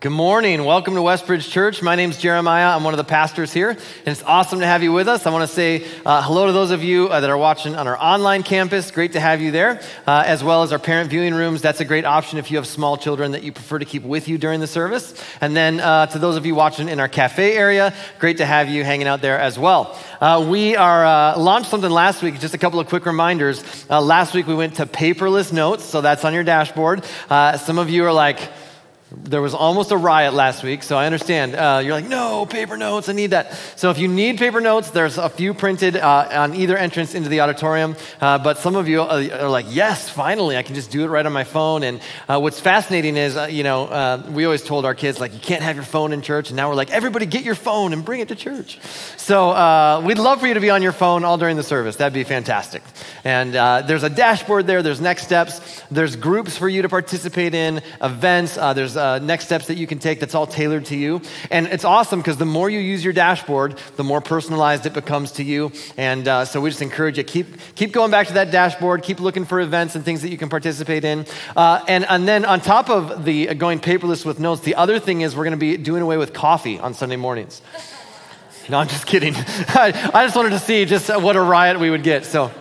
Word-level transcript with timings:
Good 0.00 0.12
morning. 0.12 0.64
Welcome 0.64 0.94
to 0.94 1.02
Westbridge 1.02 1.50
Church. 1.50 1.82
My 1.82 1.94
name 1.94 2.08
is 2.08 2.16
Jeremiah. 2.16 2.74
I'm 2.74 2.84
one 2.84 2.94
of 2.94 2.96
the 2.96 3.04
pastors 3.04 3.52
here, 3.52 3.68
and 3.68 3.78
it's 4.06 4.22
awesome 4.22 4.60
to 4.60 4.66
have 4.66 4.82
you 4.82 4.92
with 4.92 5.08
us. 5.08 5.26
I 5.26 5.30
want 5.30 5.46
to 5.46 5.54
say 5.54 5.86
uh, 6.06 6.22
hello 6.22 6.46
to 6.46 6.54
those 6.54 6.70
of 6.70 6.82
you 6.82 7.08
uh, 7.08 7.20
that 7.20 7.28
are 7.28 7.36
watching 7.36 7.76
on 7.76 7.86
our 7.86 7.98
online 7.98 8.42
campus. 8.42 8.90
Great 8.90 9.12
to 9.12 9.20
have 9.20 9.42
you 9.42 9.50
there, 9.50 9.82
uh, 10.06 10.22
as 10.24 10.42
well 10.42 10.62
as 10.62 10.72
our 10.72 10.78
parent 10.78 11.10
viewing 11.10 11.34
rooms. 11.34 11.60
That's 11.60 11.82
a 11.82 11.84
great 11.84 12.06
option 12.06 12.38
if 12.38 12.50
you 12.50 12.56
have 12.56 12.66
small 12.66 12.96
children 12.96 13.32
that 13.32 13.42
you 13.42 13.52
prefer 13.52 13.78
to 13.78 13.84
keep 13.84 14.02
with 14.02 14.26
you 14.26 14.38
during 14.38 14.60
the 14.60 14.66
service. 14.66 15.22
And 15.42 15.54
then 15.54 15.80
uh, 15.80 16.06
to 16.06 16.18
those 16.18 16.36
of 16.36 16.46
you 16.46 16.54
watching 16.54 16.88
in 16.88 16.98
our 16.98 17.06
cafe 17.06 17.54
area, 17.54 17.92
great 18.18 18.38
to 18.38 18.46
have 18.46 18.70
you 18.70 18.84
hanging 18.84 19.06
out 19.06 19.20
there 19.20 19.38
as 19.38 19.58
well. 19.58 19.98
Uh, 20.18 20.46
we 20.48 20.76
are 20.76 21.04
uh, 21.04 21.38
launched 21.38 21.68
something 21.68 21.90
last 21.90 22.22
week. 22.22 22.40
Just 22.40 22.54
a 22.54 22.58
couple 22.58 22.80
of 22.80 22.86
quick 22.86 23.04
reminders. 23.04 23.86
last 23.90 24.32
week 24.32 24.46
we 24.46 24.54
went 24.54 24.76
to 24.76 24.86
paperless 24.86 25.52
notes, 25.52 25.84
so 25.84 26.00
that's 26.00 26.24
on 26.24 26.32
your 26.32 26.42
dashboard. 26.42 27.04
some 27.28 27.76
of 27.76 27.90
you 27.90 28.06
are 28.06 28.14
like 28.14 28.38
there 29.12 29.42
was 29.42 29.54
almost 29.54 29.90
a 29.90 29.96
riot 29.96 30.34
last 30.34 30.62
week, 30.62 30.84
so 30.84 30.96
I 30.96 31.06
understand. 31.06 31.56
Uh, 31.56 31.80
you're 31.82 31.94
like, 31.94 32.06
no, 32.06 32.46
paper 32.46 32.76
notes, 32.76 33.08
I 33.08 33.12
need 33.12 33.28
that. 33.28 33.54
So 33.74 33.90
if 33.90 33.98
you 33.98 34.06
need 34.06 34.38
paper 34.38 34.60
notes, 34.60 34.90
there's 34.90 35.18
a 35.18 35.28
few 35.28 35.52
printed 35.52 35.96
uh, 35.96 36.28
on 36.30 36.54
either 36.54 36.76
entrance 36.76 37.14
into 37.14 37.28
the 37.28 37.40
auditorium. 37.40 37.96
Uh, 38.20 38.38
but 38.38 38.58
some 38.58 38.76
of 38.76 38.88
you 38.88 39.02
are 39.02 39.48
like, 39.48 39.66
yes, 39.68 40.08
finally, 40.08 40.56
I 40.56 40.62
can 40.62 40.76
just 40.76 40.92
do 40.92 41.02
it 41.02 41.08
right 41.08 41.26
on 41.26 41.32
my 41.32 41.42
phone. 41.42 41.82
And 41.82 42.00
uh, 42.28 42.38
what's 42.38 42.60
fascinating 42.60 43.16
is, 43.16 43.36
uh, 43.36 43.48
you 43.50 43.64
know, 43.64 43.86
uh, 43.86 44.22
we 44.30 44.44
always 44.44 44.62
told 44.62 44.84
our 44.84 44.94
kids, 44.94 45.18
like, 45.18 45.32
you 45.32 45.40
can't 45.40 45.62
have 45.62 45.74
your 45.74 45.84
phone 45.84 46.12
in 46.12 46.22
church. 46.22 46.50
And 46.50 46.56
now 46.56 46.68
we're 46.68 46.76
like, 46.76 46.90
everybody 46.90 47.26
get 47.26 47.42
your 47.42 47.56
phone 47.56 47.92
and 47.92 48.04
bring 48.04 48.20
it 48.20 48.28
to 48.28 48.36
church. 48.36 48.78
So 49.16 50.02
we'd 50.04 50.18
love 50.18 50.40
for 50.40 50.46
you 50.46 50.54
to 50.54 50.60
be 50.60 50.70
on 50.70 50.82
your 50.82 50.92
phone 50.92 51.24
all 51.24 51.36
during 51.36 51.56
the 51.56 51.64
service. 51.64 51.96
That'd 51.96 52.14
be 52.14 52.22
fantastic. 52.22 52.82
And 53.24 53.54
there's 53.88 54.04
a 54.04 54.10
dashboard 54.10 54.68
there, 54.68 54.84
there's 54.84 55.00
next 55.00 55.24
steps, 55.24 55.82
there's 55.90 56.14
groups 56.14 56.56
for 56.56 56.68
you 56.68 56.82
to 56.82 56.88
participate 56.88 57.54
in, 57.54 57.82
events, 58.00 58.54
there's 58.54 58.99
uh, 59.00 59.18
next 59.18 59.46
steps 59.46 59.66
that 59.66 59.76
you 59.76 59.86
can 59.86 59.98
take 59.98 60.20
that's 60.20 60.34
all 60.34 60.46
tailored 60.46 60.84
to 60.86 60.96
you. 60.96 61.22
And 61.50 61.66
it's 61.66 61.84
awesome 61.84 62.20
because 62.20 62.36
the 62.36 62.46
more 62.46 62.70
you 62.70 62.78
use 62.78 63.02
your 63.02 63.12
dashboard, 63.12 63.78
the 63.96 64.04
more 64.04 64.20
personalized 64.20 64.86
it 64.86 64.92
becomes 64.92 65.32
to 65.32 65.42
you. 65.42 65.72
And 65.96 66.28
uh, 66.28 66.44
so 66.44 66.60
we 66.60 66.70
just 66.70 66.82
encourage 66.82 67.18
you 67.18 67.24
keep 67.24 67.46
keep 67.74 67.92
going 67.92 68.10
back 68.10 68.28
to 68.28 68.34
that 68.34 68.50
dashboard, 68.50 69.02
keep 69.02 69.18
looking 69.18 69.44
for 69.44 69.60
events 69.60 69.94
and 69.94 70.04
things 70.04 70.22
that 70.22 70.28
you 70.28 70.38
can 70.38 70.48
participate 70.48 71.04
in. 71.04 71.26
Uh, 71.56 71.84
and 71.88 72.04
and 72.08 72.28
then 72.28 72.44
on 72.44 72.60
top 72.60 72.90
of 72.90 73.24
the 73.24 73.48
uh, 73.48 73.54
going 73.54 73.80
paperless 73.80 74.24
with 74.24 74.38
notes, 74.38 74.60
the 74.60 74.74
other 74.74 74.98
thing 74.98 75.22
is 75.22 75.34
we're 75.34 75.44
going 75.44 75.52
to 75.52 75.56
be 75.56 75.76
doing 75.76 76.02
away 76.02 76.16
with 76.16 76.32
coffee 76.32 76.78
on 76.78 76.94
Sunday 76.94 77.16
mornings. 77.16 77.62
No, 78.68 78.78
I'm 78.78 78.88
just 78.88 79.06
kidding. 79.06 79.34
I, 79.36 80.10
I 80.14 80.24
just 80.24 80.36
wanted 80.36 80.50
to 80.50 80.58
see 80.58 80.84
just 80.84 81.08
what 81.08 81.34
a 81.34 81.40
riot 81.40 81.80
we 81.80 81.90
would 81.90 82.04
get. 82.04 82.24
So 82.24 82.52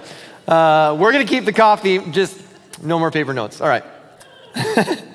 uh, 0.47 0.97
we're 0.99 1.11
going 1.11 1.25
to 1.25 1.31
keep 1.31 1.45
the 1.45 1.53
coffee, 1.53 1.99
just 2.11 2.41
no 2.81 2.97
more 2.97 3.11
paper 3.11 3.33
notes. 3.33 3.61
All 3.61 3.67
right. 3.67 3.83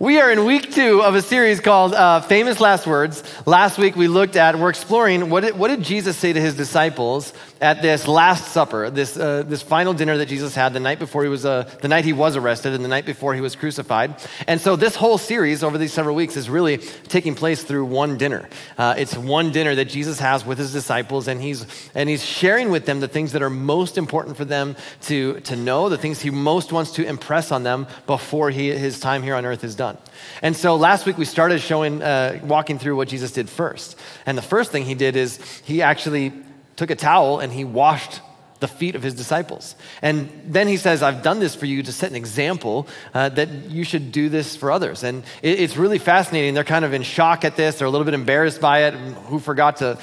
We 0.00 0.18
are 0.18 0.32
in 0.32 0.46
week 0.46 0.72
two 0.72 1.02
of 1.02 1.14
a 1.14 1.20
series 1.20 1.60
called 1.60 1.92
uh, 1.92 2.22
Famous 2.22 2.58
Last 2.58 2.86
Words. 2.86 3.22
Last 3.44 3.76
week 3.76 3.96
we 3.96 4.08
looked 4.08 4.34
at, 4.34 4.58
we're 4.58 4.70
exploring 4.70 5.28
what 5.28 5.42
did, 5.42 5.58
what 5.58 5.68
did 5.68 5.82
Jesus 5.82 6.16
say 6.16 6.32
to 6.32 6.40
his 6.40 6.54
disciples 6.54 7.34
at 7.60 7.82
this 7.82 8.08
Last 8.08 8.52
Supper, 8.52 8.88
this, 8.88 9.18
uh, 9.18 9.42
this 9.42 9.60
final 9.60 9.92
dinner 9.92 10.16
that 10.16 10.26
Jesus 10.26 10.54
had 10.54 10.72
the 10.72 10.80
night 10.80 10.98
before 10.98 11.22
he 11.22 11.28
was, 11.28 11.44
uh, 11.44 11.70
the 11.82 11.88
night 11.88 12.06
he 12.06 12.14
was 12.14 12.34
arrested 12.36 12.72
and 12.72 12.82
the 12.82 12.88
night 12.88 13.04
before 13.04 13.34
he 13.34 13.42
was 13.42 13.54
crucified. 13.54 14.14
And 14.46 14.60
so 14.60 14.76
this 14.76 14.96
whole 14.96 15.18
series 15.18 15.62
over 15.62 15.76
these 15.76 15.92
several 15.92 16.16
weeks 16.16 16.36
is 16.36 16.48
really 16.48 16.78
taking 16.78 17.34
place 17.34 17.62
through 17.62 17.84
one 17.84 18.16
dinner. 18.16 18.48
Uh, 18.78 18.94
it's 18.96 19.14
one 19.16 19.52
dinner 19.52 19.74
that 19.74 19.86
Jesus 19.86 20.18
has 20.20 20.46
with 20.46 20.56
his 20.56 20.72
disciples 20.72 21.28
and 21.28 21.42
he's, 21.42 21.66
and 21.94 22.08
he's 22.08 22.24
sharing 22.24 22.70
with 22.70 22.86
them 22.86 23.00
the 23.00 23.08
things 23.08 23.32
that 23.32 23.42
are 23.42 23.50
most 23.50 23.98
important 23.98 24.38
for 24.38 24.46
them 24.46 24.74
to, 25.02 25.40
to 25.40 25.54
know, 25.54 25.90
the 25.90 25.98
things 25.98 26.22
he 26.22 26.30
most 26.30 26.72
wants 26.72 26.92
to 26.92 27.06
impress 27.06 27.52
on 27.52 27.62
them 27.62 27.86
before 28.06 28.50
he, 28.50 28.70
his 28.70 29.00
time 29.00 29.22
here 29.22 29.34
on 29.34 29.44
earth 29.44 29.64
is 29.64 29.74
done. 29.74 29.98
And 30.40 30.56
so 30.56 30.76
last 30.76 31.04
week 31.04 31.18
we 31.18 31.26
started 31.26 31.60
showing, 31.60 32.02
uh, 32.02 32.40
walking 32.42 32.78
through 32.78 32.96
what 32.96 33.08
Jesus 33.08 33.32
did 33.32 33.50
first. 33.50 33.98
And 34.24 34.38
the 34.38 34.42
first 34.42 34.72
thing 34.72 34.86
he 34.86 34.94
did 34.94 35.14
is 35.14 35.38
he 35.64 35.82
actually 35.82 36.32
took 36.76 36.90
a 36.90 36.96
towel 36.96 37.40
and 37.40 37.52
he 37.52 37.64
washed 37.64 38.20
the 38.60 38.68
feet 38.68 38.94
of 38.94 39.02
his 39.02 39.14
disciples. 39.14 39.74
And 40.02 40.30
then 40.44 40.68
he 40.68 40.76
says, 40.76 41.02
I've 41.02 41.22
done 41.22 41.40
this 41.40 41.54
for 41.54 41.66
you 41.66 41.82
to 41.82 41.92
set 41.92 42.10
an 42.10 42.16
example 42.16 42.86
uh, 43.14 43.30
that 43.30 43.48
you 43.70 43.84
should 43.84 44.12
do 44.12 44.28
this 44.28 44.54
for 44.54 44.70
others. 44.70 45.02
And 45.02 45.24
it, 45.42 45.60
it's 45.60 45.76
really 45.76 45.98
fascinating. 45.98 46.54
They're 46.54 46.62
kind 46.62 46.84
of 46.84 46.92
in 46.92 47.02
shock 47.02 47.44
at 47.44 47.56
this. 47.56 47.78
They're 47.78 47.88
a 47.88 47.90
little 47.90 48.04
bit 48.04 48.14
embarrassed 48.14 48.60
by 48.60 48.84
it. 48.84 48.94
Who 48.94 49.38
forgot 49.38 49.78
to, 49.78 49.98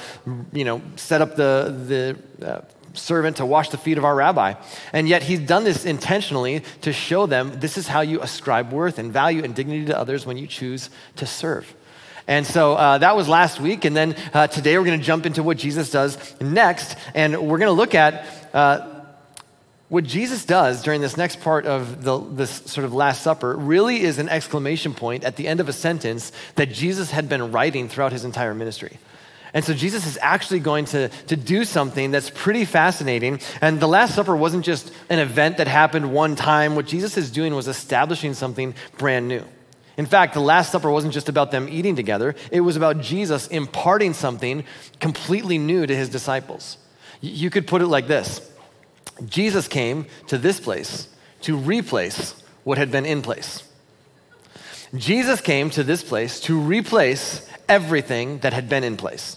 you 0.52 0.64
know, 0.64 0.82
set 0.96 1.22
up 1.22 1.36
the, 1.36 2.16
the 2.40 2.46
uh, 2.46 2.60
servant 2.94 3.36
to 3.36 3.46
wash 3.46 3.70
the 3.70 3.78
feet 3.78 3.96
of 3.96 4.04
our 4.04 4.14
rabbi. 4.14 4.54
And 4.92 5.08
yet 5.08 5.22
he's 5.22 5.40
done 5.40 5.64
this 5.64 5.84
intentionally 5.84 6.62
to 6.82 6.92
show 6.92 7.26
them 7.26 7.60
this 7.60 7.78
is 7.78 7.86
how 7.86 8.00
you 8.00 8.20
ascribe 8.20 8.72
worth 8.72 8.98
and 8.98 9.12
value 9.12 9.44
and 9.44 9.54
dignity 9.54 9.86
to 9.86 9.98
others 9.98 10.26
when 10.26 10.36
you 10.36 10.46
choose 10.46 10.90
to 11.16 11.26
serve. 11.26 11.74
And 12.28 12.46
so 12.46 12.74
uh, 12.74 12.98
that 12.98 13.16
was 13.16 13.26
last 13.26 13.58
week. 13.58 13.86
And 13.86 13.96
then 13.96 14.14
uh, 14.34 14.46
today 14.46 14.78
we're 14.78 14.84
going 14.84 15.00
to 15.00 15.04
jump 15.04 15.24
into 15.26 15.42
what 15.42 15.56
Jesus 15.56 15.90
does 15.90 16.16
next. 16.40 16.96
And 17.14 17.48
we're 17.48 17.58
going 17.58 17.70
to 17.70 17.72
look 17.72 17.94
at 17.94 18.26
uh, 18.54 19.00
what 19.88 20.04
Jesus 20.04 20.44
does 20.44 20.82
during 20.82 21.00
this 21.00 21.16
next 21.16 21.40
part 21.40 21.64
of 21.64 22.04
the, 22.04 22.18
this 22.18 22.50
sort 22.50 22.84
of 22.84 22.92
Last 22.92 23.22
Supper 23.22 23.56
really 23.56 24.02
is 24.02 24.18
an 24.18 24.28
exclamation 24.28 24.92
point 24.92 25.24
at 25.24 25.36
the 25.36 25.48
end 25.48 25.60
of 25.60 25.70
a 25.70 25.72
sentence 25.72 26.30
that 26.56 26.70
Jesus 26.70 27.10
had 27.10 27.30
been 27.30 27.50
writing 27.50 27.88
throughout 27.88 28.12
his 28.12 28.26
entire 28.26 28.54
ministry. 28.54 28.98
And 29.54 29.64
so 29.64 29.72
Jesus 29.72 30.06
is 30.06 30.18
actually 30.20 30.60
going 30.60 30.84
to, 30.86 31.08
to 31.08 31.36
do 31.36 31.64
something 31.64 32.10
that's 32.10 32.28
pretty 32.28 32.66
fascinating. 32.66 33.40
And 33.62 33.80
the 33.80 33.88
Last 33.88 34.14
Supper 34.14 34.36
wasn't 34.36 34.66
just 34.66 34.92
an 35.08 35.18
event 35.18 35.56
that 35.56 35.66
happened 35.66 36.12
one 36.12 36.36
time. 36.36 36.76
What 36.76 36.86
Jesus 36.86 37.16
is 37.16 37.30
doing 37.30 37.54
was 37.54 37.66
establishing 37.66 38.34
something 38.34 38.74
brand 38.98 39.28
new. 39.28 39.42
In 39.98 40.06
fact, 40.06 40.32
the 40.32 40.40
Last 40.40 40.70
Supper 40.70 40.90
wasn't 40.90 41.12
just 41.12 41.28
about 41.28 41.50
them 41.50 41.68
eating 41.68 41.96
together, 41.96 42.36
it 42.52 42.60
was 42.60 42.76
about 42.76 43.00
Jesus 43.00 43.48
imparting 43.48 44.14
something 44.14 44.64
completely 45.00 45.58
new 45.58 45.86
to 45.86 45.94
his 45.94 46.08
disciples. 46.08 46.78
You 47.20 47.50
could 47.50 47.66
put 47.66 47.82
it 47.82 47.88
like 47.88 48.06
this 48.06 48.50
Jesus 49.26 49.66
came 49.66 50.06
to 50.28 50.38
this 50.38 50.60
place 50.60 51.08
to 51.42 51.56
replace 51.56 52.40
what 52.62 52.78
had 52.78 52.92
been 52.92 53.04
in 53.04 53.22
place. 53.22 53.64
Jesus 54.94 55.40
came 55.40 55.68
to 55.70 55.82
this 55.82 56.02
place 56.02 56.40
to 56.42 56.58
replace 56.58 57.46
everything 57.68 58.38
that 58.38 58.52
had 58.52 58.68
been 58.68 58.84
in 58.84 58.96
place. 58.96 59.36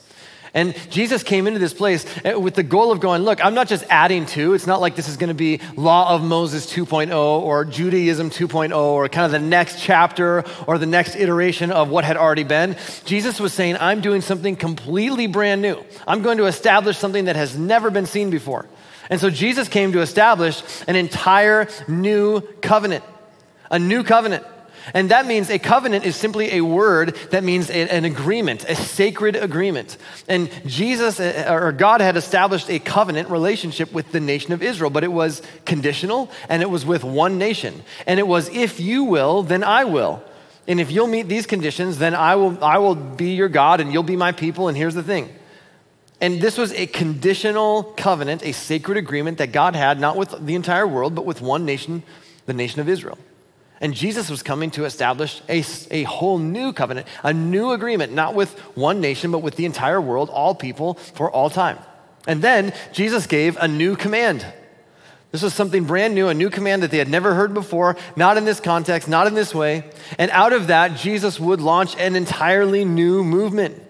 And 0.54 0.76
Jesus 0.90 1.24
came 1.24 1.48
into 1.48 1.60
this 1.60 1.74
place 1.74 2.06
eh, 2.26 2.34
with 2.34 2.56
the 2.56 2.64
goal 2.64 2.92
of 2.92 3.00
going, 3.00 3.24
look, 3.24 3.44
I'm 3.44 3.54
not 3.54 3.70
just 3.70 3.86
adding 3.90 4.26
to. 4.28 4.54
It's 4.54 4.68
not 4.68 4.82
like 4.82 4.96
this 4.96 5.08
is 5.08 5.16
going 5.16 5.30
to 5.30 5.34
be 5.34 5.62
Law 5.78 6.14
of 6.14 6.24
Moses 6.24 6.72
2.0 6.72 7.16
or 7.16 7.64
Judaism 7.64 8.30
2.0 8.30 8.76
or 8.76 9.08
kind 9.08 9.26
of 9.26 9.32
the 9.32 9.40
next 9.40 9.82
chapter 9.82 10.44
or 10.68 10.78
the 10.78 10.86
next 10.86 11.16
iteration 11.16 11.72
of 11.72 11.90
what 11.90 12.04
had 12.04 12.18
already 12.18 12.44
been. 12.44 12.76
Jesus 13.06 13.40
was 13.40 13.54
saying, 13.54 13.78
I'm 13.80 14.02
doing 14.02 14.20
something 14.20 14.58
completely 14.58 15.28
brand 15.28 15.62
new. 15.62 15.82
I'm 16.06 16.22
going 16.22 16.38
to 16.38 16.46
establish 16.48 16.98
something 16.98 17.26
that 17.26 17.38
has 17.38 17.58
never 17.58 17.90
been 17.90 18.06
seen 18.06 18.30
before. 18.30 18.68
And 19.10 19.22
so 19.22 19.30
Jesus 19.30 19.70
came 19.70 19.94
to 19.94 20.02
establish 20.02 20.64
an 20.88 20.96
entire 20.96 21.68
new 21.88 22.42
covenant, 22.62 23.04
a 23.70 23.80
new 23.80 24.04
covenant. 24.04 24.46
And 24.94 25.12
that 25.12 25.26
means 25.26 25.50
a 25.50 25.60
covenant 25.60 26.06
is 26.06 26.16
simply 26.16 26.54
a 26.54 26.62
word 26.62 27.16
that 27.32 27.44
means 27.44 27.70
an 27.70 28.06
agreement, 28.06 28.66
a 28.66 28.76
sacred 28.76 29.36
agreement. 29.36 29.98
And 30.28 30.50
Jesus 30.66 31.20
uh, 31.20 31.48
or 31.50 31.72
God 31.72 32.02
had 32.02 32.18
established 32.18 32.70
a 32.70 32.80
covenant 32.80 33.30
relationship 33.30 33.92
with 33.94 34.12
the 34.12 34.20
nation 34.20 34.54
of 34.54 34.62
Israel, 34.62 34.90
but 34.90 35.04
it 35.04 35.12
was 35.12 35.42
conditional 35.66 36.32
and 36.50 36.62
it 36.62 36.70
was 36.70 36.86
with 36.86 37.04
one 37.04 37.38
nation. 37.38 37.84
And 38.08 38.20
it 38.20 38.28
was, 38.28 38.50
if 38.50 38.80
you 38.80 39.04
will, 39.04 39.44
then 39.44 39.64
I 39.64 39.86
will. 39.86 40.24
And 40.68 40.80
if 40.80 40.92
you'll 40.92 41.08
meet 41.08 41.28
these 41.28 41.46
conditions, 41.46 41.98
then 41.98 42.14
I 42.14 42.36
will, 42.36 42.64
I 42.64 42.78
will 42.78 42.96
be 42.96 43.34
your 43.34 43.50
God 43.50 43.80
and 43.80 43.92
you'll 43.92 44.04
be 44.04 44.16
my 44.16 44.32
people. 44.32 44.68
And 44.68 44.78
here's 44.78 44.96
the 44.96 45.04
thing. 45.04 45.30
And 46.20 46.40
this 46.40 46.56
was 46.56 46.72
a 46.74 46.86
conditional 46.86 47.84
covenant, 47.84 48.44
a 48.44 48.52
sacred 48.52 48.98
agreement 48.98 49.40
that 49.40 49.52
God 49.52 49.76
had, 49.76 50.00
not 50.00 50.16
with 50.16 50.46
the 50.46 50.54
entire 50.54 50.88
world, 50.88 51.16
but 51.16 51.26
with 51.26 51.42
one 51.42 51.66
nation, 51.66 52.04
the 52.46 52.54
nation 52.54 52.80
of 52.80 52.88
Israel. 52.88 53.18
And 53.82 53.96
Jesus 53.96 54.30
was 54.30 54.44
coming 54.44 54.70
to 54.72 54.86
establish 54.86 55.42
a, 55.50 55.64
a 55.90 56.04
whole 56.04 56.38
new 56.38 56.72
covenant, 56.72 57.08
a 57.24 57.34
new 57.34 57.72
agreement, 57.72 58.14
not 58.14 58.36
with 58.36 58.58
one 58.76 59.02
nation, 59.02 59.32
but 59.32 59.40
with 59.40 59.56
the 59.56 59.66
entire 59.66 60.00
world, 60.00 60.30
all 60.30 60.54
people, 60.54 60.94
for 60.94 61.32
all 61.32 61.50
time. 61.50 61.80
And 62.28 62.44
then 62.44 62.74
Jesus 62.94 63.26
gave 63.26 63.58
a 63.58 63.68
new 63.68 63.96
command. 63.96 64.46
This 65.32 65.42
was 65.42 65.56
something 65.56 65.86
brand 65.86 66.14
new, 66.14 66.28
a 66.28 66.34
new 66.34 66.52
command 66.52 66.84
that 66.84 66.92
they 66.92 67.00
had 67.00 67.10
never 67.10 67.34
heard 67.34 67.54
before, 67.54 67.98
not 68.16 68.38
in 68.38 68.46
this 68.46 68.60
context, 68.60 69.08
not 69.08 69.26
in 69.26 69.34
this 69.34 69.56
way. 69.56 69.90
And 70.20 70.30
out 70.30 70.54
of 70.54 70.68
that, 70.68 70.96
Jesus 70.98 71.40
would 71.40 71.60
launch 71.60 71.98
an 71.98 72.16
entirely 72.16 72.86
new 72.86 73.24
movement. 73.24 73.82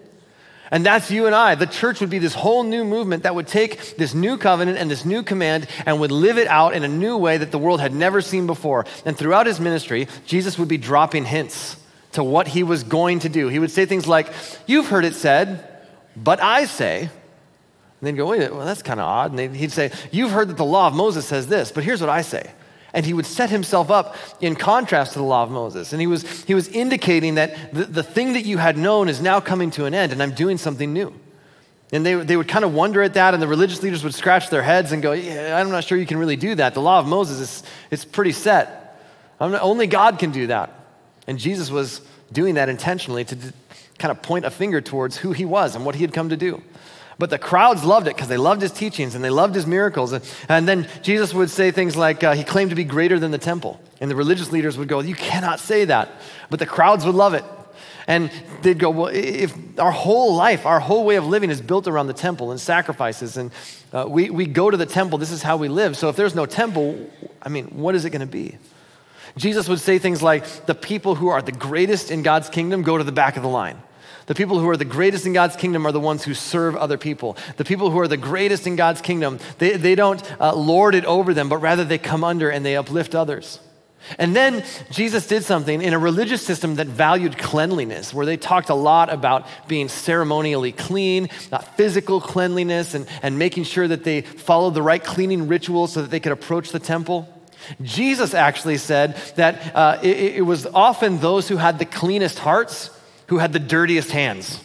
And 0.72 0.86
that's 0.86 1.10
you 1.10 1.26
and 1.26 1.34
I. 1.34 1.54
The 1.54 1.66
church 1.66 2.00
would 2.00 2.08
be 2.08 2.18
this 2.18 2.32
whole 2.32 2.64
new 2.64 2.82
movement 2.82 3.24
that 3.24 3.34
would 3.34 3.46
take 3.46 3.96
this 3.98 4.14
new 4.14 4.38
covenant 4.38 4.78
and 4.78 4.90
this 4.90 5.04
new 5.04 5.22
command 5.22 5.68
and 5.84 6.00
would 6.00 6.10
live 6.10 6.38
it 6.38 6.48
out 6.48 6.72
in 6.72 6.82
a 6.82 6.88
new 6.88 7.18
way 7.18 7.36
that 7.36 7.52
the 7.52 7.58
world 7.58 7.82
had 7.82 7.94
never 7.94 8.22
seen 8.22 8.46
before. 8.46 8.86
And 9.04 9.14
throughout 9.14 9.46
his 9.46 9.60
ministry, 9.60 10.08
Jesus 10.24 10.58
would 10.58 10.68
be 10.68 10.78
dropping 10.78 11.26
hints 11.26 11.76
to 12.12 12.24
what 12.24 12.48
he 12.48 12.62
was 12.62 12.84
going 12.84 13.18
to 13.18 13.28
do. 13.28 13.48
He 13.48 13.58
would 13.58 13.70
say 13.70 13.84
things 13.84 14.08
like, 14.08 14.32
You've 14.66 14.88
heard 14.88 15.04
it 15.04 15.14
said, 15.14 15.68
but 16.16 16.40
I 16.40 16.64
say. 16.64 17.00
And 17.02 17.10
they'd 18.00 18.16
go, 18.16 18.28
Wait, 18.28 18.50
well, 18.50 18.64
that's 18.64 18.82
kind 18.82 18.98
of 18.98 19.06
odd. 19.06 19.38
And 19.38 19.54
he'd 19.54 19.72
say, 19.72 19.92
You've 20.10 20.30
heard 20.30 20.48
that 20.48 20.56
the 20.56 20.64
law 20.64 20.86
of 20.86 20.94
Moses 20.94 21.26
says 21.26 21.48
this, 21.48 21.70
but 21.70 21.84
here's 21.84 22.00
what 22.00 22.08
I 22.08 22.22
say. 22.22 22.50
And 22.94 23.06
he 23.06 23.14
would 23.14 23.26
set 23.26 23.48
himself 23.50 23.90
up 23.90 24.16
in 24.40 24.54
contrast 24.54 25.14
to 25.14 25.18
the 25.18 25.24
law 25.24 25.42
of 25.42 25.50
Moses. 25.50 25.92
And 25.92 26.00
he 26.00 26.06
was, 26.06 26.44
he 26.44 26.54
was 26.54 26.68
indicating 26.68 27.36
that 27.36 27.72
the, 27.72 27.84
the 27.84 28.02
thing 28.02 28.34
that 28.34 28.44
you 28.44 28.58
had 28.58 28.76
known 28.76 29.08
is 29.08 29.20
now 29.20 29.40
coming 29.40 29.70
to 29.72 29.86
an 29.86 29.94
end, 29.94 30.12
and 30.12 30.22
I'm 30.22 30.32
doing 30.32 30.58
something 30.58 30.92
new. 30.92 31.14
And 31.92 32.04
they, 32.04 32.14
they 32.14 32.36
would 32.36 32.48
kind 32.48 32.64
of 32.64 32.74
wonder 32.74 33.02
at 33.02 33.14
that, 33.14 33.34
and 33.34 33.42
the 33.42 33.48
religious 33.48 33.82
leaders 33.82 34.02
would 34.02 34.14
scratch 34.14 34.50
their 34.50 34.62
heads 34.62 34.92
and 34.92 35.02
go, 35.02 35.12
yeah, 35.12 35.58
I'm 35.58 35.70
not 35.70 35.84
sure 35.84 35.98
you 35.98 36.06
can 36.06 36.18
really 36.18 36.36
do 36.36 36.54
that. 36.54 36.74
The 36.74 36.80
law 36.80 36.98
of 36.98 37.06
Moses 37.06 37.40
is 37.40 37.62
it's 37.90 38.04
pretty 38.04 38.32
set. 38.32 38.98
Not, 39.40 39.60
only 39.62 39.86
God 39.86 40.18
can 40.18 40.30
do 40.30 40.46
that. 40.48 40.70
And 41.26 41.38
Jesus 41.38 41.70
was 41.70 42.00
doing 42.32 42.54
that 42.54 42.68
intentionally 42.68 43.24
to 43.24 43.36
kind 43.98 44.10
of 44.10 44.22
point 44.22 44.44
a 44.44 44.50
finger 44.50 44.80
towards 44.80 45.16
who 45.16 45.32
he 45.32 45.44
was 45.44 45.76
and 45.76 45.84
what 45.84 45.94
he 45.94 46.02
had 46.02 46.12
come 46.12 46.30
to 46.30 46.36
do. 46.36 46.62
But 47.18 47.30
the 47.30 47.38
crowds 47.38 47.84
loved 47.84 48.06
it 48.06 48.16
because 48.16 48.28
they 48.28 48.36
loved 48.36 48.62
his 48.62 48.72
teachings 48.72 49.14
and 49.14 49.22
they 49.22 49.30
loved 49.30 49.54
his 49.54 49.66
miracles. 49.66 50.12
And, 50.12 50.24
and 50.48 50.66
then 50.66 50.88
Jesus 51.02 51.34
would 51.34 51.50
say 51.50 51.70
things 51.70 51.96
like, 51.96 52.24
uh, 52.24 52.34
he 52.34 52.44
claimed 52.44 52.70
to 52.70 52.76
be 52.76 52.84
greater 52.84 53.18
than 53.18 53.30
the 53.30 53.38
temple. 53.38 53.80
And 54.00 54.10
the 54.10 54.16
religious 54.16 54.50
leaders 54.50 54.78
would 54.78 54.88
go, 54.88 55.00
You 55.00 55.14
cannot 55.14 55.60
say 55.60 55.84
that. 55.84 56.10
But 56.50 56.58
the 56.58 56.66
crowds 56.66 57.04
would 57.04 57.14
love 57.14 57.34
it. 57.34 57.44
And 58.06 58.30
they'd 58.62 58.78
go, 58.78 58.90
Well, 58.90 59.10
if 59.12 59.54
our 59.78 59.92
whole 59.92 60.34
life, 60.34 60.66
our 60.66 60.80
whole 60.80 61.04
way 61.04 61.16
of 61.16 61.26
living 61.26 61.50
is 61.50 61.60
built 61.60 61.86
around 61.86 62.06
the 62.08 62.12
temple 62.12 62.50
and 62.50 62.60
sacrifices, 62.60 63.36
and 63.36 63.52
uh, 63.92 64.06
we, 64.08 64.30
we 64.30 64.46
go 64.46 64.70
to 64.70 64.76
the 64.76 64.86
temple, 64.86 65.18
this 65.18 65.30
is 65.30 65.42
how 65.42 65.56
we 65.56 65.68
live. 65.68 65.96
So 65.96 66.08
if 66.08 66.16
there's 66.16 66.34
no 66.34 66.46
temple, 66.46 67.08
I 67.40 67.48
mean, 67.48 67.66
what 67.66 67.94
is 67.94 68.04
it 68.04 68.10
going 68.10 68.20
to 68.20 68.26
be? 68.26 68.58
Jesus 69.36 69.68
would 69.68 69.80
say 69.80 69.98
things 69.98 70.22
like, 70.22 70.66
The 70.66 70.74
people 70.74 71.14
who 71.14 71.28
are 71.28 71.42
the 71.42 71.52
greatest 71.52 72.10
in 72.10 72.22
God's 72.22 72.48
kingdom 72.48 72.82
go 72.82 72.98
to 72.98 73.04
the 73.04 73.12
back 73.12 73.36
of 73.36 73.42
the 73.42 73.48
line. 73.48 73.80
The 74.32 74.36
people 74.36 74.58
who 74.58 74.70
are 74.70 74.78
the 74.78 74.86
greatest 74.86 75.26
in 75.26 75.34
God's 75.34 75.56
kingdom 75.56 75.86
are 75.86 75.92
the 75.92 76.00
ones 76.00 76.24
who 76.24 76.32
serve 76.32 76.74
other 76.74 76.96
people. 76.96 77.36
The 77.58 77.66
people 77.66 77.90
who 77.90 78.00
are 78.00 78.08
the 78.08 78.16
greatest 78.16 78.66
in 78.66 78.76
God's 78.76 79.02
kingdom, 79.02 79.38
they, 79.58 79.76
they 79.76 79.94
don't 79.94 80.22
uh, 80.40 80.54
lord 80.54 80.94
it 80.94 81.04
over 81.04 81.34
them, 81.34 81.50
but 81.50 81.58
rather 81.58 81.84
they 81.84 81.98
come 81.98 82.24
under 82.24 82.48
and 82.48 82.64
they 82.64 82.74
uplift 82.74 83.14
others. 83.14 83.60
And 84.18 84.34
then 84.34 84.64
Jesus 84.90 85.26
did 85.26 85.44
something 85.44 85.82
in 85.82 85.92
a 85.92 85.98
religious 85.98 86.40
system 86.40 86.76
that 86.76 86.86
valued 86.86 87.36
cleanliness, 87.36 88.14
where 88.14 88.24
they 88.24 88.38
talked 88.38 88.70
a 88.70 88.74
lot 88.74 89.12
about 89.12 89.46
being 89.68 89.90
ceremonially 89.90 90.72
clean, 90.72 91.28
not 91.50 91.76
physical 91.76 92.18
cleanliness, 92.18 92.94
and, 92.94 93.06
and 93.22 93.38
making 93.38 93.64
sure 93.64 93.86
that 93.86 94.02
they 94.02 94.22
followed 94.22 94.72
the 94.72 94.80
right 94.80 95.04
cleaning 95.04 95.46
rituals 95.46 95.92
so 95.92 96.00
that 96.00 96.10
they 96.10 96.20
could 96.20 96.32
approach 96.32 96.70
the 96.70 96.78
temple. 96.78 97.28
Jesus 97.82 98.32
actually 98.32 98.78
said 98.78 99.14
that 99.36 99.76
uh, 99.76 99.98
it, 100.02 100.36
it 100.36 100.46
was 100.46 100.64
often 100.64 101.18
those 101.18 101.48
who 101.48 101.58
had 101.58 101.78
the 101.78 101.84
cleanest 101.84 102.38
hearts 102.38 102.88
who 103.26 103.38
had 103.38 103.52
the 103.52 103.58
dirtiest 103.58 104.10
hands. 104.10 104.62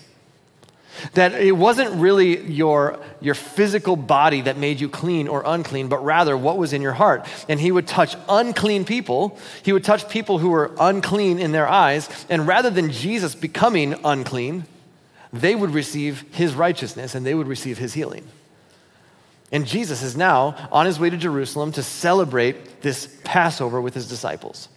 That 1.13 1.33
it 1.33 1.51
wasn't 1.51 2.01
really 2.01 2.41
your, 2.51 2.99
your 3.21 3.35
physical 3.35 3.95
body 3.95 4.41
that 4.41 4.57
made 4.57 4.79
you 4.79 4.89
clean 4.89 5.27
or 5.27 5.43
unclean, 5.45 5.89
but 5.89 6.03
rather 6.03 6.35
what 6.35 6.57
was 6.57 6.73
in 6.73 6.81
your 6.81 6.93
heart. 6.93 7.27
And 7.47 7.59
he 7.59 7.71
would 7.71 7.87
touch 7.87 8.15
unclean 8.27 8.83
people. 8.83 9.37
He 9.63 9.73
would 9.73 9.83
touch 9.83 10.09
people 10.09 10.39
who 10.39 10.49
were 10.49 10.71
unclean 10.79 11.39
in 11.39 11.51
their 11.51 11.67
eyes. 11.67 12.09
And 12.29 12.47
rather 12.47 12.69
than 12.69 12.91
Jesus 12.91 13.35
becoming 13.35 13.95
unclean, 14.03 14.65
they 15.31 15.55
would 15.55 15.71
receive 15.71 16.23
his 16.31 16.55
righteousness 16.55 17.13
and 17.13 17.25
they 17.25 17.35
would 17.35 17.47
receive 17.47 17.77
his 17.77 17.93
healing. 17.93 18.25
And 19.51 19.65
Jesus 19.65 20.01
is 20.01 20.17
now 20.17 20.67
on 20.71 20.85
his 20.85 20.99
way 20.99 21.09
to 21.09 21.17
Jerusalem 21.17 21.71
to 21.73 21.83
celebrate 21.83 22.81
this 22.81 23.17
Passover 23.23 23.79
with 23.79 23.93
his 23.93 24.07
disciples. 24.07 24.67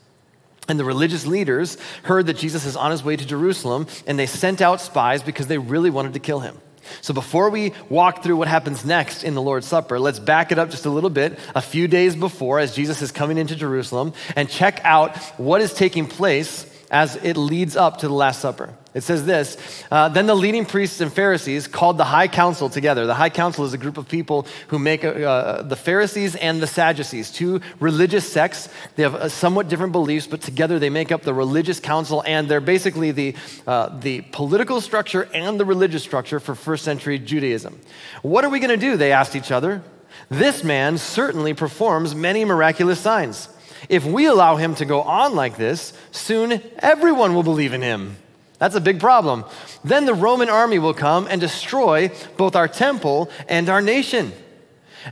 And 0.71 0.79
the 0.79 0.85
religious 0.85 1.27
leaders 1.27 1.77
heard 2.05 2.29
that 2.29 2.37
Jesus 2.37 2.65
is 2.65 2.77
on 2.77 2.93
his 2.93 3.03
way 3.03 3.17
to 3.17 3.27
Jerusalem, 3.27 3.89
and 4.07 4.17
they 4.17 4.27
sent 4.27 4.63
out 4.63 4.81
spies 4.81 5.21
because 5.21 5.49
they 5.49 5.59
really 5.59 5.91
wanted 5.91 6.13
to 6.13 6.21
kill 6.21 6.39
him. 6.39 6.57
So, 7.01 7.13
before 7.13 7.51
we 7.51 7.73
walk 7.89 8.23
through 8.23 8.37
what 8.37 8.47
happens 8.47 8.85
next 8.85 9.25
in 9.25 9.35
the 9.35 9.43
Lord's 9.43 9.67
Supper, 9.67 9.99
let's 9.99 10.21
back 10.21 10.53
it 10.53 10.61
up 10.61 10.71
just 10.71 10.87
a 10.87 10.91
little 10.91 11.11
bit, 11.11 11.41
a 11.57 11.61
few 11.61 11.89
days 11.89 12.15
before, 12.15 12.61
as 12.61 12.73
Jesus 12.73 13.03
is 13.03 13.11
coming 13.11 13.37
into 13.37 13.57
Jerusalem, 13.57 14.13
and 14.37 14.49
check 14.49 14.81
out 14.85 15.17
what 15.41 15.61
is 15.61 15.75
taking 15.75 16.07
place 16.07 16.65
as 16.91 17.17
it 17.17 17.37
leads 17.37 17.77
up 17.77 17.99
to 17.99 18.09
the 18.09 18.15
Last 18.15 18.41
Supper. 18.41 18.75
It 18.93 19.03
says 19.03 19.25
this 19.25 19.57
uh, 19.93 20.09
Then 20.09 20.27
the 20.27 20.35
leading 20.35 20.67
priests 20.67 21.01
and 21.01 21.13
Pharisees 21.13 21.69
called 21.69 21.97
the 21.97 22.05
high 22.05 22.27
council 22.27 22.69
together. 22.69 23.07
The 23.07 23.15
high 23.15 23.31
council 23.31 23.65
is 23.65 23.73
a 23.73 23.79
group 23.79 23.97
of 23.97 24.09
people 24.09 24.47
who 24.69 24.79
make 24.79 25.05
uh, 25.05 25.63
the 25.63 25.77
Pharisees 25.77 26.35
and 26.35 26.61
the 26.61 26.67
Sadducees, 26.67 27.31
two 27.31 27.61
religious 27.79 28.31
sects. 28.31 28.69
They 28.97 29.05
have 29.05 29.15
uh, 29.15 29.29
somewhat 29.29 29.69
different 29.69 29.93
beliefs, 29.93 30.27
but 30.27 30.41
together 30.41 30.79
they 30.81 30.91
make 30.91 31.13
up 31.13 31.23
the 31.23 31.35
religious 31.35 31.79
council, 31.79 32.25
and 32.27 32.49
they're 32.49 32.61
basically 32.61 33.13
the, 33.13 33.37
uh, 33.67 33.97
the 34.01 34.23
political 34.33 34.81
structure 34.81 35.29
and 35.33 35.61
the 35.61 35.65
religious 35.65 36.03
structure 36.03 36.41
for 36.41 36.57
first 36.57 36.85
century 36.85 37.19
Judaism. 37.19 37.79
What 38.23 38.45
are 38.45 38.51
we 38.51 38.59
going 38.59 38.71
to 38.71 38.77
do? 38.77 38.97
They 38.97 39.13
asked 39.13 39.37
each 39.37 39.53
other. 39.53 39.83
This 40.29 40.65
man 40.65 40.99
certainly 40.99 41.55
performs 41.55 42.15
many 42.15 42.45
miraculous 42.45 43.01
signs. 43.01 43.49
If 43.89 44.05
we 44.05 44.27
allow 44.27 44.57
him 44.57 44.75
to 44.77 44.85
go 44.85 45.03
on 45.03 45.35
like 45.35 45.57
this, 45.57 45.93
soon 46.11 46.63
everyone 46.79 47.35
will 47.35 47.43
believe 47.43 47.73
in 47.73 47.83
him. 47.83 48.17
That's 48.59 48.75
a 48.75 48.81
big 48.81 49.01
problem. 49.01 49.45
Then 49.85 50.05
the 50.05 50.15
Roman 50.15 50.51
army 50.51 50.79
will 50.79 50.93
come 50.93 51.27
and 51.31 51.41
destroy 51.41 52.11
both 52.37 52.55
our 52.55 52.69
temple 52.69 53.31
and 53.49 53.71
our 53.71 53.81
nation. 53.81 54.33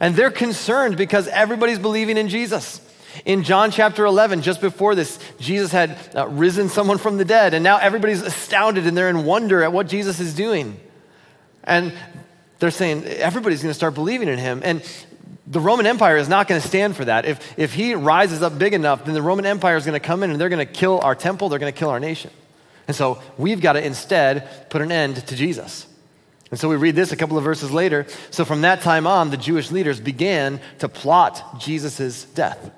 And 0.01 0.15
they're 0.15 0.31
concerned 0.31 0.99
because 0.99 1.29
everybody's 1.29 1.79
believing 1.79 2.19
in 2.19 2.29
Jesus. 2.29 2.83
In 3.25 3.43
John 3.43 3.71
chapter 3.71 4.05
11, 4.05 4.43
just 4.43 4.61
before 4.61 4.95
this, 4.95 5.19
Jesus 5.41 5.73
had 5.73 5.97
uh, 6.15 6.29
risen 6.29 6.69
someone 6.69 6.99
from 6.99 7.17
the 7.17 7.25
dead, 7.25 7.55
and 7.55 7.65
now 7.65 7.79
everybody's 7.79 8.23
astounded 8.23 8.87
and 8.87 8.97
they're 8.97 9.09
in 9.09 9.25
wonder 9.25 9.63
at 9.63 9.73
what 9.73 9.89
Jesus 9.89 10.21
is 10.21 10.35
doing. 10.35 10.79
And 11.65 11.93
they're 12.59 12.71
saying 12.71 13.05
everybody's 13.05 13.63
going 13.63 13.71
to 13.71 13.75
start 13.75 13.95
believing 13.95 14.29
in 14.29 14.39
him. 14.39 14.61
And 14.65 14.83
the 15.51 15.61
Roman 15.61 15.87
Empire 15.87 16.19
is 16.19 16.29
not 16.29 16.47
going 16.47 16.61
to 16.61 16.67
stand 16.67 16.95
for 16.95 17.07
that. 17.07 17.25
If, 17.25 17.59
if 17.59 17.73
he 17.73 17.95
rises 17.95 18.43
up 18.43 18.59
big 18.59 18.75
enough, 18.75 19.07
then 19.07 19.15
the 19.15 19.23
Roman 19.23 19.47
Empire 19.47 19.77
is 19.77 19.87
going 19.87 19.99
to 19.99 20.07
come 20.07 20.23
in 20.23 20.31
and 20.31 20.41
they're 20.41 20.51
going 20.51 20.67
to 20.67 20.73
kill 20.73 21.01
our 21.01 21.15
temple, 21.15 21.49
they're 21.49 21.59
going 21.59 21.73
to 21.73 21.79
kill 21.79 21.89
our 21.91 22.01
nation. 22.01 22.31
And 22.87 22.95
so 22.95 23.23
we've 23.39 23.61
got 23.61 23.73
to 23.73 23.85
instead 23.85 24.71
put 24.71 24.83
an 24.83 24.93
end 24.93 25.27
to 25.27 25.37
Jesus. 25.37 25.87
And 26.51 26.61
so 26.61 26.69
we 26.69 26.77
read 26.77 26.97
this 26.97 27.13
a 27.13 27.17
couple 27.17 27.37
of 27.39 27.45
verses 27.45 27.71
later. 27.71 28.07
So 28.31 28.45
from 28.45 28.63
that 28.63 28.83
time 28.83 29.07
on, 29.07 29.31
the 29.31 29.37
Jewish 29.37 29.71
leaders 29.71 30.01
began 30.01 30.61
to 30.79 30.89
plot 30.89 31.61
Jesus' 31.61 32.25
death. 32.25 32.71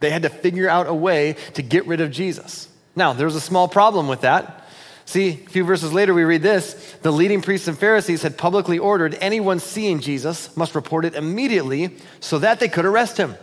They 0.00 0.10
had 0.10 0.22
to 0.22 0.28
figure 0.28 0.68
out 0.68 0.88
a 0.88 0.94
way 0.94 1.36
to 1.54 1.62
get 1.62 1.86
rid 1.86 2.00
of 2.00 2.10
Jesus. 2.10 2.68
Now, 2.94 3.12
there's 3.12 3.36
a 3.36 3.40
small 3.40 3.68
problem 3.68 4.08
with 4.08 4.22
that. 4.22 4.65
See, 5.06 5.28
a 5.28 5.50
few 5.50 5.64
verses 5.64 5.92
later, 5.92 6.12
we 6.12 6.24
read 6.24 6.42
this 6.42 6.74
The 7.02 7.12
leading 7.12 7.40
priests 7.40 7.68
and 7.68 7.78
Pharisees 7.78 8.22
had 8.22 8.36
publicly 8.36 8.78
ordered 8.78 9.16
anyone 9.20 9.60
seeing 9.60 10.00
Jesus 10.00 10.54
must 10.56 10.74
report 10.74 11.04
it 11.04 11.14
immediately 11.14 11.96
so 12.20 12.38
that 12.40 12.60
they 12.60 12.68
could 12.68 12.84
arrest 12.84 13.16
him. 13.16 13.36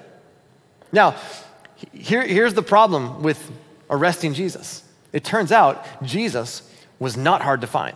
Now, 0.91 1.15
here, 1.91 2.25
here's 2.25 2.53
the 2.53 2.61
problem 2.61 3.23
with 3.23 3.51
arresting 3.89 4.33
Jesus 4.33 4.83
it 5.13 5.23
turns 5.23 5.51
out 5.51 5.85
Jesus 6.03 6.69
was 6.99 7.15
not 7.15 7.41
hard 7.41 7.61
to 7.61 7.67
find, 7.67 7.95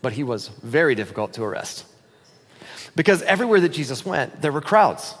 but 0.00 0.14
he 0.14 0.24
was 0.24 0.48
very 0.48 0.94
difficult 0.94 1.34
to 1.34 1.42
arrest. 1.42 1.84
Because 2.96 3.22
everywhere 3.22 3.60
that 3.60 3.70
Jesus 3.70 4.04
went, 4.04 4.40
there 4.40 4.52
were 4.52 4.60
crowds. 4.60 5.14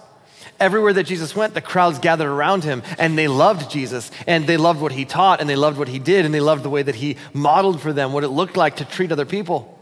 Everywhere 0.60 0.92
that 0.92 1.04
Jesus 1.04 1.34
went, 1.34 1.54
the 1.54 1.62
crowds 1.62 1.98
gathered 1.98 2.28
around 2.28 2.64
him 2.64 2.82
and 2.98 3.16
they 3.16 3.28
loved 3.28 3.70
Jesus 3.70 4.10
and 4.26 4.46
they 4.46 4.58
loved 4.58 4.80
what 4.80 4.92
he 4.92 5.06
taught 5.06 5.40
and 5.40 5.48
they 5.48 5.56
loved 5.56 5.78
what 5.78 5.88
he 5.88 5.98
did 5.98 6.26
and 6.26 6.34
they 6.34 6.40
loved 6.40 6.62
the 6.62 6.70
way 6.70 6.82
that 6.82 6.94
he 6.94 7.16
modeled 7.32 7.80
for 7.80 7.92
them 7.92 8.12
what 8.12 8.24
it 8.24 8.28
looked 8.28 8.58
like 8.58 8.76
to 8.76 8.84
treat 8.84 9.10
other 9.10 9.24
people. 9.24 9.78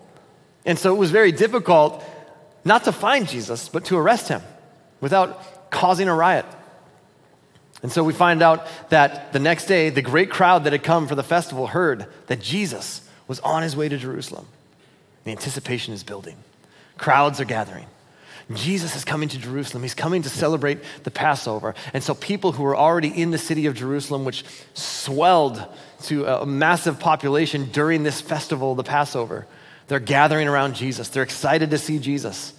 And 0.64 0.78
so 0.78 0.94
it 0.94 0.98
was 0.98 1.10
very 1.10 1.32
difficult 1.32 2.04
not 2.64 2.84
to 2.84 2.92
find 2.92 3.28
Jesus, 3.28 3.68
but 3.68 3.86
to 3.86 3.96
arrest 3.96 4.28
him 4.28 4.42
without 5.00 5.70
causing 5.70 6.08
a 6.08 6.14
riot. 6.14 6.46
And 7.82 7.92
so 7.92 8.02
we 8.02 8.12
find 8.12 8.42
out 8.42 8.66
that 8.90 9.32
the 9.32 9.38
next 9.38 9.66
day, 9.66 9.90
the 9.90 10.02
great 10.02 10.30
crowd 10.30 10.64
that 10.64 10.72
had 10.72 10.82
come 10.82 11.06
for 11.06 11.14
the 11.14 11.22
festival 11.22 11.68
heard 11.68 12.06
that 12.26 12.40
Jesus 12.40 13.08
was 13.26 13.40
on 13.40 13.62
his 13.62 13.76
way 13.76 13.88
to 13.88 13.96
Jerusalem. 13.96 14.46
The 15.24 15.30
anticipation 15.30 15.94
is 15.94 16.02
building, 16.04 16.36
crowds 16.96 17.40
are 17.40 17.44
gathering. 17.44 17.86
Jesus 18.54 18.96
is 18.96 19.04
coming 19.04 19.28
to 19.28 19.38
Jerusalem. 19.38 19.82
He's 19.82 19.94
coming 19.94 20.22
to 20.22 20.30
celebrate 20.30 20.78
the 21.02 21.10
Passover. 21.10 21.74
And 21.92 22.02
so, 22.02 22.14
people 22.14 22.52
who 22.52 22.62
were 22.62 22.76
already 22.76 23.08
in 23.08 23.30
the 23.30 23.38
city 23.38 23.66
of 23.66 23.74
Jerusalem, 23.74 24.24
which 24.24 24.44
swelled 24.74 25.62
to 26.04 26.24
a 26.24 26.46
massive 26.46 26.98
population 26.98 27.68
during 27.72 28.04
this 28.04 28.20
festival, 28.20 28.74
the 28.74 28.84
Passover, 28.84 29.46
they're 29.88 30.00
gathering 30.00 30.48
around 30.48 30.76
Jesus. 30.76 31.08
They're 31.08 31.22
excited 31.22 31.70
to 31.70 31.78
see 31.78 31.98
Jesus. 31.98 32.54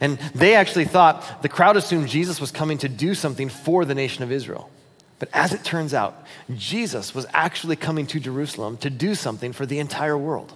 And 0.00 0.18
they 0.34 0.54
actually 0.54 0.84
thought 0.86 1.42
the 1.42 1.48
crowd 1.48 1.76
assumed 1.76 2.08
Jesus 2.08 2.40
was 2.40 2.50
coming 2.50 2.78
to 2.78 2.88
do 2.88 3.14
something 3.14 3.48
for 3.48 3.84
the 3.84 3.94
nation 3.94 4.22
of 4.22 4.32
Israel. 4.32 4.70
But 5.18 5.28
as 5.32 5.52
it 5.52 5.64
turns 5.64 5.94
out, 5.94 6.26
Jesus 6.54 7.14
was 7.14 7.26
actually 7.32 7.76
coming 7.76 8.06
to 8.08 8.20
Jerusalem 8.20 8.76
to 8.78 8.90
do 8.90 9.14
something 9.14 9.52
for 9.52 9.64
the 9.64 9.78
entire 9.78 10.18
world, 10.18 10.52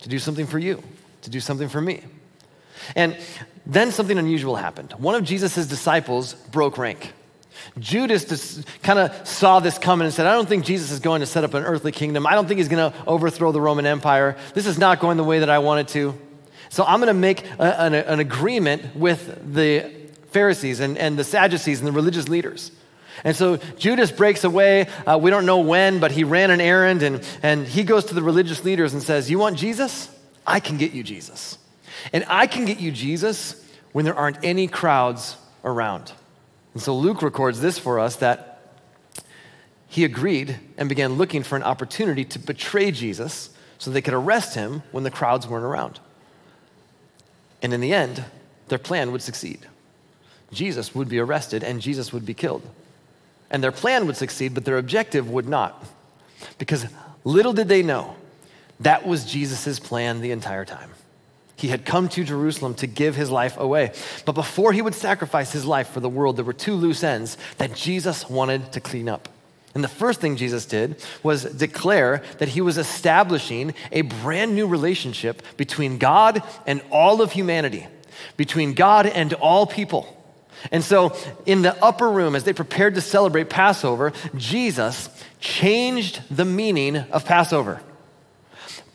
to 0.00 0.08
do 0.08 0.18
something 0.18 0.46
for 0.46 0.58
you, 0.58 0.82
to 1.22 1.30
do 1.30 1.40
something 1.40 1.68
for 1.68 1.80
me. 1.80 2.02
And 2.94 3.16
then 3.66 3.90
something 3.90 4.18
unusual 4.18 4.56
happened. 4.56 4.92
One 4.92 5.14
of 5.14 5.24
Jesus' 5.24 5.66
disciples 5.66 6.34
broke 6.34 6.78
rank. 6.78 7.12
Judas 7.78 8.64
kind 8.82 8.98
of 8.98 9.26
saw 9.26 9.60
this 9.60 9.78
coming 9.78 10.04
and 10.04 10.14
said, 10.14 10.26
I 10.26 10.32
don't 10.32 10.48
think 10.48 10.64
Jesus 10.64 10.90
is 10.90 11.00
going 11.00 11.20
to 11.20 11.26
set 11.26 11.44
up 11.44 11.54
an 11.54 11.64
earthly 11.64 11.92
kingdom. 11.92 12.26
I 12.26 12.34
don't 12.34 12.46
think 12.46 12.58
he's 12.58 12.68
going 12.68 12.92
to 12.92 13.06
overthrow 13.06 13.52
the 13.52 13.60
Roman 13.60 13.86
Empire. 13.86 14.36
This 14.54 14.66
is 14.66 14.78
not 14.78 15.00
going 15.00 15.16
the 15.16 15.24
way 15.24 15.40
that 15.40 15.50
I 15.50 15.58
want 15.58 15.80
it 15.80 15.92
to. 15.94 16.18
So 16.68 16.84
I'm 16.84 17.00
going 17.00 17.08
to 17.08 17.14
make 17.14 17.44
a, 17.58 17.80
an, 17.80 17.94
an 17.94 18.20
agreement 18.20 18.96
with 18.96 19.54
the 19.54 19.90
Pharisees 20.30 20.80
and, 20.80 20.98
and 20.98 21.18
the 21.18 21.24
Sadducees 21.24 21.78
and 21.80 21.88
the 21.88 21.92
religious 21.92 22.28
leaders. 22.28 22.72
And 23.24 23.34
so 23.34 23.56
Judas 23.78 24.10
breaks 24.10 24.44
away. 24.44 24.88
Uh, 25.06 25.18
we 25.20 25.30
don't 25.30 25.46
know 25.46 25.60
when, 25.60 26.00
but 26.00 26.10
he 26.10 26.24
ran 26.24 26.50
an 26.50 26.60
errand 26.60 27.02
and, 27.02 27.26
and 27.42 27.66
he 27.66 27.82
goes 27.82 28.06
to 28.06 28.14
the 28.14 28.22
religious 28.22 28.64
leaders 28.64 28.92
and 28.92 29.02
says, 29.02 29.30
You 29.30 29.38
want 29.38 29.56
Jesus? 29.56 30.10
I 30.46 30.60
can 30.60 30.76
get 30.76 30.92
you 30.92 31.02
Jesus. 31.02 31.58
And 32.12 32.24
I 32.28 32.46
can 32.46 32.64
get 32.64 32.80
you 32.80 32.90
Jesus 32.92 33.64
when 33.92 34.04
there 34.04 34.14
aren't 34.14 34.44
any 34.44 34.68
crowds 34.68 35.36
around. 35.64 36.12
And 36.74 36.82
so 36.82 36.94
Luke 36.94 37.22
records 37.22 37.60
this 37.60 37.78
for 37.78 37.98
us 37.98 38.16
that 38.16 38.60
he 39.88 40.04
agreed 40.04 40.58
and 40.76 40.88
began 40.88 41.14
looking 41.14 41.42
for 41.42 41.56
an 41.56 41.62
opportunity 41.62 42.24
to 42.26 42.38
betray 42.38 42.90
Jesus 42.90 43.50
so 43.78 43.90
they 43.90 44.02
could 44.02 44.14
arrest 44.14 44.54
him 44.54 44.82
when 44.92 45.04
the 45.04 45.10
crowds 45.10 45.46
weren't 45.46 45.64
around. 45.64 46.00
And 47.62 47.72
in 47.72 47.80
the 47.80 47.92
end, 47.92 48.24
their 48.68 48.78
plan 48.78 49.12
would 49.12 49.22
succeed. 49.22 49.60
Jesus 50.52 50.94
would 50.94 51.08
be 51.08 51.18
arrested 51.18 51.64
and 51.64 51.80
Jesus 51.80 52.12
would 52.12 52.26
be 52.26 52.34
killed. 52.34 52.62
And 53.50 53.62
their 53.62 53.72
plan 53.72 54.06
would 54.06 54.16
succeed, 54.16 54.54
but 54.54 54.64
their 54.64 54.78
objective 54.78 55.30
would 55.30 55.48
not. 55.48 55.84
Because 56.58 56.86
little 57.24 57.52
did 57.52 57.68
they 57.68 57.82
know, 57.82 58.16
that 58.80 59.06
was 59.06 59.24
Jesus' 59.24 59.78
plan 59.78 60.20
the 60.20 60.32
entire 60.32 60.64
time. 60.64 60.90
He 61.56 61.68
had 61.68 61.86
come 61.86 62.08
to 62.10 62.22
Jerusalem 62.22 62.74
to 62.74 62.86
give 62.86 63.16
his 63.16 63.30
life 63.30 63.56
away. 63.56 63.92
But 64.26 64.32
before 64.32 64.72
he 64.72 64.82
would 64.82 64.94
sacrifice 64.94 65.52
his 65.52 65.64
life 65.64 65.88
for 65.88 66.00
the 66.00 66.08
world, 66.08 66.36
there 66.36 66.44
were 66.44 66.52
two 66.52 66.74
loose 66.74 67.02
ends 67.02 67.38
that 67.56 67.74
Jesus 67.74 68.28
wanted 68.28 68.72
to 68.72 68.80
clean 68.80 69.08
up. 69.08 69.30
And 69.74 69.84
the 69.84 69.88
first 69.88 70.20
thing 70.20 70.36
Jesus 70.36 70.64
did 70.64 70.96
was 71.22 71.44
declare 71.44 72.22
that 72.38 72.48
he 72.48 72.60
was 72.60 72.78
establishing 72.78 73.74
a 73.92 74.02
brand 74.02 74.54
new 74.54 74.66
relationship 74.66 75.42
between 75.56 75.98
God 75.98 76.42
and 76.66 76.82
all 76.90 77.20
of 77.20 77.32
humanity, 77.32 77.86
between 78.36 78.74
God 78.74 79.06
and 79.06 79.32
all 79.34 79.66
people. 79.66 80.12
And 80.72 80.82
so, 80.82 81.14
in 81.44 81.62
the 81.62 81.76
upper 81.84 82.10
room, 82.10 82.34
as 82.34 82.44
they 82.44 82.54
prepared 82.54 82.94
to 82.94 83.00
celebrate 83.00 83.50
Passover, 83.50 84.12
Jesus 84.34 85.10
changed 85.40 86.22
the 86.30 86.46
meaning 86.46 86.96
of 86.96 87.26
Passover. 87.26 87.82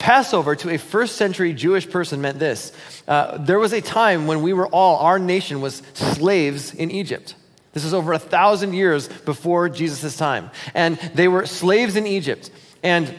Passover 0.01 0.55
to 0.55 0.72
a 0.72 0.79
first 0.79 1.15
century 1.15 1.53
Jewish 1.53 1.88
person 1.88 2.22
meant 2.22 2.39
this 2.39 2.74
uh, 3.08 3.38
there 3.38 3.60
was 3.60 3.72
a 3.72 3.81
time 3.81 4.25
when 4.25 4.41
we 4.41 4.51
were 4.51 4.65
all, 4.65 4.98
our 4.98 5.20
nation 5.20 5.62
was 5.62 5.84
slaves 5.93 6.74
in 6.74 6.89
Egypt. 6.89 7.36
This 7.74 7.86
is 7.86 7.93
over 7.93 8.12
a 8.12 8.17
thousand 8.17 8.74
years 8.74 9.08
before 9.08 9.70
Jesus' 9.70 10.17
time. 10.17 10.50
And 10.74 10.98
they 11.13 11.27
were 11.27 11.46
slaves 11.46 11.96
in 11.96 12.08
Egypt. 12.08 12.50
And 12.81 13.13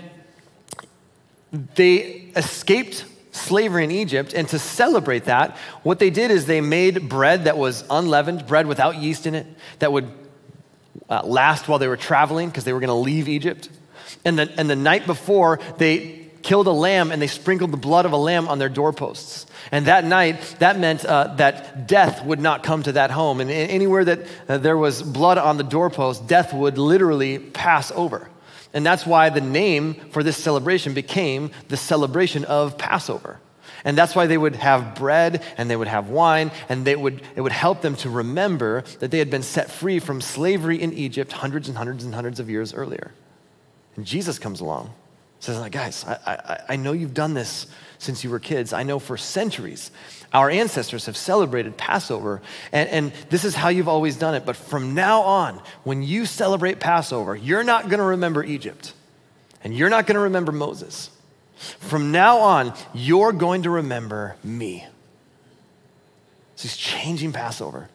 they 1.53 2.33
escaped 2.35 3.05
slavery 3.31 3.85
in 3.85 3.93
Egypt. 3.93 4.35
And 4.35 4.49
to 4.49 4.59
celebrate 4.59 5.27
that, 5.27 5.57
what 5.85 6.01
they 6.01 6.11
did 6.11 6.33
is 6.33 6.47
they 6.47 6.61
made 6.61 7.09
bread 7.09 7.45
that 7.45 7.57
was 7.57 7.85
unleavened, 7.91 8.49
bread 8.49 8.67
without 8.67 8.97
yeast 8.97 9.25
in 9.29 9.37
it, 9.37 9.47
that 9.79 9.93
would 9.93 10.11
uh, 11.09 11.23
last 11.25 11.69
while 11.69 11.79
they 11.79 11.89
were 11.89 11.97
traveling 11.97 12.49
because 12.49 12.65
they 12.65 12.73
were 12.73 12.81
going 12.81 12.89
to 12.89 12.95
leave 12.95 13.29
Egypt. 13.29 13.69
And 14.25 14.37
the, 14.37 14.53
and 14.59 14.69
the 14.69 14.77
night 14.77 15.07
before, 15.07 15.61
they 15.79 16.22
killed 16.43 16.67
a 16.67 16.73
lamb 16.73 17.13
and 17.13 17.23
they 17.23 17.27
sprinkled 17.27 17.71
the 17.71 17.77
blood 17.77 18.05
of 18.05 18.13
a 18.13 18.17
lamb 18.17 18.49
on 18.49 18.59
their 18.59 18.69
doorposts. 18.69 19.47
And 19.71 19.87
that 19.87 20.05
night, 20.05 20.41
that 20.59 20.79
meant 20.79 21.05
uh, 21.05 21.35
that 21.37 21.87
death 21.87 22.25
would 22.25 22.41
not 22.41 22.63
come 22.63 22.83
to 22.83 22.93
that 22.93 23.11
home. 23.11 23.41
And 23.41 23.51
anywhere 23.51 24.05
that 24.05 24.21
uh, 24.49 24.59
there 24.59 24.77
was 24.77 25.03
blood 25.03 25.39
on 25.39 25.57
the 25.57 25.65
doorpost, 25.65 26.27
death 26.27 26.53
would 26.53 26.79
literally 26.79 27.39
pass 27.39 27.91
over. 27.93 28.29
And 28.75 28.85
that's 28.85 29.07
why 29.07 29.29
the 29.29 29.41
name 29.41 29.95
for 30.11 30.23
this 30.23 30.37
celebration 30.37 30.95
became 30.95 31.51
the 31.69 31.77
celebration 31.77 32.45
of 32.45 32.79
Passover. 32.79 33.39
And 33.85 33.99
that's 33.99 34.15
why 34.15 34.27
they 34.27 34.39
would 34.39 34.57
have 34.57 34.95
bread 34.95 35.43
and 35.59 35.69
they 35.69 35.77
would 35.77 35.89
have 35.89 36.09
wine, 36.09 36.53
and 36.69 36.85
they 36.85 36.95
would, 36.95 37.21
it 37.35 37.41
would 37.41 37.53
help 37.53 37.83
them 37.83 37.97
to 37.97 38.11
remember 38.11 38.83
that 39.01 39.11
they 39.11 39.19
had 39.19 39.29
been 39.29 39.43
set 39.43 39.71
free 39.71 39.99
from 39.99 40.21
slavery 40.21 40.81
in 40.81 40.93
Egypt 40.93 41.33
hundreds 41.33 41.69
and 41.69 41.77
hundreds 41.77 42.05
and 42.05 42.15
hundreds 42.15 42.39
of 42.39 42.49
years 42.49 42.73
earlier. 42.73 43.13
And 43.97 44.07
Jesus 44.07 44.39
comes 44.39 44.61
along 44.61 44.95
says, 45.43 45.59
like, 45.59 45.73
guys, 45.73 46.05
I, 46.07 46.19
I, 46.27 46.61
I 46.71 46.77
know 46.77 46.93
you've 46.93 47.15
done 47.15 47.35
this 47.35 47.67
since 47.99 48.23
you 48.23 48.31
were 48.31 48.39
kids. 48.39 48.73
I 48.73 48.85
know 48.85 48.99
for 48.99 49.17
centuries 49.17 49.91
our 50.33 50.49
ancestors 50.49 51.07
have 51.07 51.17
celebrated 51.17 51.77
Passover, 51.77 52.41
and, 52.71 52.89
and 52.89 53.13
this 53.29 53.45
is 53.45 53.55
how 53.55 53.69
you've 53.69 53.89
always 53.89 54.17
done 54.17 54.35
it. 54.35 54.47
But 54.47 54.57
from 54.57 54.95
now 54.95 55.23
on, 55.23 55.61
when 55.85 56.03
you 56.03 56.25
celebrate 56.27 56.81
Passover, 56.81 57.37
you're 57.37 57.65
not 57.65 57.89
going 57.89 57.99
to 57.99 58.05
remember 58.05 58.43
Egypt, 58.43 58.95
and 59.63 59.77
you're 59.77 59.91
not 59.91 60.07
going 60.07 60.15
to 60.15 60.21
remember 60.21 60.53
Moses. 60.53 61.11
From 61.57 62.13
now 62.13 62.39
on, 62.39 62.73
you're 62.95 63.33
going 63.33 63.65
to 63.65 63.71
remember 63.71 64.37
me. 64.43 64.87
So 66.57 66.63
he's 66.63 66.77
changing 66.77 67.33
Passover. 67.33 67.89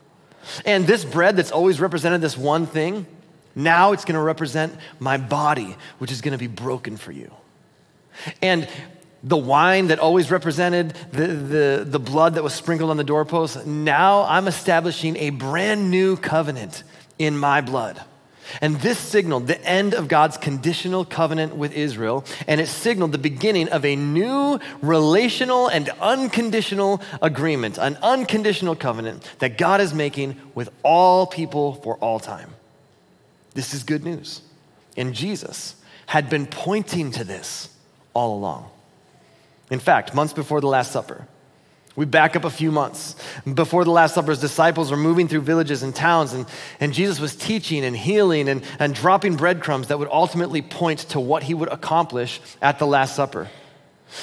And 0.66 0.86
this 0.86 1.04
bread 1.04 1.38
that's 1.38 1.51
always 1.51 1.80
represented 1.80 2.22
this 2.22 2.38
one 2.38 2.68
thing, 2.68 3.08
now 3.58 3.92
it's 3.92 4.06
going 4.06 4.16
to 4.16 4.22
represent 4.22 4.74
my 5.00 5.18
body, 5.18 5.76
which 5.98 6.12
is 6.12 6.22
going 6.22 6.34
to 6.34 6.38
be 6.38 6.48
broken 6.48 6.96
for 6.96 7.12
you. 7.12 7.32
And 8.42 8.68
the 9.24 9.36
wine 9.36 9.88
that 9.88 9.98
always 9.98 10.30
represented 10.30 10.94
the, 11.12 11.28
the, 11.28 11.84
the 11.86 12.00
blood 12.00 12.36
that 12.36 12.44
was 12.44 12.54
sprinkled 12.54 12.92
on 12.92 12.98
the 12.98 13.04
doorpost, 13.04 13.66
now 13.66 14.22
I'm 14.24 14.48
establishing 14.48 15.18
a 15.18 15.32
brand 15.32 15.90
new 15.90 16.18
covenant 16.18 16.84
in 17.18 17.36
my 17.36 17.62
blood. 17.62 18.00
And 18.62 18.78
this 18.78 19.00
signaled 19.00 19.48
the 19.48 19.62
end 19.66 19.94
of 19.94 20.08
God's 20.08 20.38
conditional 20.38 21.04
covenant 21.04 21.56
with 21.56 21.74
Israel, 21.74 22.26
and 22.48 22.62
it 22.62 22.68
signaled 22.68 23.12
the 23.12 23.18
beginning 23.18 23.70
of 23.70 23.84
a 23.84 23.96
new 23.96 24.60
relational 24.82 25.68
and 25.68 25.90
unconditional 26.00 27.02
agreement, 27.22 27.78
an 27.78 27.98
unconditional 28.04 28.76
covenant 28.76 29.30
that 29.40 29.58
God 29.58 29.82
is 29.82 29.94
making 29.94 30.40
with 30.56 30.70
all 30.84 31.26
people 31.26 31.74
for 31.74 31.98
all 31.98 32.20
time. 32.20 32.54
This 33.58 33.74
is 33.74 33.82
good 33.82 34.06
news. 34.06 34.44
And 34.98 35.16
Jesus 35.16 35.74
had 36.06 36.30
been 36.30 36.46
pointing 36.46 37.10
to 37.14 37.24
this 37.24 37.70
all 38.14 38.38
along. 38.38 38.70
In 39.72 39.80
fact, 39.80 40.14
months 40.14 40.32
before 40.32 40.62
the 40.62 40.68
Last 40.68 40.92
Supper, 40.92 41.28
we 41.96 42.06
back 42.06 42.36
up 42.36 42.46
a 42.46 42.52
few 42.52 42.72
months. 42.72 43.16
Before 43.52 43.84
the 43.84 43.90
Last 43.90 44.14
Supper, 44.14 44.30
his 44.30 44.40
disciples 44.40 44.92
were 44.92 44.98
moving 44.98 45.28
through 45.28 45.42
villages 45.42 45.82
and 45.82 45.96
towns, 45.96 46.34
and, 46.34 46.46
and 46.80 46.94
Jesus 46.94 47.20
was 47.20 47.36
teaching 47.36 47.84
and 47.84 47.98
healing 47.98 48.48
and, 48.48 48.62
and 48.78 48.94
dropping 48.94 49.38
breadcrumbs 49.38 49.88
that 49.88 49.98
would 49.98 50.10
ultimately 50.12 50.62
point 50.62 51.00
to 51.10 51.20
what 51.20 51.42
he 51.42 51.56
would 51.56 51.70
accomplish 51.70 52.40
at 52.62 52.78
the 52.78 52.86
Last 52.86 53.16
Supper. 53.16 53.48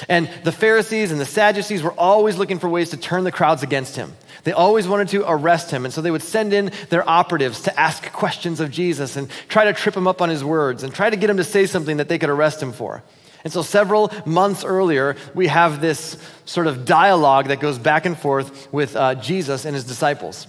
And 0.09 0.29
the 0.43 0.51
Pharisees 0.51 1.11
and 1.11 1.21
the 1.21 1.25
Sadducees 1.25 1.83
were 1.83 1.93
always 1.93 2.37
looking 2.37 2.59
for 2.59 2.69
ways 2.69 2.89
to 2.89 2.97
turn 2.97 3.23
the 3.23 3.31
crowds 3.31 3.63
against 3.63 3.95
him. 3.95 4.13
They 4.43 4.51
always 4.51 4.87
wanted 4.87 5.09
to 5.09 5.29
arrest 5.29 5.71
him. 5.71 5.85
And 5.85 5.93
so 5.93 6.01
they 6.01 6.11
would 6.11 6.21
send 6.21 6.53
in 6.53 6.71
their 6.89 7.07
operatives 7.07 7.61
to 7.63 7.79
ask 7.79 8.11
questions 8.11 8.59
of 8.59 8.71
Jesus 8.71 9.15
and 9.15 9.29
try 9.47 9.65
to 9.65 9.73
trip 9.73 9.95
him 9.95 10.07
up 10.07 10.21
on 10.21 10.29
his 10.29 10.43
words 10.43 10.83
and 10.83 10.93
try 10.93 11.09
to 11.09 11.15
get 11.15 11.29
him 11.29 11.37
to 11.37 11.43
say 11.43 11.65
something 11.65 11.97
that 11.97 12.09
they 12.09 12.19
could 12.19 12.29
arrest 12.29 12.61
him 12.61 12.71
for. 12.71 13.03
And 13.43 13.53
so 13.53 13.61
several 13.61 14.11
months 14.25 14.63
earlier, 14.63 15.15
we 15.35 15.47
have 15.47 15.79
this 15.79 16.17
sort 16.45 16.67
of 16.67 16.85
dialogue 16.85 17.47
that 17.47 17.59
goes 17.59 17.77
back 17.77 18.05
and 18.05 18.17
forth 18.17 18.71
with 18.73 18.95
uh, 18.95 19.15
Jesus 19.15 19.65
and 19.65 19.75
his 19.75 19.83
disciples. 19.83 20.47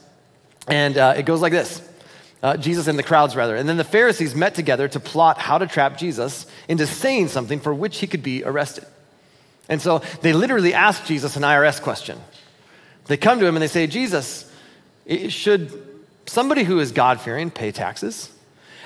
And 0.66 0.96
uh, 0.96 1.14
it 1.16 1.24
goes 1.24 1.42
like 1.42 1.52
this. 1.52 1.86
Uh, 2.42 2.56
Jesus 2.56 2.86
and 2.86 2.98
the 2.98 3.02
crowds, 3.02 3.36
rather. 3.36 3.56
And 3.56 3.68
then 3.68 3.76
the 3.76 3.84
Pharisees 3.84 4.34
met 4.34 4.54
together 4.54 4.88
to 4.88 5.00
plot 5.00 5.38
how 5.38 5.58
to 5.58 5.66
trap 5.66 5.98
Jesus 5.98 6.46
into 6.68 6.86
saying 6.86 7.28
something 7.28 7.60
for 7.60 7.72
which 7.72 7.98
he 7.98 8.06
could 8.06 8.22
be 8.22 8.44
arrested. 8.44 8.86
And 9.68 9.82
so 9.82 10.02
they 10.22 10.32
literally 10.32 10.74
ask 10.74 11.04
Jesus 11.04 11.36
an 11.36 11.42
IRS 11.42 11.82
question. 11.82 12.18
They 13.06 13.16
come 13.16 13.40
to 13.40 13.46
him 13.46 13.56
and 13.56 13.62
they 13.62 13.68
say, 13.68 13.86
Jesus, 13.86 14.50
should 15.28 15.72
somebody 16.26 16.64
who 16.64 16.80
is 16.80 16.92
God 16.92 17.20
fearing 17.20 17.50
pay 17.50 17.72
taxes? 17.72 18.30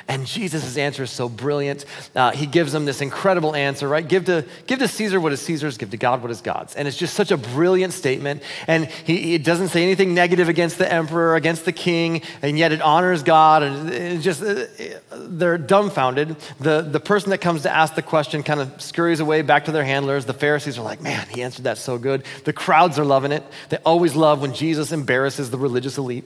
And 0.09 0.27
Jesus' 0.27 0.77
answer 0.77 1.03
is 1.03 1.11
so 1.11 1.29
brilliant. 1.29 1.85
Uh, 2.15 2.33
he 2.33 2.47
gives 2.47 2.73
them 2.73 2.85
this 2.85 3.01
incredible 3.01 3.55
answer, 3.55 3.89
right? 3.89 4.07
Give 4.07 4.25
to, 4.27 4.45
give 4.67 4.79
to 4.81 4.89
Caesar 4.89 5.21
what 5.21 5.33
is 5.33 5.41
Caesar's, 5.43 5.79
give 5.79 5.91
to 5.91 5.97
God 5.97 6.23
what 6.23 6.31
is 6.31 6.41
God's. 6.41 6.75
And 6.75 6.89
it's 6.89 6.97
just 6.97 7.15
such 7.15 7.31
a 7.31 7.37
brilliant 7.37 7.93
statement. 7.93 8.43
And 8.67 8.87
he, 8.87 9.19
he 9.19 9.39
doesn't 9.39 9.69
say 9.69 9.83
anything 9.83 10.15
negative 10.15 10.49
against 10.49 10.79
the 10.79 10.91
emperor, 10.91 11.37
against 11.37 11.65
the 11.65 11.73
king, 11.73 12.23
and 12.43 12.59
yet 12.59 12.73
it 12.73 12.81
honors 12.83 13.23
God. 13.23 13.63
And 13.63 14.23
just, 14.23 14.43
uh, 14.43 14.67
they're 15.13 15.59
dumbfounded. 15.59 16.37
The, 16.59 16.83
the 16.83 17.01
person 17.01 17.31
that 17.31 17.39
comes 17.39 17.63
to 17.63 17.71
ask 17.71 17.95
the 17.95 18.03
question 18.03 18.43
kind 18.43 18.61
of 18.61 18.81
scurries 18.81 19.21
away 19.21 19.43
back 19.43 19.67
to 19.67 19.73
their 19.73 19.85
handlers. 19.85 20.27
The 20.27 20.35
Pharisees 20.35 20.79
are 20.79 20.83
like, 20.83 21.01
man, 21.01 21.27
he 21.29 21.43
answered 21.43 21.65
that 21.65 21.79
so 21.79 21.99
good. 21.99 22.25
The 22.45 22.53
crowds 22.53 22.99
are 22.99 23.05
loving 23.05 23.33
it. 23.33 23.45
They 23.69 23.79
always 23.79 24.17
love 24.17 24.41
when 24.41 24.55
Jesus 24.55 24.93
embarrasses 24.93 25.51
the 25.51 25.59
religious 25.59 25.99
elite. 25.99 26.25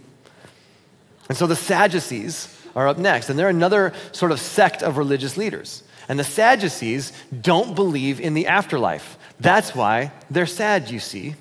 And 1.28 1.38
so 1.38 1.46
the 1.46 1.56
Sadducees, 1.56 2.53
are 2.74 2.88
up 2.88 2.98
next. 2.98 3.30
And 3.30 3.38
they're 3.38 3.48
another 3.48 3.92
sort 4.12 4.32
of 4.32 4.40
sect 4.40 4.82
of 4.82 4.96
religious 4.96 5.36
leaders. 5.36 5.82
And 6.08 6.18
the 6.18 6.24
Sadducees 6.24 7.12
don't 7.40 7.74
believe 7.74 8.20
in 8.20 8.34
the 8.34 8.46
afterlife. 8.46 9.18
That's 9.40 9.74
why 9.74 10.12
they're 10.30 10.46
sad, 10.46 10.90
you 10.90 11.00
see. 11.00 11.34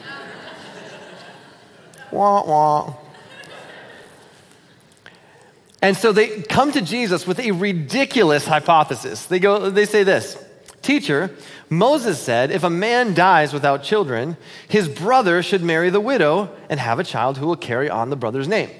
wah, 2.10 2.44
wah. 2.44 2.94
And 5.80 5.96
so 5.96 6.12
they 6.12 6.42
come 6.42 6.72
to 6.72 6.82
Jesus 6.82 7.26
with 7.26 7.38
a 7.38 7.52
ridiculous 7.52 8.46
hypothesis. 8.46 9.26
They 9.26 9.38
go, 9.38 9.70
they 9.70 9.86
say 9.86 10.02
this 10.02 10.36
Teacher, 10.82 11.30
Moses 11.70 12.20
said, 12.20 12.50
if 12.50 12.64
a 12.64 12.70
man 12.70 13.14
dies 13.14 13.52
without 13.52 13.82
children, 13.82 14.36
his 14.68 14.88
brother 14.88 15.42
should 15.42 15.62
marry 15.62 15.90
the 15.90 16.00
widow 16.00 16.50
and 16.68 16.80
have 16.80 16.98
a 16.98 17.04
child 17.04 17.38
who 17.38 17.46
will 17.46 17.56
carry 17.56 17.90
on 17.90 18.10
the 18.10 18.16
brother's 18.16 18.48
name. 18.48 18.70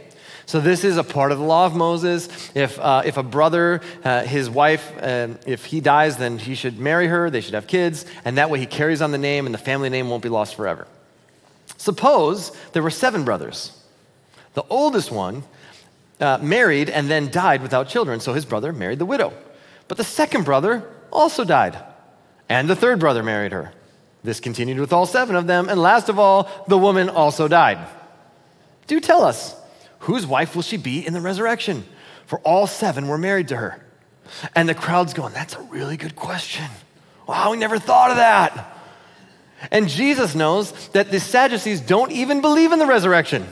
So, 0.49 0.61
this 0.61 0.83
is 0.83 0.97
a 0.97 1.05
part 1.05 1.31
of 1.31 1.37
the 1.37 1.45
law 1.45 1.67
of 1.67 1.77
Moses. 1.77 2.27
If, 2.55 2.81
uh, 2.81 3.03
if 3.05 3.19
a 3.19 3.23
brother, 3.23 3.83
uh, 4.03 4.23
his 4.23 4.49
wife, 4.49 4.91
uh, 4.97 5.35
if 5.47 5.67
he 5.67 5.83
dies, 5.83 6.17
then 6.17 6.39
he 6.39 6.55
should 6.55 6.79
marry 6.79 7.07
her, 7.07 7.29
they 7.29 7.43
should 7.43 7.53
have 7.53 7.67
kids, 7.67 8.07
and 8.25 8.39
that 8.39 8.49
way 8.49 8.59
he 8.59 8.65
carries 8.65 9.03
on 9.03 9.13
the 9.13 9.19
name 9.19 9.45
and 9.45 9.55
the 9.55 9.59
family 9.59 9.91
name 9.91 10.09
won't 10.09 10.23
be 10.23 10.31
lost 10.31 10.55
forever. 10.55 10.87
Suppose 11.77 12.51
there 12.73 12.83
were 12.83 12.89
seven 12.89 13.27
brothers. 13.27 13.79
The 14.55 14.65
oldest 14.71 15.11
one 15.11 15.43
uh, 16.19 16.39
married 16.41 16.89
and 16.89 17.11
then 17.11 17.31
died 17.31 17.61
without 17.61 17.91
children, 17.91 18.19
so 18.19 18.33
his 18.33 18.47
brother 18.47 18.73
married 18.73 19.01
the 19.01 19.05
widow. 19.05 19.35
But 19.87 19.99
the 19.99 20.05
second 20.05 20.47
brother 20.47 20.91
also 21.13 21.45
died, 21.45 21.77
and 22.49 22.71
the 22.71 22.77
third 22.77 23.01
brother 23.01 23.23
married 23.23 23.53
her. 23.53 23.75
This 24.25 24.41
continued 24.41 24.81
with 24.81 24.95
all 24.95 25.05
seven 25.05 25.37
of 25.37 25.47
them, 25.47 25.69
and 25.69 25.79
last 25.79 26.09
of 26.09 26.19
all, 26.19 26.49
the 26.69 26.79
woman 26.79 27.11
also 27.11 27.49
died. 27.49 27.87
Do 28.87 28.99
tell 28.99 29.23
us, 29.23 29.55
whose 30.01 30.27
wife 30.27 30.55
will 30.55 30.63
she 30.63 30.77
be 30.77 31.07
in 31.07 31.13
the 31.13 31.21
resurrection? 31.21 31.85
For 32.27 32.39
all 32.41 32.67
seven 32.67 33.09
were 33.09 33.19
married 33.19 33.49
to 33.49 33.57
her. 33.57 33.85
And 34.55 34.69
the 34.69 34.75
crowd's 34.75 35.15
going, 35.15 35.33
That's 35.33 35.55
a 35.55 35.63
really 35.63 35.97
good 35.97 36.15
question. 36.15 36.67
Wow, 37.27 37.51
we 37.51 37.57
never 37.57 37.79
thought 37.79 38.11
of 38.11 38.17
that. 38.17 38.77
And 39.71 39.89
Jesus 39.89 40.35
knows 40.35 40.89
that 40.89 41.11
the 41.11 41.21
Sadducees 41.21 41.81
don't 41.81 42.13
even 42.13 42.41
believe 42.41 42.73
in 42.73 42.79
the 42.79 42.87
resurrection. 42.87 43.47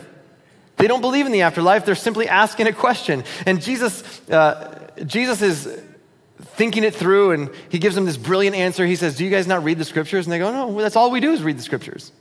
They 0.77 0.87
don't 0.87 1.01
believe 1.01 1.27
in 1.27 1.33
the 1.33 1.43
afterlife. 1.43 1.85
They're 1.85 1.95
simply 1.95 2.29
asking 2.29 2.67
a 2.67 2.73
question. 2.73 3.25
And 3.45 3.61
Jesus, 3.61 4.29
uh, 4.29 4.91
Jesus 5.05 5.43
is 5.43 5.83
thinking 6.39 6.85
it 6.85 6.95
through 6.95 7.33
and 7.33 7.51
he 7.71 7.79
gives 7.79 7.95
them 7.95 8.05
this 8.05 8.17
brilliant 8.17 8.57
answer. 8.57 8.87
He 8.87 8.97
says, 8.97 9.17
Do 9.17 9.25
you 9.25 9.31
guys 9.31 9.47
not 9.47 9.65
read 9.65 9.79
the 9.79 9.85
scriptures? 9.85 10.27
And 10.27 10.33
they 10.33 10.39
go, 10.39 10.53
No, 10.53 10.81
that's 10.81 10.97
all 10.97 11.11
we 11.11 11.21
do 11.21 11.33
is 11.33 11.43
read 11.43 11.59
the 11.59 11.63
scriptures. 11.63 12.13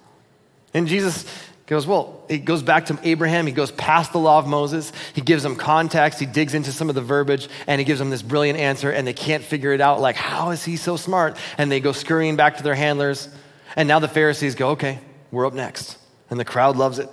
And 0.73 0.87
Jesus 0.87 1.25
goes, 1.67 1.87
Well, 1.87 2.23
he 2.29 2.37
goes 2.37 2.61
back 2.61 2.87
to 2.87 2.99
Abraham. 3.03 3.47
He 3.47 3.51
goes 3.51 3.71
past 3.71 4.11
the 4.11 4.19
law 4.19 4.37
of 4.37 4.47
Moses. 4.47 4.91
He 5.13 5.21
gives 5.21 5.43
them 5.43 5.55
context. 5.55 6.19
He 6.19 6.25
digs 6.25 6.53
into 6.53 6.71
some 6.71 6.89
of 6.89 6.95
the 6.95 7.01
verbiage 7.01 7.49
and 7.67 7.79
he 7.79 7.85
gives 7.85 7.99
them 7.99 8.09
this 8.09 8.21
brilliant 8.21 8.59
answer. 8.59 8.91
And 8.91 9.07
they 9.07 9.13
can't 9.13 9.43
figure 9.43 9.73
it 9.73 9.81
out. 9.81 9.99
Like, 9.99 10.15
how 10.15 10.51
is 10.51 10.63
he 10.63 10.77
so 10.77 10.95
smart? 10.95 11.37
And 11.57 11.71
they 11.71 11.79
go 11.79 11.91
scurrying 11.91 12.35
back 12.35 12.57
to 12.57 12.63
their 12.63 12.75
handlers. 12.75 13.29
And 13.75 13.87
now 13.87 13.99
the 13.99 14.07
Pharisees 14.07 14.55
go, 14.55 14.69
Okay, 14.71 14.99
we're 15.31 15.47
up 15.47 15.53
next. 15.53 15.97
And 16.29 16.39
the 16.39 16.45
crowd 16.45 16.77
loves 16.77 16.99
it. 16.99 17.09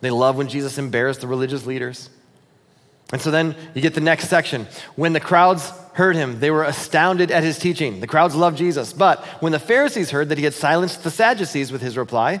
They 0.00 0.10
love 0.10 0.36
when 0.36 0.48
Jesus 0.48 0.78
embarrassed 0.78 1.22
the 1.22 1.26
religious 1.26 1.64
leaders. 1.64 2.10
And 3.12 3.20
so 3.20 3.30
then 3.30 3.54
you 3.74 3.80
get 3.80 3.94
the 3.94 4.00
next 4.00 4.28
section. 4.28 4.66
When 4.96 5.12
the 5.12 5.20
crowds 5.20 5.72
heard 5.94 6.16
him, 6.16 6.40
they 6.40 6.50
were 6.50 6.64
astounded 6.64 7.30
at 7.30 7.44
his 7.44 7.58
teaching. 7.58 8.00
The 8.00 8.06
crowds 8.06 8.34
loved 8.34 8.58
Jesus. 8.58 8.92
But 8.92 9.24
when 9.40 9.52
the 9.52 9.58
Pharisees 9.58 10.10
heard 10.10 10.28
that 10.30 10.38
he 10.38 10.44
had 10.44 10.54
silenced 10.54 11.04
the 11.04 11.10
Sadducees 11.10 11.70
with 11.70 11.80
his 11.80 11.96
reply, 11.96 12.40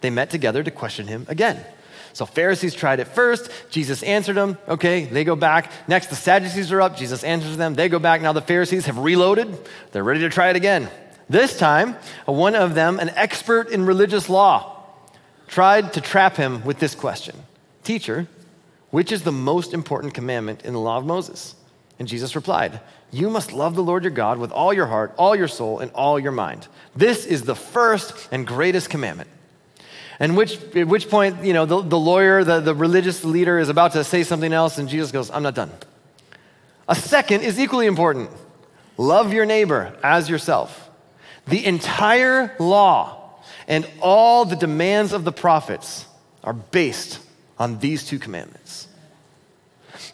they 0.00 0.10
met 0.10 0.30
together 0.30 0.62
to 0.62 0.70
question 0.70 1.06
him 1.06 1.26
again. 1.28 1.64
So 2.14 2.26
Pharisees 2.26 2.74
tried 2.74 3.00
it 3.00 3.08
first. 3.08 3.50
Jesus 3.70 4.02
answered 4.04 4.36
them. 4.36 4.56
Okay, 4.68 5.04
they 5.04 5.24
go 5.24 5.34
back. 5.34 5.70
Next, 5.88 6.06
the 6.06 6.16
Sadducees 6.16 6.70
are 6.70 6.80
up. 6.80 6.96
Jesus 6.96 7.24
answers 7.24 7.56
them. 7.56 7.74
They 7.74 7.88
go 7.88 7.98
back. 7.98 8.22
Now 8.22 8.32
the 8.32 8.40
Pharisees 8.40 8.86
have 8.86 8.98
reloaded. 8.98 9.58
They're 9.90 10.04
ready 10.04 10.20
to 10.20 10.28
try 10.28 10.48
it 10.50 10.56
again. 10.56 10.88
This 11.28 11.58
time, 11.58 11.96
one 12.26 12.54
of 12.54 12.74
them, 12.74 13.00
an 13.00 13.08
expert 13.10 13.70
in 13.70 13.84
religious 13.84 14.28
law, 14.28 14.84
tried 15.48 15.92
to 15.94 16.00
trap 16.00 16.36
him 16.36 16.64
with 16.64 16.78
this 16.78 16.94
question 16.94 17.36
Teacher, 17.82 18.28
which 18.90 19.10
is 19.10 19.22
the 19.22 19.32
most 19.32 19.74
important 19.74 20.14
commandment 20.14 20.64
in 20.64 20.72
the 20.72 20.80
law 20.80 20.98
of 20.98 21.06
Moses? 21.06 21.56
And 21.98 22.06
Jesus 22.06 22.36
replied, 22.36 22.80
You 23.10 23.28
must 23.28 23.52
love 23.52 23.74
the 23.74 23.82
Lord 23.82 24.04
your 24.04 24.12
God 24.12 24.38
with 24.38 24.52
all 24.52 24.72
your 24.72 24.86
heart, 24.86 25.14
all 25.16 25.34
your 25.34 25.48
soul, 25.48 25.80
and 25.80 25.90
all 25.92 26.18
your 26.18 26.32
mind. 26.32 26.68
This 26.94 27.26
is 27.26 27.42
the 27.42 27.56
first 27.56 28.28
and 28.30 28.46
greatest 28.46 28.88
commandment. 28.88 29.30
And 30.20 30.36
which, 30.36 30.58
at 30.76 30.86
which 30.86 31.08
point, 31.08 31.44
you 31.44 31.52
know, 31.52 31.66
the, 31.66 31.82
the 31.82 31.98
lawyer, 31.98 32.44
the, 32.44 32.60
the 32.60 32.74
religious 32.74 33.24
leader 33.24 33.58
is 33.58 33.68
about 33.68 33.92
to 33.92 34.04
say 34.04 34.22
something 34.22 34.52
else, 34.52 34.78
and 34.78 34.88
Jesus 34.88 35.10
goes, 35.10 35.30
I'm 35.30 35.42
not 35.42 35.54
done. 35.54 35.72
A 36.88 36.94
second 36.94 37.42
is 37.42 37.58
equally 37.58 37.86
important 37.86 38.30
love 38.96 39.32
your 39.32 39.44
neighbor 39.44 39.96
as 40.02 40.30
yourself. 40.30 40.88
The 41.46 41.64
entire 41.66 42.54
law 42.58 43.40
and 43.66 43.88
all 44.00 44.44
the 44.44 44.56
demands 44.56 45.12
of 45.12 45.24
the 45.24 45.32
prophets 45.32 46.06
are 46.42 46.52
based 46.52 47.18
on 47.58 47.78
these 47.78 48.04
two 48.04 48.18
commandments. 48.18 48.88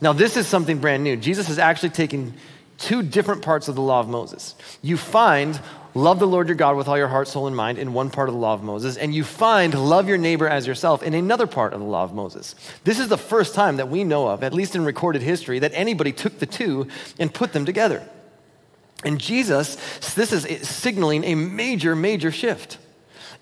Now, 0.01 0.13
this 0.13 0.37
is 0.37 0.47
something 0.47 0.79
brand 0.79 1.05
new. 1.05 1.17
Jesus 1.17 1.49
has 1.49 1.59
actually 1.59 1.91
taken 1.91 2.35
two 2.79 3.03
different 3.03 3.43
parts 3.43 3.69
of 3.69 3.75
the 3.75 3.83
law 3.83 4.01
of 4.01 4.09
Moses. 4.09 4.55
You 4.83 4.97
find 4.97 5.61
love 5.95 6.19
the 6.19 6.27
Lord 6.27 6.49
your 6.49 6.57
God 6.57 6.77
with 6.77 6.89
all 6.89 6.99
your 6.99 7.09
heart, 7.09 7.29
soul, 7.29 7.47
and 7.47 7.57
mind 7.57 7.79
in 7.79 7.93
one 7.93 8.11
part 8.11 8.29
of 8.29 8.35
the 8.35 8.41
law 8.41 8.55
of 8.55 8.63
Moses, 8.63 8.97
and 8.97 9.15
you 9.15 9.25
find 9.25 9.75
love 9.75 10.09
your 10.09 10.19
neighbor 10.19 10.49
as 10.49 10.67
yourself 10.67 11.03
in 11.03 11.15
another 11.15 11.47
part 11.47 11.73
of 11.73 11.81
the 11.81 11.87
law 11.87 12.05
of 12.05 12.15
Moses. 12.15 12.55
This 12.85 12.99
is 12.99 13.09
the 13.09 13.19
first 13.19 13.55
time 13.55 13.77
that 13.77 13.89
we 13.89 14.05
know 14.05 14.29
of, 14.29 14.43
at 14.43 14.55
least 14.55 14.75
in 14.75 14.85
recorded 14.85 15.23
history, 15.23 15.59
that 15.59 15.73
anybody 15.75 16.13
took 16.13 16.39
the 16.39 16.47
two 16.47 16.89
and 17.19 17.33
put 17.33 17.53
them 17.53 17.65
together. 17.65 18.07
And 19.05 19.19
Jesus, 19.19 19.77
this 20.15 20.33
is 20.33 20.69
signaling 20.69 21.25
a 21.25 21.35
major, 21.35 21.97
major 21.97 22.31
shift. 22.31 22.79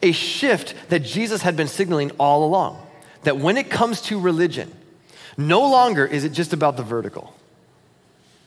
A 0.03 0.13
shift 0.13 0.75
that 0.91 1.01
Jesus 1.01 1.43
had 1.43 1.57
been 1.57 1.67
signaling 1.67 2.13
all 2.13 2.45
along. 2.45 2.81
That 3.25 3.39
when 3.39 3.57
it 3.57 3.69
comes 3.69 4.01
to 4.03 4.21
religion, 4.21 4.73
no 5.37 5.69
longer 5.69 6.07
is 6.07 6.25
it 6.25 6.31
just 6.31 6.53
about 6.53 6.77
the 6.77 6.85
vertical, 6.85 7.35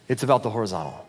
it's 0.07 0.23
about 0.23 0.43
the 0.43 0.49
horizontal. 0.49 1.05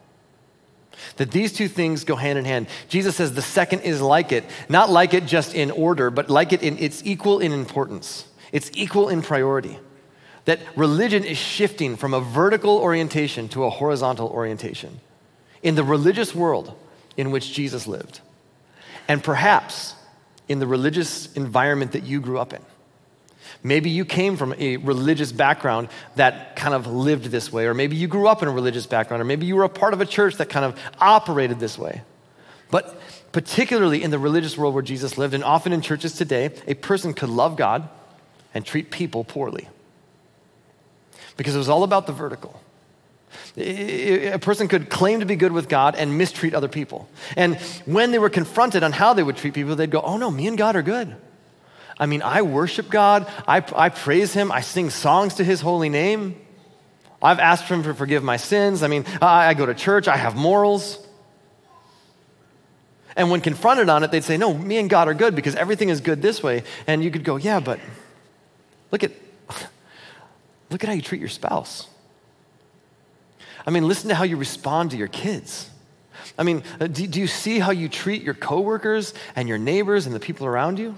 That 1.16 1.30
these 1.30 1.52
two 1.52 1.68
things 1.68 2.04
go 2.04 2.16
hand 2.16 2.38
in 2.38 2.44
hand. 2.44 2.68
Jesus 2.88 3.16
says 3.16 3.34
the 3.34 3.42
second 3.42 3.80
is 3.80 4.00
like 4.00 4.32
it, 4.32 4.44
not 4.68 4.90
like 4.90 5.14
it 5.14 5.26
just 5.26 5.54
in 5.54 5.70
order, 5.70 6.10
but 6.10 6.30
like 6.30 6.52
it 6.52 6.62
in 6.62 6.78
it's 6.78 7.02
equal 7.04 7.40
in 7.40 7.52
importance. 7.52 8.26
It's 8.52 8.70
equal 8.74 9.08
in 9.08 9.22
priority. 9.22 9.78
That 10.44 10.60
religion 10.76 11.24
is 11.24 11.38
shifting 11.38 11.96
from 11.96 12.14
a 12.14 12.20
vertical 12.20 12.78
orientation 12.78 13.48
to 13.50 13.64
a 13.64 13.70
horizontal 13.70 14.28
orientation 14.28 15.00
in 15.62 15.74
the 15.76 15.84
religious 15.84 16.34
world 16.34 16.74
in 17.16 17.30
which 17.30 17.52
Jesus 17.52 17.86
lived. 17.86 18.20
And 19.08 19.22
perhaps 19.22 19.94
in 20.48 20.58
the 20.58 20.66
religious 20.66 21.32
environment 21.34 21.92
that 21.92 22.02
you 22.02 22.20
grew 22.20 22.38
up 22.38 22.52
in. 22.52 22.60
Maybe 23.64 23.90
you 23.90 24.04
came 24.04 24.36
from 24.36 24.54
a 24.58 24.76
religious 24.78 25.30
background 25.30 25.88
that 26.16 26.56
kind 26.56 26.74
of 26.74 26.86
lived 26.86 27.26
this 27.26 27.52
way, 27.52 27.66
or 27.66 27.74
maybe 27.74 27.96
you 27.96 28.08
grew 28.08 28.26
up 28.26 28.42
in 28.42 28.48
a 28.48 28.52
religious 28.52 28.86
background, 28.86 29.20
or 29.20 29.24
maybe 29.24 29.46
you 29.46 29.54
were 29.54 29.64
a 29.64 29.68
part 29.68 29.94
of 29.94 30.00
a 30.00 30.06
church 30.06 30.36
that 30.36 30.48
kind 30.48 30.64
of 30.64 30.78
operated 31.00 31.60
this 31.60 31.78
way. 31.78 32.02
But 32.70 33.00
particularly 33.30 34.02
in 34.02 34.10
the 34.10 34.18
religious 34.18 34.58
world 34.58 34.74
where 34.74 34.82
Jesus 34.82 35.16
lived, 35.16 35.32
and 35.34 35.44
often 35.44 35.72
in 35.72 35.80
churches 35.80 36.14
today, 36.14 36.50
a 36.66 36.74
person 36.74 37.14
could 37.14 37.28
love 37.28 37.56
God 37.56 37.88
and 38.52 38.66
treat 38.66 38.90
people 38.90 39.22
poorly. 39.22 39.68
Because 41.36 41.54
it 41.54 41.58
was 41.58 41.68
all 41.68 41.84
about 41.84 42.06
the 42.06 42.12
vertical. 42.12 42.60
A 43.56 44.38
person 44.38 44.68
could 44.68 44.90
claim 44.90 45.20
to 45.20 45.26
be 45.26 45.36
good 45.36 45.52
with 45.52 45.68
God 45.68 45.94
and 45.94 46.18
mistreat 46.18 46.54
other 46.54 46.68
people. 46.68 47.08
And 47.36 47.56
when 47.86 48.10
they 48.10 48.18
were 48.18 48.30
confronted 48.30 48.82
on 48.82 48.92
how 48.92 49.14
they 49.14 49.22
would 49.22 49.36
treat 49.36 49.54
people, 49.54 49.76
they'd 49.76 49.90
go, 49.90 50.00
Oh 50.02 50.16
no, 50.16 50.30
me 50.30 50.46
and 50.46 50.58
God 50.58 50.76
are 50.76 50.82
good. 50.82 51.14
I 52.02 52.06
mean, 52.06 52.20
I 52.20 52.42
worship 52.42 52.90
God, 52.90 53.30
I, 53.46 53.62
I 53.76 53.88
praise 53.88 54.34
Him, 54.34 54.50
I 54.50 54.62
sing 54.62 54.90
songs 54.90 55.34
to 55.34 55.44
His 55.44 55.60
holy 55.60 55.88
name. 55.88 56.34
I've 57.22 57.38
asked 57.38 57.66
Him 57.66 57.84
to 57.84 57.94
forgive 57.94 58.24
my 58.24 58.38
sins. 58.38 58.82
I 58.82 58.88
mean, 58.88 59.04
I, 59.20 59.50
I 59.50 59.54
go 59.54 59.66
to 59.66 59.72
church, 59.72 60.08
I 60.08 60.16
have 60.16 60.34
morals. 60.34 60.98
And 63.14 63.30
when 63.30 63.40
confronted 63.40 63.88
on 63.88 64.02
it, 64.02 64.10
they'd 64.10 64.24
say, 64.24 64.36
No, 64.36 64.52
me 64.52 64.78
and 64.78 64.90
God 64.90 65.06
are 65.06 65.14
good 65.14 65.36
because 65.36 65.54
everything 65.54 65.90
is 65.90 66.00
good 66.00 66.20
this 66.20 66.42
way. 66.42 66.64
And 66.88 67.04
you 67.04 67.12
could 67.12 67.22
go, 67.22 67.36
Yeah, 67.36 67.60
but 67.60 67.78
look 68.90 69.04
at, 69.04 69.12
look 70.70 70.82
at 70.82 70.88
how 70.88 70.94
you 70.94 71.02
treat 71.02 71.20
your 71.20 71.28
spouse. 71.28 71.86
I 73.64 73.70
mean, 73.70 73.86
listen 73.86 74.08
to 74.08 74.16
how 74.16 74.24
you 74.24 74.36
respond 74.36 74.90
to 74.90 74.96
your 74.96 75.06
kids. 75.06 75.70
I 76.36 76.42
mean, 76.42 76.64
uh, 76.80 76.88
do, 76.88 77.06
do 77.06 77.20
you 77.20 77.28
see 77.28 77.60
how 77.60 77.70
you 77.70 77.88
treat 77.88 78.24
your 78.24 78.34
coworkers 78.34 79.14
and 79.36 79.48
your 79.48 79.58
neighbors 79.58 80.06
and 80.06 80.12
the 80.12 80.20
people 80.20 80.48
around 80.48 80.80
you? 80.80 80.96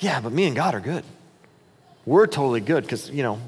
Yeah, 0.00 0.20
but 0.20 0.32
me 0.32 0.46
and 0.46 0.54
God 0.54 0.74
are 0.74 0.80
good. 0.80 1.04
We're 2.06 2.26
totally 2.26 2.60
good 2.60 2.84
because, 2.84 3.10
you 3.10 3.22
know. 3.22 3.40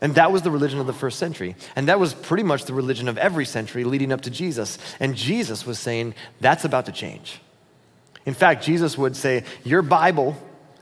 And 0.00 0.14
that 0.14 0.30
was 0.30 0.42
the 0.42 0.50
religion 0.50 0.78
of 0.78 0.86
the 0.86 0.92
first 0.92 1.18
century. 1.18 1.56
And 1.74 1.88
that 1.88 1.98
was 1.98 2.14
pretty 2.14 2.44
much 2.44 2.64
the 2.64 2.74
religion 2.74 3.08
of 3.08 3.18
every 3.18 3.44
century 3.44 3.84
leading 3.84 4.12
up 4.12 4.20
to 4.22 4.30
Jesus. 4.30 4.78
And 5.00 5.16
Jesus 5.16 5.66
was 5.66 5.78
saying, 5.78 6.14
that's 6.40 6.64
about 6.64 6.86
to 6.86 6.92
change. 6.92 7.40
In 8.26 8.34
fact, 8.34 8.62
Jesus 8.62 8.98
would 8.98 9.16
say, 9.16 9.44
Your 9.64 9.82
Bible, 9.82 10.36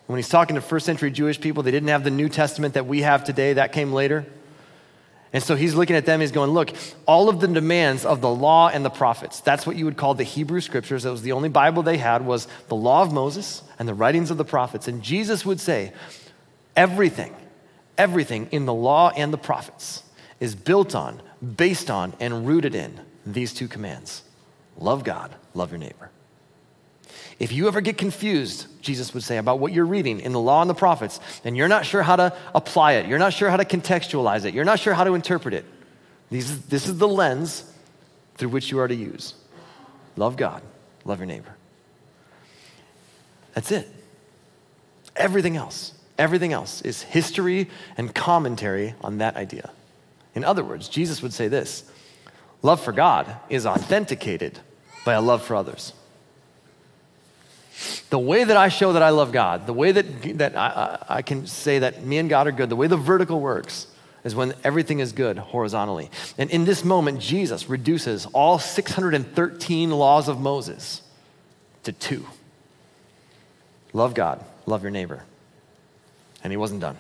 when 0.07 0.19
he's 0.19 0.29
talking 0.29 0.57
to 0.57 0.61
first 0.61 0.85
century 0.85 1.11
Jewish 1.11 1.41
people, 1.41 1.63
they 1.63 1.71
didn't 1.71 1.89
have 1.89 2.03
the 2.03 2.11
New 2.11 2.29
Testament 2.29 2.75
that 2.75 2.87
we 2.87 3.03
have 3.03 3.25
today, 3.25 3.53
that 3.53 3.73
came 3.73 3.93
later. 3.93 4.27
And 5.33 5.43
so 5.43 5.57
he's 5.57 5.75
looking 5.75 5.97
at 5.97 6.07
them, 6.07 6.21
he's 6.21 6.33
going, 6.33 6.51
Look, 6.51 6.73
all 7.07 7.29
of 7.29 7.41
the 7.41 7.49
demands 7.49 8.05
of 8.05 8.21
the 8.21 8.31
law 8.31 8.69
and 8.69 8.85
the 8.85 8.91
prophets, 8.91 9.41
that's 9.41 9.67
what 9.67 9.77
you 9.77 9.85
would 9.85 9.97
call 9.97 10.15
the 10.15 10.25
Hebrew 10.25 10.61
scriptures. 10.61 11.03
That 11.03 11.11
was 11.11 11.23
the 11.23 11.33
only 11.33 11.49
Bible 11.49 11.83
they 11.83 11.99
had, 11.99 12.25
was 12.25 12.47
the 12.69 12.77
law 12.77 13.03
of 13.03 13.13
Moses 13.13 13.63
and 13.79 13.89
the 13.89 13.95
writings 13.95 14.31
of 14.31 14.37
the 14.37 14.45
prophets. 14.45 14.89
And 14.89 15.03
Jesus 15.03 15.45
would 15.45 15.61
say, 15.61 15.93
Everything, 16.77 17.35
everything 17.99 18.49
in 18.53 18.67
the 18.67 18.75
law 18.75 19.11
and 19.11 19.33
the 19.33 19.39
prophets 19.39 20.03
is 20.41 20.55
built 20.55 20.95
on, 20.95 21.21
based 21.57 21.91
on, 21.91 22.13
and 22.21 22.47
rooted 22.47 22.75
in 22.75 23.01
these 23.25 23.53
two 23.53 23.69
commands 23.69 24.23
love 24.79 25.05
God, 25.05 25.35
love 25.55 25.71
your 25.71 25.79
neighbor. 25.79 26.11
If 27.39 27.53
you 27.53 27.69
ever 27.69 27.81
get 27.83 27.99
confused, 27.99 28.67
Jesus 28.81 29.13
would 29.13 29.23
say, 29.23 29.37
about 29.37 29.59
what 29.59 29.73
you're 29.73 29.85
reading 29.85 30.21
in 30.21 30.33
the 30.33 30.41
law 30.41 30.63
and 30.63 30.71
the 30.71 30.75
prophets, 30.75 31.21
and 31.45 31.57
you're 31.57 31.69
not 31.69 31.85
sure 31.85 32.03
how 32.03 32.17
to 32.17 32.35
apply 32.55 32.93
it, 32.93 33.07
you're 33.07 33.19
not 33.19 33.35
sure 33.35 33.51
how 33.51 33.59
to 33.59 33.65
contextualize 33.65 34.47
it, 34.47 34.55
you're 34.55 34.65
not 34.65 34.79
sure 34.79 34.95
how 34.95 35.05
to 35.05 35.15
interpret 35.15 35.53
it, 35.53 35.67
this 36.31 36.51
is 36.71 36.99
the 36.99 37.09
lens 37.09 37.71
through 38.37 38.49
which 38.49 38.71
you 38.71 38.79
are 38.79 38.89
to 38.89 38.95
use. 38.95 39.35
Love 40.17 40.37
God, 40.37 40.63
love 41.05 41.19
your 41.19 41.27
neighbor. 41.27 41.55
That's 43.55 43.71
it. 43.71 43.89
Everything 45.15 45.57
else, 45.57 45.93
everything 46.19 46.53
else 46.53 46.83
is 46.83 47.03
history 47.03 47.69
and 47.97 48.15
commentary 48.15 48.95
on 49.03 49.19
that 49.19 49.37
idea. 49.37 49.71
In 50.35 50.45
other 50.45 50.65
words, 50.65 50.89
Jesus 50.89 51.23
would 51.23 51.33
say 51.33 51.49
this 51.49 51.91
love 52.63 52.81
for 52.81 52.93
God 52.93 53.37
is 53.49 53.67
authenticated 53.67 54.59
by 55.05 55.15
a 55.15 55.21
love 55.21 55.43
for 55.43 55.55
others. 55.55 55.93
The 58.17 58.21
way 58.21 58.45
that 58.45 58.57
I 58.57 58.69
show 58.69 58.95
that 58.95 59.03
I 59.03 59.11
love 59.11 59.31
God, 59.31 59.67
the 59.67 59.75
way 59.75 59.93
that, 59.93 60.39
that 60.39 60.57
I, 60.57 61.05
I, 61.07 61.21
can 61.21 61.47
say 61.47 61.81
that 61.81 62.03
me 62.03 62.17
and 62.17 62.31
God 62.31 62.47
are 62.47 62.51
good, 62.51 62.71
the 62.71 62.75
way 62.75 62.87
the 62.87 62.97
vertical 62.97 63.41
works 63.41 63.89
is 64.25 64.35
when 64.35 64.55
everything 64.65 65.01
is 65.01 65.13
good 65.13 65.37
horizontally. 65.37 66.11
And 66.39 66.49
in 66.49 66.65
this 66.65 66.83
moment, 66.83 67.21
Jesus 67.21 67.69
reduces 67.69 68.25
all 68.25 68.59
613 68.59 69.91
laws 69.91 70.29
of 70.29 70.41
Moses 70.41 71.03
to 71.83 71.93
two 71.93 72.25
love 73.93 74.15
God, 74.15 74.43
love 74.65 74.81
your 74.81 74.93
neighbor. 74.93 75.23
And 76.43 76.51
he 76.51 76.57
wasn't 76.57 76.81
done. 76.81 76.97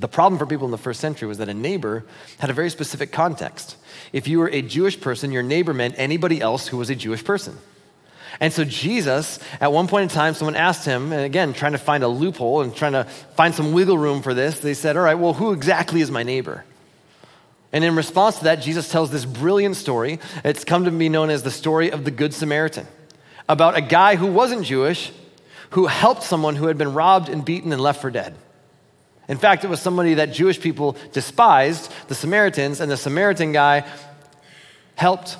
The 0.00 0.08
problem 0.08 0.40
for 0.40 0.46
people 0.46 0.64
in 0.64 0.72
the 0.72 0.78
first 0.78 0.98
century 0.98 1.28
was 1.28 1.38
that 1.38 1.48
a 1.48 1.54
neighbor 1.54 2.04
had 2.40 2.50
a 2.50 2.54
very 2.54 2.70
specific 2.70 3.12
context. 3.12 3.76
If 4.12 4.26
you 4.26 4.40
were 4.40 4.50
a 4.50 4.62
Jewish 4.62 5.00
person, 5.00 5.30
your 5.30 5.44
neighbor 5.44 5.72
meant 5.72 5.94
anybody 5.96 6.40
else 6.40 6.66
who 6.66 6.76
was 6.76 6.90
a 6.90 6.96
Jewish 6.96 7.22
person. 7.22 7.56
And 8.38 8.52
so 8.52 8.64
Jesus, 8.64 9.38
at 9.60 9.72
one 9.72 9.88
point 9.88 10.04
in 10.04 10.08
time, 10.08 10.34
someone 10.34 10.54
asked 10.54 10.84
him, 10.84 11.12
and 11.12 11.22
again, 11.22 11.52
trying 11.52 11.72
to 11.72 11.78
find 11.78 12.04
a 12.04 12.08
loophole 12.08 12.60
and 12.62 12.74
trying 12.74 12.92
to 12.92 13.04
find 13.34 13.54
some 13.54 13.72
wiggle 13.72 13.98
room 13.98 14.22
for 14.22 14.34
this, 14.34 14.60
they 14.60 14.74
said, 14.74 14.96
All 14.96 15.02
right, 15.02 15.16
well, 15.16 15.34
who 15.34 15.52
exactly 15.52 16.00
is 16.00 16.10
my 16.10 16.22
neighbor? 16.22 16.64
And 17.72 17.84
in 17.84 17.96
response 17.96 18.38
to 18.38 18.44
that, 18.44 18.56
Jesus 18.56 18.90
tells 18.90 19.10
this 19.10 19.24
brilliant 19.24 19.76
story. 19.76 20.18
It's 20.44 20.64
come 20.64 20.84
to 20.84 20.90
be 20.90 21.08
known 21.08 21.30
as 21.30 21.42
the 21.42 21.50
story 21.50 21.90
of 21.90 22.04
the 22.04 22.10
Good 22.10 22.34
Samaritan 22.34 22.86
about 23.48 23.76
a 23.76 23.80
guy 23.80 24.16
who 24.16 24.26
wasn't 24.26 24.64
Jewish 24.64 25.12
who 25.70 25.86
helped 25.86 26.22
someone 26.22 26.56
who 26.56 26.66
had 26.66 26.78
been 26.78 26.94
robbed 26.94 27.28
and 27.28 27.44
beaten 27.44 27.72
and 27.72 27.80
left 27.80 28.00
for 28.00 28.10
dead. 28.10 28.34
In 29.28 29.38
fact, 29.38 29.64
it 29.64 29.68
was 29.68 29.80
somebody 29.80 30.14
that 30.14 30.32
Jewish 30.32 30.60
people 30.60 30.96
despised, 31.12 31.92
the 32.08 32.14
Samaritans, 32.14 32.80
and 32.80 32.90
the 32.90 32.96
Samaritan 32.96 33.52
guy 33.52 33.86
helped 34.96 35.38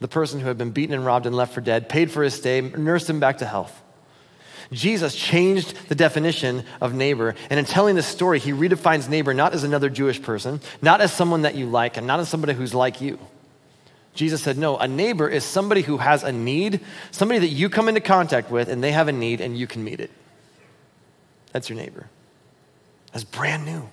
the 0.00 0.08
person 0.08 0.40
who 0.40 0.48
had 0.48 0.58
been 0.58 0.70
beaten 0.70 0.94
and 0.94 1.04
robbed 1.04 1.26
and 1.26 1.36
left 1.36 1.54
for 1.54 1.60
dead, 1.60 1.88
paid 1.88 2.10
for 2.10 2.22
his 2.22 2.34
stay, 2.34 2.60
nursed 2.60 3.08
him 3.08 3.20
back 3.20 3.38
to 3.38 3.46
health. 3.46 3.80
Jesus 4.72 5.16
changed 5.16 5.88
the 5.88 5.94
definition 5.94 6.64
of 6.80 6.94
neighbor. 6.94 7.34
And 7.50 7.58
in 7.58 7.66
telling 7.66 7.96
this 7.96 8.06
story, 8.06 8.38
he 8.38 8.52
redefines 8.52 9.08
neighbor 9.08 9.34
not 9.34 9.52
as 9.52 9.64
another 9.64 9.90
Jewish 9.90 10.22
person, 10.22 10.60
not 10.80 11.00
as 11.00 11.12
someone 11.12 11.42
that 11.42 11.54
you 11.54 11.66
like, 11.66 11.96
and 11.96 12.06
not 12.06 12.20
as 12.20 12.28
somebody 12.28 12.54
who's 12.54 12.74
like 12.74 13.00
you. 13.00 13.18
Jesus 14.14 14.42
said, 14.42 14.58
no, 14.58 14.76
a 14.76 14.88
neighbor 14.88 15.28
is 15.28 15.44
somebody 15.44 15.82
who 15.82 15.98
has 15.98 16.22
a 16.22 16.32
need, 16.32 16.80
somebody 17.10 17.40
that 17.40 17.48
you 17.48 17.68
come 17.68 17.88
into 17.88 18.00
contact 18.00 18.50
with, 18.50 18.68
and 18.68 18.82
they 18.82 18.92
have 18.92 19.08
a 19.08 19.12
need, 19.12 19.40
and 19.40 19.56
you 19.56 19.66
can 19.66 19.84
meet 19.84 20.00
it. 20.00 20.10
That's 21.52 21.68
your 21.68 21.76
neighbor. 21.76 22.08
That's 23.12 23.24
brand 23.24 23.64
new. 23.64 23.88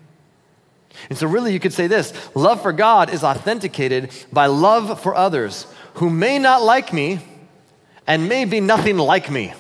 And 1.10 1.18
so, 1.18 1.28
really, 1.28 1.54
you 1.54 1.60
could 1.60 1.74
say 1.74 1.88
this 1.88 2.14
love 2.36 2.62
for 2.62 2.74
God 2.74 3.12
is 3.12 3.24
authenticated 3.24 4.12
by 4.32 4.48
love 4.48 5.02
for 5.02 5.14
others 5.16 5.68
who 5.98 6.10
may 6.12 6.38
not 6.38 6.62
like 6.62 6.94
me 6.94 7.20
and 8.06 8.30
may 8.30 8.46
be 8.46 8.60
nothing 8.60 8.98
like 8.98 9.32
me. 9.32 9.54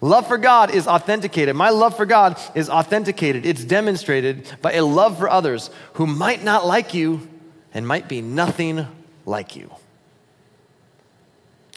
Love 0.00 0.28
for 0.28 0.38
God 0.38 0.70
is 0.70 0.86
authenticated. 0.86 1.56
My 1.56 1.70
love 1.70 1.96
for 1.96 2.06
God 2.06 2.38
is 2.54 2.70
authenticated. 2.70 3.44
It's 3.44 3.64
demonstrated 3.64 4.48
by 4.62 4.74
a 4.74 4.84
love 4.84 5.18
for 5.18 5.28
others 5.28 5.70
who 5.94 6.06
might 6.06 6.44
not 6.44 6.66
like 6.66 6.94
you 6.94 7.28
and 7.74 7.86
might 7.86 8.08
be 8.08 8.22
nothing 8.22 8.86
like 9.24 9.56
you. 9.56 9.72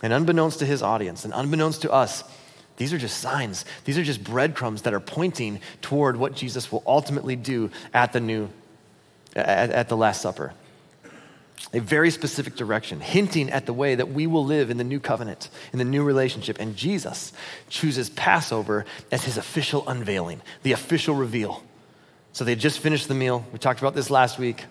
And 0.04 0.14
unbeknownst 0.14 0.60
to 0.60 0.66
his 0.66 0.84
audience 0.84 1.26
and 1.26 1.34
unbeknownst 1.34 1.82
to 1.82 1.92
us, 1.92 2.24
these 2.78 2.94
are 2.94 3.00
just 3.00 3.20
signs. 3.20 3.66
These 3.86 3.98
are 3.98 4.04
just 4.04 4.24
breadcrumbs 4.24 4.84
that 4.84 4.94
are 4.94 5.00
pointing 5.00 5.62
toward 5.82 6.16
what 6.16 6.36
Jesus 6.36 6.72
will 6.72 6.84
ultimately 6.86 7.36
do 7.36 7.72
at 7.92 8.14
the 8.14 8.20
new, 8.20 8.50
at, 9.36 9.72
at 9.72 9.90
the 9.90 9.98
Last 9.98 10.22
Supper 10.22 10.54
a 11.74 11.80
very 11.80 12.10
specific 12.10 12.56
direction, 12.56 13.00
hinting 13.00 13.50
at 13.52 13.66
the 13.66 13.74
way 13.74 13.96
that 13.96 14.10
we 14.10 14.28
will 14.28 14.46
live 14.46 14.70
in 14.70 14.78
the 14.78 14.84
new 14.84 15.00
covenant, 15.00 15.50
in 15.72 15.80
the 15.80 15.86
new 15.86 16.04
relationship. 16.04 16.58
And 16.60 16.76
Jesus 16.76 17.32
chooses 17.70 18.10
Passover 18.10 18.86
as 19.12 19.24
his 19.24 19.38
official 19.38 19.88
unveiling, 19.88 20.42
the 20.64 20.72
official 20.72 21.16
reveal. 21.16 21.64
So 22.34 22.44
they 22.44 22.56
just 22.56 22.80
finished 22.80 23.08
the 23.08 23.14
meal. 23.14 23.46
We 23.52 23.60
talked 23.60 23.80
about 23.80 23.94
this 23.94 24.10
last 24.10 24.40
week. 24.40 24.66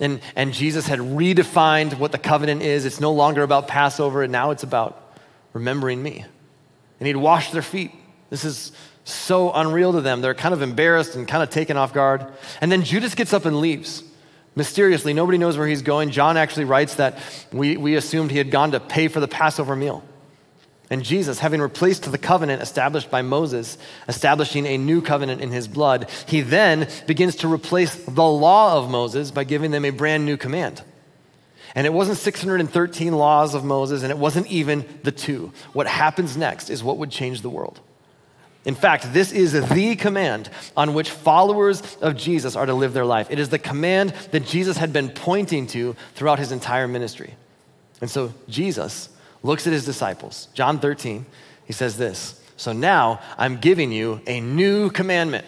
And, 0.00 0.20
and 0.36 0.52
Jesus 0.52 0.86
had 0.86 0.98
redefined 0.98 1.98
what 1.98 2.12
the 2.12 2.18
covenant 2.18 2.62
is. 2.62 2.84
It's 2.84 3.00
no 3.00 3.12
longer 3.12 3.42
about 3.42 3.68
Passover, 3.68 4.22
and 4.22 4.32
now 4.32 4.50
it's 4.50 4.62
about 4.62 5.14
remembering 5.52 6.02
me. 6.02 6.24
And 7.00 7.06
he'd 7.06 7.16
washed 7.16 7.52
their 7.52 7.62
feet. 7.62 7.92
This 8.28 8.44
is 8.44 8.72
so 9.04 9.52
unreal 9.52 9.92
to 9.92 10.00
them. 10.00 10.20
They're 10.20 10.34
kind 10.34 10.52
of 10.52 10.62
embarrassed 10.62 11.14
and 11.14 11.26
kind 11.26 11.42
of 11.42 11.50
taken 11.50 11.76
off 11.76 11.94
guard. 11.94 12.26
And 12.60 12.70
then 12.70 12.82
Judas 12.82 13.14
gets 13.14 13.32
up 13.32 13.44
and 13.44 13.60
leaves 13.60 14.02
mysteriously. 14.58 15.14
Nobody 15.14 15.38
knows 15.38 15.56
where 15.56 15.66
he's 15.66 15.80
going. 15.80 16.10
John 16.10 16.36
actually 16.36 16.66
writes 16.66 16.96
that 16.96 17.18
we, 17.50 17.78
we 17.78 17.94
assumed 17.94 18.30
he 18.30 18.38
had 18.38 18.50
gone 18.50 18.72
to 18.72 18.80
pay 18.80 19.08
for 19.08 19.20
the 19.20 19.28
Passover 19.28 19.74
meal. 19.74 20.04
And 20.90 21.04
Jesus, 21.04 21.38
having 21.38 21.60
replaced 21.60 22.10
the 22.10 22.18
covenant 22.18 22.60
established 22.60 23.10
by 23.10 23.22
Moses, 23.22 23.78
establishing 24.08 24.66
a 24.66 24.76
new 24.76 25.00
covenant 25.00 25.40
in 25.40 25.50
his 25.50 25.68
blood, 25.68 26.10
he 26.26 26.40
then 26.40 26.88
begins 27.06 27.36
to 27.36 27.52
replace 27.52 27.94
the 27.94 28.24
law 28.24 28.78
of 28.78 28.90
Moses 28.90 29.30
by 29.30 29.44
giving 29.44 29.70
them 29.70 29.84
a 29.84 29.90
brand 29.90 30.26
new 30.26 30.36
command. 30.36 30.82
And 31.74 31.86
it 31.86 31.92
wasn't 31.92 32.18
613 32.18 33.12
laws 33.12 33.54
of 33.54 33.64
Moses, 33.64 34.02
and 34.02 34.10
it 34.10 34.18
wasn't 34.18 34.46
even 34.48 34.84
the 35.04 35.12
two. 35.12 35.52
What 35.72 35.86
happens 35.86 36.36
next 36.36 36.70
is 36.70 36.82
what 36.82 36.96
would 36.96 37.10
change 37.10 37.42
the 37.42 37.50
world. 37.50 37.80
In 38.68 38.74
fact, 38.74 39.14
this 39.14 39.32
is 39.32 39.52
the 39.70 39.96
command 39.96 40.50
on 40.76 40.92
which 40.92 41.08
followers 41.08 41.96
of 42.02 42.18
Jesus 42.18 42.54
are 42.54 42.66
to 42.66 42.74
live 42.74 42.92
their 42.92 43.06
life. 43.06 43.28
It 43.30 43.38
is 43.38 43.48
the 43.48 43.58
command 43.58 44.10
that 44.30 44.44
Jesus 44.44 44.76
had 44.76 44.92
been 44.92 45.08
pointing 45.08 45.66
to 45.68 45.96
throughout 46.14 46.38
his 46.38 46.52
entire 46.52 46.86
ministry. 46.86 47.34
And 48.02 48.10
so 48.10 48.34
Jesus 48.46 49.08
looks 49.42 49.66
at 49.66 49.72
his 49.72 49.86
disciples. 49.86 50.48
John 50.52 50.80
13, 50.80 51.24
he 51.64 51.72
says 51.72 51.96
this 51.96 52.38
So 52.58 52.74
now 52.74 53.20
I'm 53.38 53.56
giving 53.56 53.90
you 53.90 54.20
a 54.26 54.38
new 54.38 54.90
commandment. 54.90 55.46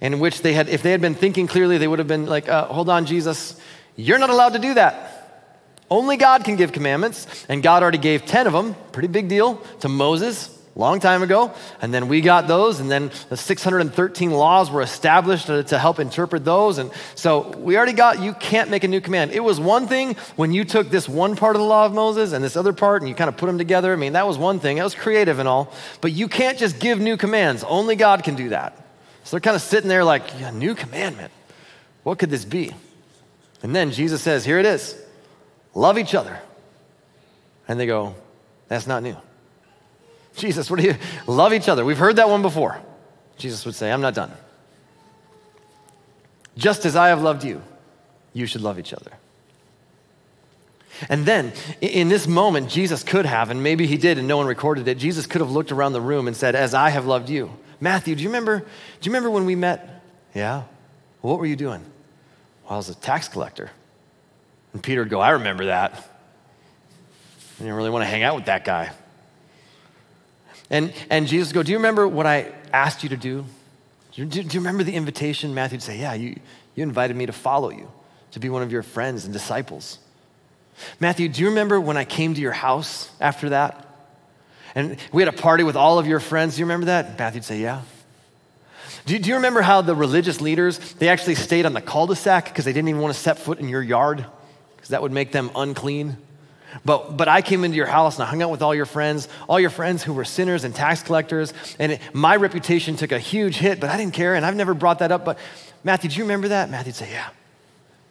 In 0.00 0.20
which 0.20 0.42
they 0.42 0.52
had, 0.52 0.68
if 0.68 0.84
they 0.84 0.92
had 0.92 1.00
been 1.00 1.16
thinking 1.16 1.48
clearly, 1.48 1.78
they 1.78 1.88
would 1.88 1.98
have 1.98 2.06
been 2.06 2.26
like, 2.26 2.48
uh, 2.48 2.66
hold 2.66 2.90
on, 2.90 3.06
Jesus, 3.06 3.60
you're 3.96 4.20
not 4.20 4.30
allowed 4.30 4.52
to 4.52 4.60
do 4.60 4.74
that. 4.74 5.50
Only 5.90 6.16
God 6.16 6.44
can 6.44 6.54
give 6.54 6.70
commandments, 6.70 7.44
and 7.48 7.60
God 7.60 7.82
already 7.82 7.98
gave 7.98 8.24
10 8.24 8.46
of 8.46 8.52
them, 8.52 8.76
pretty 8.92 9.08
big 9.08 9.28
deal, 9.28 9.56
to 9.80 9.88
Moses 9.88 10.53
long 10.76 11.00
time 11.00 11.22
ago. 11.22 11.54
And 11.80 11.94
then 11.94 12.08
we 12.08 12.20
got 12.20 12.48
those, 12.48 12.80
and 12.80 12.90
then 12.90 13.10
the 13.28 13.36
613 13.36 14.30
laws 14.30 14.70
were 14.70 14.82
established 14.82 15.46
to, 15.46 15.62
to, 15.64 15.78
help 15.78 16.00
interpret 16.00 16.44
those. 16.44 16.78
And 16.78 16.90
so 17.14 17.48
we 17.58 17.76
already 17.76 17.92
got, 17.92 18.20
you 18.20 18.32
can't 18.34 18.70
make 18.70 18.84
a 18.84 18.88
new 18.88 19.00
command. 19.00 19.32
It 19.32 19.42
was 19.42 19.60
one 19.60 19.86
thing 19.86 20.14
when 20.36 20.52
you 20.52 20.64
took 20.64 20.90
this 20.90 21.08
one 21.08 21.36
part 21.36 21.56
of 21.56 21.60
the 21.60 21.66
law 21.66 21.86
of 21.86 21.92
Moses 21.92 22.32
and 22.32 22.42
this 22.42 22.56
other 22.56 22.72
part 22.72 23.02
and 23.02 23.08
you 23.08 23.14
kind 23.14 23.28
of 23.28 23.36
put 23.36 23.46
them 23.46 23.58
together. 23.58 23.92
I 23.92 23.96
mean, 23.96 24.14
that 24.14 24.26
was 24.26 24.38
one 24.38 24.60
thing. 24.60 24.78
That 24.78 24.84
was 24.84 24.94
creative 24.94 25.38
and 25.38 25.48
all. 25.48 25.72
But 26.00 26.12
you 26.12 26.26
can't 26.28 26.58
just 26.58 26.78
give 26.78 27.00
new 27.00 27.16
commands. 27.16 27.62
Only 27.64 27.96
God 27.96 28.24
can 28.24 28.34
do 28.34 28.48
that. 28.48 28.76
So 29.24 29.36
they're 29.36 29.40
kind 29.40 29.56
of 29.56 29.62
sitting 29.62 29.88
there 29.88 30.04
like, 30.04 30.22
yeah, 30.40 30.50
new 30.50 30.74
commandment. 30.74 31.32
What 32.02 32.18
could 32.18 32.30
this 32.30 32.44
be? 32.44 32.72
And 33.62 33.74
then 33.74 33.90
Jesus 33.90 34.22
says, 34.22 34.44
here 34.44 34.58
it 34.58 34.66
is 34.66 35.00
love 35.74 35.98
each 35.98 36.14
other. 36.14 36.38
And 37.66 37.80
they 37.80 37.86
go, 37.86 38.14
that's 38.68 38.86
not 38.86 39.02
new. 39.02 39.16
Jesus, 40.36 40.70
what 40.70 40.80
do 40.80 40.86
you 40.86 40.96
love 41.26 41.52
each 41.52 41.68
other? 41.68 41.84
We've 41.84 41.98
heard 41.98 42.16
that 42.16 42.28
one 42.28 42.42
before. 42.42 42.80
Jesus 43.38 43.64
would 43.64 43.74
say, 43.74 43.90
I'm 43.90 44.00
not 44.00 44.14
done. 44.14 44.32
Just 46.56 46.84
as 46.84 46.96
I 46.96 47.08
have 47.08 47.22
loved 47.22 47.44
you, 47.44 47.62
you 48.32 48.46
should 48.46 48.60
love 48.60 48.78
each 48.78 48.92
other. 48.92 49.12
And 51.08 51.26
then, 51.26 51.52
in 51.80 52.08
this 52.08 52.26
moment, 52.26 52.70
Jesus 52.70 53.02
could 53.02 53.26
have, 53.26 53.50
and 53.50 53.62
maybe 53.62 53.86
he 53.86 53.96
did 53.96 54.18
and 54.18 54.28
no 54.28 54.36
one 54.36 54.46
recorded 54.46 54.86
it, 54.86 54.96
Jesus 54.96 55.26
could 55.26 55.40
have 55.40 55.50
looked 55.50 55.72
around 55.72 55.92
the 55.92 56.00
room 56.00 56.28
and 56.28 56.36
said, 56.36 56.54
As 56.54 56.72
I 56.72 56.90
have 56.90 57.04
loved 57.04 57.28
you. 57.28 57.50
Matthew, 57.80 58.14
do 58.14 58.22
you 58.22 58.28
remember, 58.28 58.60
do 58.60 58.66
you 59.02 59.10
remember 59.10 59.30
when 59.30 59.44
we 59.44 59.56
met? 59.56 60.02
Yeah. 60.34 60.62
Well, 61.20 61.32
what 61.32 61.40
were 61.40 61.46
you 61.46 61.56
doing? 61.56 61.84
Well, 62.64 62.74
I 62.74 62.76
was 62.76 62.88
a 62.88 62.94
tax 62.94 63.28
collector. 63.28 63.70
And 64.72 64.82
Peter 64.82 65.00
would 65.00 65.10
go, 65.10 65.20
I 65.20 65.30
remember 65.30 65.66
that. 65.66 65.92
I 65.94 67.62
didn't 67.62 67.74
really 67.74 67.90
want 67.90 68.02
to 68.02 68.08
hang 68.08 68.22
out 68.22 68.36
with 68.36 68.46
that 68.46 68.64
guy. 68.64 68.90
And, 70.70 70.92
and 71.10 71.26
Jesus 71.26 71.52
go, 71.52 71.62
Do 71.62 71.72
you 71.72 71.78
remember 71.78 72.06
what 72.08 72.26
I 72.26 72.52
asked 72.72 73.02
you 73.02 73.08
to 73.10 73.16
do? 73.16 73.44
Do 74.12 74.22
you, 74.22 74.26
do 74.26 74.40
you 74.40 74.60
remember 74.60 74.84
the 74.84 74.94
invitation? 74.94 75.54
Matthew 75.54 75.76
would 75.76 75.82
say, 75.82 75.98
Yeah, 75.98 76.14
you, 76.14 76.38
you 76.74 76.82
invited 76.82 77.16
me 77.16 77.26
to 77.26 77.32
follow 77.32 77.70
you, 77.70 77.90
to 78.32 78.40
be 78.40 78.48
one 78.48 78.62
of 78.62 78.72
your 78.72 78.82
friends 78.82 79.24
and 79.24 79.32
disciples. 79.32 79.98
Matthew, 80.98 81.28
do 81.28 81.42
you 81.42 81.48
remember 81.48 81.80
when 81.80 81.96
I 81.96 82.04
came 82.04 82.34
to 82.34 82.40
your 82.40 82.52
house 82.52 83.08
after 83.20 83.50
that? 83.50 83.88
And 84.74 84.96
we 85.12 85.22
had 85.22 85.32
a 85.32 85.36
party 85.36 85.62
with 85.62 85.76
all 85.76 85.98
of 85.98 86.06
your 86.06 86.18
friends. 86.18 86.56
Do 86.56 86.60
you 86.60 86.64
remember 86.64 86.86
that? 86.86 87.18
Matthew'd 87.18 87.44
say, 87.44 87.60
Yeah. 87.60 87.82
Do, 89.06 89.18
do 89.18 89.28
you 89.28 89.36
remember 89.36 89.60
how 89.60 89.82
the 89.82 89.94
religious 89.94 90.40
leaders, 90.40 90.78
they 90.94 91.08
actually 91.08 91.34
stayed 91.34 91.66
on 91.66 91.74
the 91.74 91.82
cul-de-sac 91.82 92.46
because 92.46 92.64
they 92.64 92.72
didn't 92.72 92.88
even 92.88 93.02
want 93.02 93.14
to 93.14 93.20
set 93.20 93.38
foot 93.38 93.58
in 93.58 93.68
your 93.68 93.82
yard 93.82 94.24
because 94.76 94.88
that 94.90 95.02
would 95.02 95.12
make 95.12 95.30
them 95.30 95.50
unclean? 95.54 96.16
But, 96.84 97.16
but 97.16 97.28
I 97.28 97.42
came 97.42 97.64
into 97.64 97.76
your 97.76 97.86
house 97.86 98.16
and 98.16 98.24
I 98.24 98.26
hung 98.26 98.42
out 98.42 98.50
with 98.50 98.62
all 98.62 98.74
your 98.74 98.86
friends, 98.86 99.28
all 99.48 99.60
your 99.60 99.70
friends 99.70 100.02
who 100.02 100.12
were 100.12 100.24
sinners 100.24 100.64
and 100.64 100.74
tax 100.74 101.02
collectors, 101.02 101.52
and 101.78 101.92
it, 101.92 102.00
my 102.12 102.36
reputation 102.36 102.96
took 102.96 103.12
a 103.12 103.18
huge 103.18 103.56
hit, 103.56 103.80
but 103.80 103.90
I 103.90 103.96
didn't 103.96 104.14
care, 104.14 104.34
and 104.34 104.44
I've 104.44 104.56
never 104.56 104.74
brought 104.74 104.98
that 105.00 105.12
up. 105.12 105.24
But 105.24 105.38
Matthew, 105.84 106.10
do 106.10 106.16
you 106.16 106.24
remember 106.24 106.48
that? 106.48 106.70
Matthew'd 106.70 106.94
say, 106.94 107.10
Yeah. 107.10 107.28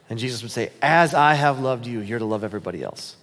And 0.10 0.19
Jesus 0.19 0.43
would 0.43 0.52
say, 0.52 0.71
As 0.82 1.13
I 1.13 1.34
have 1.34 1.60
loved 1.60 1.88
you, 1.88 1.99
you're 1.99 2.19
to 2.19 2.26
love 2.26 2.43
everybody 2.43 2.84
else. 2.84 3.17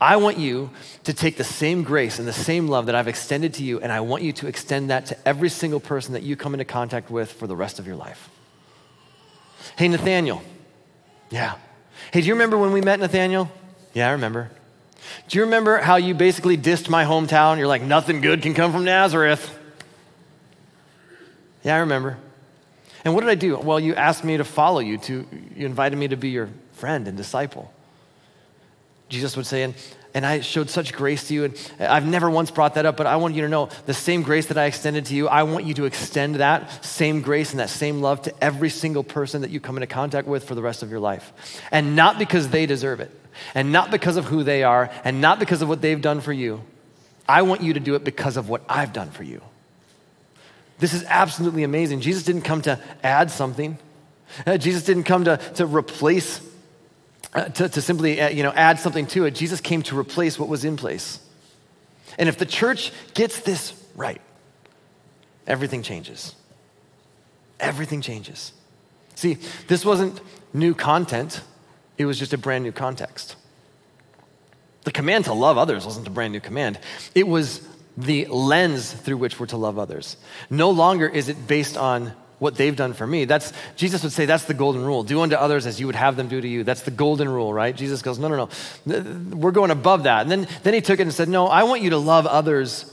I 0.00 0.16
want 0.16 0.38
you 0.38 0.70
to 1.04 1.12
take 1.12 1.36
the 1.36 1.44
same 1.44 1.82
grace 1.82 2.18
and 2.18 2.26
the 2.26 2.32
same 2.32 2.68
love 2.68 2.86
that 2.86 2.94
I've 2.94 3.08
extended 3.08 3.54
to 3.54 3.64
you, 3.64 3.80
and 3.80 3.92
I 3.92 4.00
want 4.00 4.22
you 4.22 4.32
to 4.34 4.46
extend 4.46 4.90
that 4.90 5.06
to 5.06 5.28
every 5.28 5.48
single 5.48 5.80
person 5.80 6.14
that 6.14 6.22
you 6.22 6.36
come 6.36 6.54
into 6.54 6.64
contact 6.64 7.10
with 7.10 7.32
for 7.32 7.46
the 7.46 7.56
rest 7.56 7.78
of 7.78 7.86
your 7.86 7.96
life. 7.96 8.28
Hey, 9.76 9.88
Nathaniel. 9.88 10.42
Yeah. 11.30 11.54
Hey, 12.12 12.20
do 12.20 12.26
you 12.26 12.34
remember 12.34 12.58
when 12.58 12.72
we 12.72 12.80
met, 12.80 12.98
Nathaniel? 12.98 13.50
Yeah, 13.94 14.08
I 14.08 14.12
remember. 14.12 14.50
Do 15.28 15.38
you 15.38 15.44
remember 15.44 15.78
how 15.78 15.96
you 15.96 16.14
basically 16.14 16.56
dissed 16.56 16.88
my 16.88 17.04
hometown? 17.04 17.58
You're 17.58 17.66
like, 17.66 17.82
nothing 17.82 18.20
good 18.20 18.42
can 18.42 18.54
come 18.54 18.72
from 18.72 18.84
Nazareth. 18.84 19.58
Yeah, 21.62 21.76
I 21.76 21.78
remember. 21.78 22.18
And 23.04 23.14
what 23.14 23.20
did 23.22 23.30
I 23.30 23.34
do? 23.34 23.56
Well, 23.56 23.80
you 23.80 23.94
asked 23.94 24.24
me 24.24 24.36
to 24.36 24.44
follow 24.44 24.80
you, 24.80 24.98
to, 24.98 25.26
you 25.56 25.66
invited 25.66 25.96
me 25.96 26.08
to 26.08 26.16
be 26.16 26.30
your 26.30 26.48
friend 26.72 27.08
and 27.08 27.16
disciple. 27.16 27.72
Jesus 29.08 29.36
would 29.36 29.46
say, 29.46 29.62
and, 29.62 29.74
and 30.14 30.24
I 30.24 30.40
showed 30.40 30.70
such 30.70 30.92
grace 30.92 31.28
to 31.28 31.34
you. 31.34 31.44
And 31.44 31.70
I've 31.80 32.06
never 32.06 32.30
once 32.30 32.50
brought 32.50 32.74
that 32.74 32.86
up, 32.86 32.96
but 32.96 33.06
I 33.06 33.16
want 33.16 33.34
you 33.34 33.42
to 33.42 33.48
know 33.48 33.68
the 33.86 33.94
same 33.94 34.22
grace 34.22 34.46
that 34.46 34.58
I 34.58 34.66
extended 34.66 35.06
to 35.06 35.14
you, 35.14 35.28
I 35.28 35.42
want 35.42 35.64
you 35.64 35.74
to 35.74 35.84
extend 35.84 36.36
that 36.36 36.84
same 36.84 37.22
grace 37.22 37.50
and 37.50 37.60
that 37.60 37.70
same 37.70 38.00
love 38.00 38.22
to 38.22 38.44
every 38.44 38.70
single 38.70 39.04
person 39.04 39.42
that 39.42 39.50
you 39.50 39.60
come 39.60 39.76
into 39.76 39.86
contact 39.86 40.26
with 40.26 40.44
for 40.44 40.54
the 40.54 40.62
rest 40.62 40.82
of 40.82 40.90
your 40.90 41.00
life. 41.00 41.32
And 41.70 41.96
not 41.96 42.18
because 42.18 42.48
they 42.48 42.66
deserve 42.66 43.00
it, 43.00 43.10
and 43.54 43.72
not 43.72 43.90
because 43.90 44.16
of 44.16 44.26
who 44.26 44.42
they 44.42 44.62
are, 44.62 44.90
and 45.04 45.20
not 45.20 45.38
because 45.38 45.62
of 45.62 45.68
what 45.68 45.80
they've 45.80 46.00
done 46.00 46.20
for 46.20 46.32
you. 46.32 46.62
I 47.28 47.42
want 47.42 47.62
you 47.62 47.74
to 47.74 47.80
do 47.80 47.94
it 47.94 48.04
because 48.04 48.36
of 48.36 48.48
what 48.48 48.62
I've 48.68 48.92
done 48.92 49.10
for 49.10 49.22
you. 49.22 49.40
This 50.78 50.94
is 50.94 51.04
absolutely 51.06 51.62
amazing. 51.62 52.00
Jesus 52.00 52.24
didn't 52.24 52.42
come 52.42 52.62
to 52.62 52.80
add 53.02 53.30
something. 53.30 53.78
Uh, 54.46 54.56
Jesus 54.56 54.84
didn't 54.84 55.04
come 55.04 55.24
to, 55.24 55.36
to 55.54 55.66
replace 55.66 56.40
uh, 57.34 57.44
to, 57.44 57.68
to 57.68 57.80
simply 57.80 58.20
uh, 58.20 58.28
you 58.28 58.42
know, 58.42 58.52
add 58.52 58.78
something 58.78 59.06
to 59.06 59.24
it. 59.24 59.30
Jesus 59.30 59.60
came 59.60 59.82
to 59.84 59.98
replace 59.98 60.38
what 60.38 60.48
was 60.48 60.64
in 60.64 60.76
place. 60.76 61.18
And 62.18 62.28
if 62.28 62.36
the 62.36 62.46
church 62.46 62.92
gets 63.14 63.40
this 63.40 63.72
right, 63.96 64.20
everything 65.46 65.82
changes. 65.82 66.34
Everything 67.58 68.02
changes. 68.02 68.52
See, 69.14 69.38
this 69.68 69.84
wasn't 69.84 70.20
new 70.52 70.74
content, 70.74 71.40
it 72.02 72.06
was 72.06 72.18
just 72.18 72.32
a 72.32 72.38
brand 72.38 72.64
new 72.64 72.72
context. 72.72 73.36
The 74.84 74.92
command 74.92 75.26
to 75.26 75.32
love 75.32 75.58
others 75.58 75.84
wasn't 75.84 76.06
a 76.06 76.10
brand 76.10 76.32
new 76.32 76.40
command, 76.40 76.78
it 77.14 77.26
was 77.26 77.66
the 77.96 78.26
lens 78.26 78.92
through 78.92 79.18
which 79.18 79.38
we're 79.38 79.46
to 79.46 79.56
love 79.56 79.78
others. 79.78 80.16
No 80.50 80.70
longer 80.70 81.06
is 81.06 81.28
it 81.28 81.46
based 81.46 81.76
on 81.76 82.12
what 82.38 82.56
they've 82.56 82.74
done 82.74 82.92
for 82.92 83.06
me. 83.06 83.24
That's 83.24 83.52
Jesus 83.76 84.02
would 84.02 84.10
say 84.10 84.26
that's 84.26 84.46
the 84.46 84.54
golden 84.54 84.84
rule. 84.84 85.04
Do 85.04 85.20
unto 85.20 85.36
others 85.36 85.64
as 85.64 85.78
you 85.78 85.86
would 85.86 85.94
have 85.94 86.16
them 86.16 86.26
do 86.26 86.40
to 86.40 86.48
you. 86.48 86.64
That's 86.64 86.82
the 86.82 86.90
golden 86.90 87.28
rule, 87.28 87.54
right? 87.54 87.76
Jesus 87.76 88.02
goes, 88.02 88.18
no, 88.18 88.26
no, 88.26 88.48
no. 88.84 89.36
We're 89.36 89.52
going 89.52 89.70
above 89.70 90.04
that. 90.04 90.22
And 90.22 90.30
then, 90.30 90.48
then 90.64 90.74
he 90.74 90.80
took 90.80 90.98
it 90.98 91.02
and 91.02 91.14
said, 91.14 91.28
no, 91.28 91.46
I 91.46 91.62
want 91.62 91.82
you 91.82 91.90
to 91.90 91.98
love 91.98 92.26
others 92.26 92.92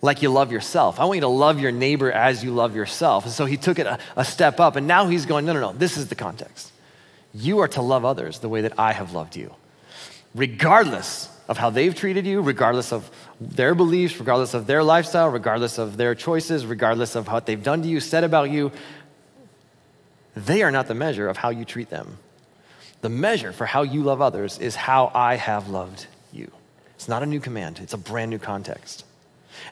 like 0.00 0.22
you 0.22 0.30
love 0.30 0.50
yourself. 0.50 0.98
I 0.98 1.04
want 1.04 1.16
you 1.16 1.22
to 1.22 1.28
love 1.28 1.60
your 1.60 1.72
neighbor 1.72 2.10
as 2.10 2.42
you 2.42 2.52
love 2.52 2.74
yourself. 2.74 3.24
And 3.24 3.32
so 3.34 3.44
he 3.44 3.58
took 3.58 3.78
it 3.78 3.86
a, 3.86 3.98
a 4.16 4.24
step 4.24 4.60
up, 4.60 4.76
and 4.76 4.86
now 4.86 5.06
he's 5.08 5.26
going, 5.26 5.44
no, 5.44 5.52
no, 5.52 5.60
no, 5.60 5.72
this 5.72 5.98
is 5.98 6.08
the 6.08 6.14
context. 6.14 6.69
You 7.32 7.60
are 7.60 7.68
to 7.68 7.82
love 7.82 8.04
others 8.04 8.40
the 8.40 8.48
way 8.48 8.62
that 8.62 8.78
I 8.78 8.92
have 8.92 9.12
loved 9.12 9.36
you, 9.36 9.54
regardless 10.34 11.28
of 11.48 11.58
how 11.58 11.70
they've 11.70 11.94
treated 11.94 12.26
you, 12.26 12.40
regardless 12.40 12.92
of 12.92 13.10
their 13.40 13.74
beliefs, 13.74 14.18
regardless 14.18 14.54
of 14.54 14.66
their 14.66 14.84
lifestyle, 14.84 15.28
regardless 15.28 15.78
of 15.78 15.96
their 15.96 16.14
choices, 16.14 16.64
regardless 16.64 17.16
of 17.16 17.26
what 17.26 17.46
they've 17.46 17.62
done 17.62 17.82
to 17.82 17.88
you, 17.88 17.98
said 17.98 18.22
about 18.22 18.50
you, 18.50 18.70
they 20.36 20.62
are 20.62 20.70
not 20.70 20.86
the 20.86 20.94
measure 20.94 21.28
of 21.28 21.36
how 21.36 21.50
you 21.50 21.64
treat 21.64 21.90
them. 21.90 22.18
The 23.00 23.08
measure 23.08 23.52
for 23.52 23.66
how 23.66 23.82
you 23.82 24.02
love 24.02 24.20
others 24.20 24.58
is 24.58 24.76
how 24.76 25.10
I 25.14 25.36
have 25.36 25.68
loved 25.68 26.06
you. 26.32 26.50
It's 26.94 27.08
not 27.08 27.22
a 27.22 27.26
new 27.26 27.40
command, 27.40 27.80
it's 27.80 27.94
a 27.94 27.98
brand 27.98 28.30
new 28.30 28.38
context. 28.38 29.04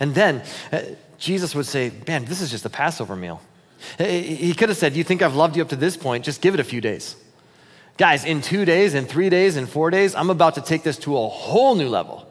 And 0.00 0.14
then 0.14 0.42
uh, 0.72 0.80
Jesus 1.18 1.54
would 1.54 1.66
say, 1.66 1.92
Man, 2.06 2.24
this 2.24 2.40
is 2.40 2.50
just 2.50 2.64
a 2.64 2.70
Passover 2.70 3.16
meal. 3.16 3.40
He 3.98 4.54
could 4.54 4.68
have 4.68 4.78
said, 4.78 4.96
You 4.96 5.04
think 5.04 5.22
I've 5.22 5.36
loved 5.36 5.56
you 5.56 5.62
up 5.62 5.68
to 5.68 5.76
this 5.76 5.96
point? 5.96 6.24
Just 6.24 6.40
give 6.40 6.54
it 6.54 6.60
a 6.60 6.64
few 6.64 6.80
days. 6.80 7.16
Guys, 7.98 8.24
in 8.24 8.40
two 8.40 8.64
days, 8.64 8.94
in 8.94 9.06
three 9.06 9.28
days, 9.28 9.56
in 9.56 9.66
four 9.66 9.90
days, 9.90 10.14
I'm 10.14 10.30
about 10.30 10.54
to 10.54 10.60
take 10.60 10.84
this 10.84 10.96
to 10.98 11.18
a 11.18 11.28
whole 11.28 11.74
new 11.74 11.88
level. 11.88 12.24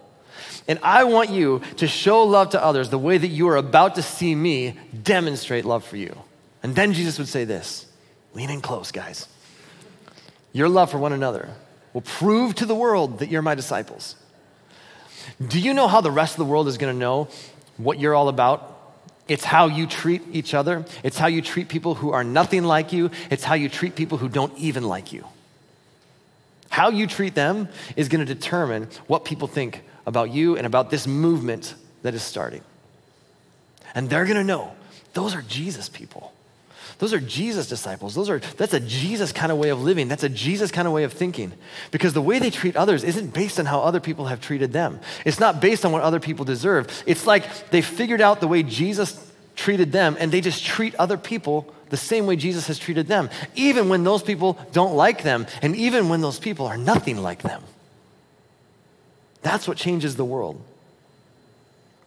And 0.66 0.80
I 0.82 1.04
want 1.04 1.30
you 1.30 1.62
to 1.78 1.88
show 1.88 2.24
love 2.24 2.52
to 2.52 2.64
others 2.64 2.90
the 2.90 2.98
way 2.98 3.18
that 3.18 3.28
you 3.28 3.50
are 3.50 3.58
about 3.58 3.96
to 3.96 4.02
see 4.02 4.34
me 4.34 4.78
demonstrate 5.04 5.66
love 5.66 5.84
for 5.84 5.98
you. 5.98 6.18
And 6.64 6.74
then 6.74 6.94
Jesus 6.94 7.20
would 7.20 7.28
say 7.28 7.44
this 7.44 7.86
lean 8.34 8.50
in 8.50 8.62
close, 8.62 8.92
guys. 8.92 9.28
Your 10.54 10.70
love 10.70 10.90
for 10.90 10.98
one 10.98 11.12
another 11.12 11.50
will 11.94 12.02
prove 12.02 12.56
to 12.56 12.66
the 12.66 12.76
world 12.76 13.20
that 13.20 13.30
you're 13.30 13.42
my 13.42 13.56
disciples. 13.56 14.16
Do 15.46 15.60
you 15.60 15.74
know 15.74 15.90
how 15.90 16.00
the 16.00 16.12
rest 16.12 16.34
of 16.34 16.40
the 16.40 16.46
world 16.46 16.70
is 16.70 16.78
going 16.78 16.94
to 16.94 17.00
know 17.00 17.28
what 17.76 18.00
you're 18.00 18.16
all 18.16 18.30
about? 18.30 18.74
It's 19.28 19.44
how 19.44 19.68
you 19.68 19.86
treat 19.86 20.22
each 20.32 20.54
other. 20.54 20.86
It's 21.04 21.18
how 21.18 21.28
you 21.28 21.42
treat 21.42 21.68
people 21.68 21.96
who 21.96 22.12
are 22.12 22.24
nothing 22.24 22.64
like 22.64 22.94
you. 22.94 23.12
It's 23.30 23.44
how 23.44 23.56
you 23.56 23.68
treat 23.68 23.96
people 23.96 24.18
who 24.18 24.30
don't 24.30 24.58
even 24.58 24.84
like 24.84 25.12
you. 25.12 25.26
How 26.78 26.90
you 26.92 27.08
treat 27.08 27.34
them 27.34 27.70
is 27.96 28.08
going 28.08 28.24
to 28.24 28.32
determine 28.32 28.88
what 29.08 29.26
people 29.26 29.48
think 29.48 29.82
about 30.06 30.30
you 30.30 30.58
and 30.58 30.68
about 30.68 30.92
this 30.92 31.08
movement 31.08 31.74
that 32.04 32.14
is 32.14 32.22
starting. 32.22 32.62
And 33.96 34.12
they're 34.12 34.26
going 34.26 34.38
to 34.38 34.44
know 34.44 34.74
those 35.16 35.34
are 35.34 35.42
Jesus 35.42 35.90
people. 35.90 36.34
Those 37.00 37.14
are 37.14 37.20
Jesus 37.20 37.68
disciples. 37.68 38.14
Those 38.14 38.30
are 38.30 38.38
that's 38.38 38.76
a 38.76 38.80
Jesus 38.80 39.32
kind 39.32 39.52
of 39.52 39.58
way 39.58 39.70
of 39.70 39.82
living. 39.82 40.08
That's 40.08 40.22
a 40.22 40.30
Jesus 40.30 40.70
kind 40.70 40.88
of 40.88 40.94
way 40.94 41.04
of 41.04 41.14
thinking. 41.14 41.52
Because 41.90 42.14
the 42.14 42.22
way 42.22 42.38
they 42.38 42.52
treat 42.52 42.76
others 42.76 43.04
isn't 43.04 43.34
based 43.34 43.60
on 43.60 43.66
how 43.66 43.80
other 43.80 44.00
people 44.00 44.28
have 44.28 44.40
treated 44.40 44.72
them. 44.72 45.00
It's 45.26 45.40
not 45.40 45.60
based 45.60 45.84
on 45.84 45.92
what 45.92 46.04
other 46.04 46.20
people 46.20 46.46
deserve. 46.46 46.90
It's 47.08 47.26
like 47.26 47.72
they 47.72 47.82
figured 47.82 48.22
out 48.22 48.40
the 48.40 48.48
way 48.48 48.62
Jesus 48.62 49.27
treated 49.58 49.92
them 49.92 50.16
and 50.20 50.32
they 50.32 50.40
just 50.40 50.64
treat 50.64 50.96
other 50.96 51.18
people 51.18 51.74
the 51.90 51.98
same 51.98 52.26
way 52.26 52.36
Jesus 52.36 52.68
has 52.68 52.80
treated 52.80 53.08
them, 53.08 53.30
even 53.56 53.90
when 53.90 54.04
those 54.04 54.24
people 54.24 54.58
don't 54.72 54.96
like 54.96 55.24
them, 55.24 55.48
and 55.62 55.76
even 55.76 56.10
when 56.10 56.22
those 56.22 56.40
people 56.40 56.66
are 56.66 56.78
nothing 56.78 57.18
like 57.18 57.42
them. 57.42 57.64
That's 59.42 59.68
what 59.68 59.78
changes 59.78 60.16
the 60.16 60.26
world. 60.26 60.62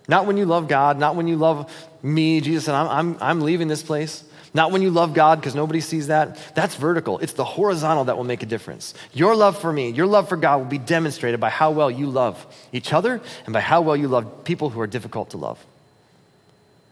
Not 0.09 0.27
when 0.27 0.37
you 0.37 0.45
love 0.45 0.69
God, 0.69 0.99
not 0.99 1.17
when 1.17 1.29
you 1.29 1.37
love 1.37 1.73
me, 2.03 2.41
Jesus 2.41 2.65
said, 2.65 2.75
I'm, 2.75 2.89
I'm, 2.89 3.19
I'm 3.21 3.41
leaving 3.41 3.69
this 3.69 3.83
place. 3.83 4.25
Not 4.53 4.73
when 4.73 4.83
you 4.83 4.91
love 4.91 5.15
God, 5.15 5.41
because 5.41 5.55
nobody 5.55 5.81
sees 5.81 6.09
that. 6.09 6.37
That's 6.57 6.75
vertical. 6.75 7.21
It's 7.21 7.35
the 7.35 7.45
horizontal 7.45 8.05
that 8.07 8.17
will 8.17 8.25
make 8.25 8.43
a 8.43 8.47
difference. 8.47 8.95
Your 9.13 9.37
love 9.37 9.57
for 9.57 9.73
me, 9.73 9.91
your 9.91 10.07
love 10.07 10.29
for 10.29 10.37
God 10.37 10.57
will 10.59 10.65
be 10.65 10.79
demonstrated 10.79 11.39
by 11.39 11.51
how 11.51 11.71
well 11.71 11.91
you 11.91 12.07
love 12.07 12.45
each 12.73 12.93
other 12.93 13.21
and 13.45 13.53
by 13.53 13.61
how 13.61 13.81
well 13.81 13.97
you 13.97 14.09
love 14.09 14.43
people 14.43 14.69
who 14.69 14.81
are 14.81 14.89
difficult 14.89 15.31
to 15.31 15.37
love. 15.37 15.65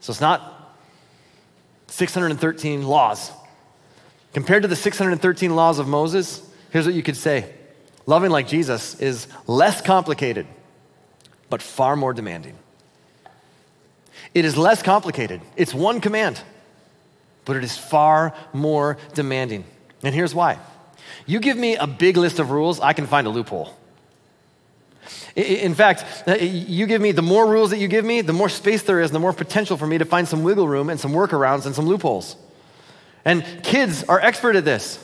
So 0.00 0.10
it's 0.10 0.20
not 0.20 0.76
613 1.88 2.86
laws. 2.86 3.32
Compared 4.32 4.62
to 4.62 4.68
the 4.68 4.76
613 4.76 5.56
laws 5.56 5.78
of 5.78 5.88
Moses, 5.88 6.48
here's 6.70 6.86
what 6.86 6.94
you 6.94 7.02
could 7.02 7.16
say 7.16 7.52
loving 8.06 8.30
like 8.30 8.48
Jesus 8.48 8.98
is 9.00 9.26
less 9.46 9.80
complicated, 9.80 10.46
but 11.50 11.62
far 11.62 11.96
more 11.96 12.12
demanding. 12.12 12.56
It 14.34 14.44
is 14.44 14.56
less 14.56 14.82
complicated, 14.82 15.40
it's 15.56 15.74
one 15.74 16.00
command, 16.00 16.40
but 17.44 17.56
it 17.56 17.64
is 17.64 17.76
far 17.76 18.34
more 18.52 18.98
demanding. 19.14 19.64
And 20.02 20.14
here's 20.14 20.34
why 20.34 20.58
you 21.26 21.40
give 21.40 21.56
me 21.56 21.76
a 21.76 21.86
big 21.86 22.16
list 22.16 22.38
of 22.38 22.50
rules, 22.50 22.80
I 22.80 22.92
can 22.92 23.06
find 23.06 23.26
a 23.26 23.30
loophole. 23.30 23.77
In 25.36 25.74
fact, 25.74 26.04
uh, 26.26 26.34
you 26.34 26.86
give 26.86 27.00
me 27.00 27.12
the 27.12 27.22
more 27.22 27.46
rules 27.46 27.70
that 27.70 27.78
you 27.78 27.88
give 27.88 28.04
me, 28.04 28.20
the 28.20 28.32
more 28.32 28.48
space 28.48 28.82
there 28.82 29.00
is, 29.00 29.10
the 29.10 29.20
more 29.20 29.32
potential 29.32 29.76
for 29.76 29.86
me 29.86 29.98
to 29.98 30.04
find 30.04 30.26
some 30.26 30.42
wiggle 30.42 30.66
room 30.66 30.90
and 30.90 30.98
some 30.98 31.12
workarounds 31.12 31.66
and 31.66 31.74
some 31.74 31.86
loopholes. 31.86 32.36
And 33.24 33.44
kids 33.62 34.04
are 34.04 34.20
expert 34.20 34.56
at 34.56 34.64
this, 34.64 34.98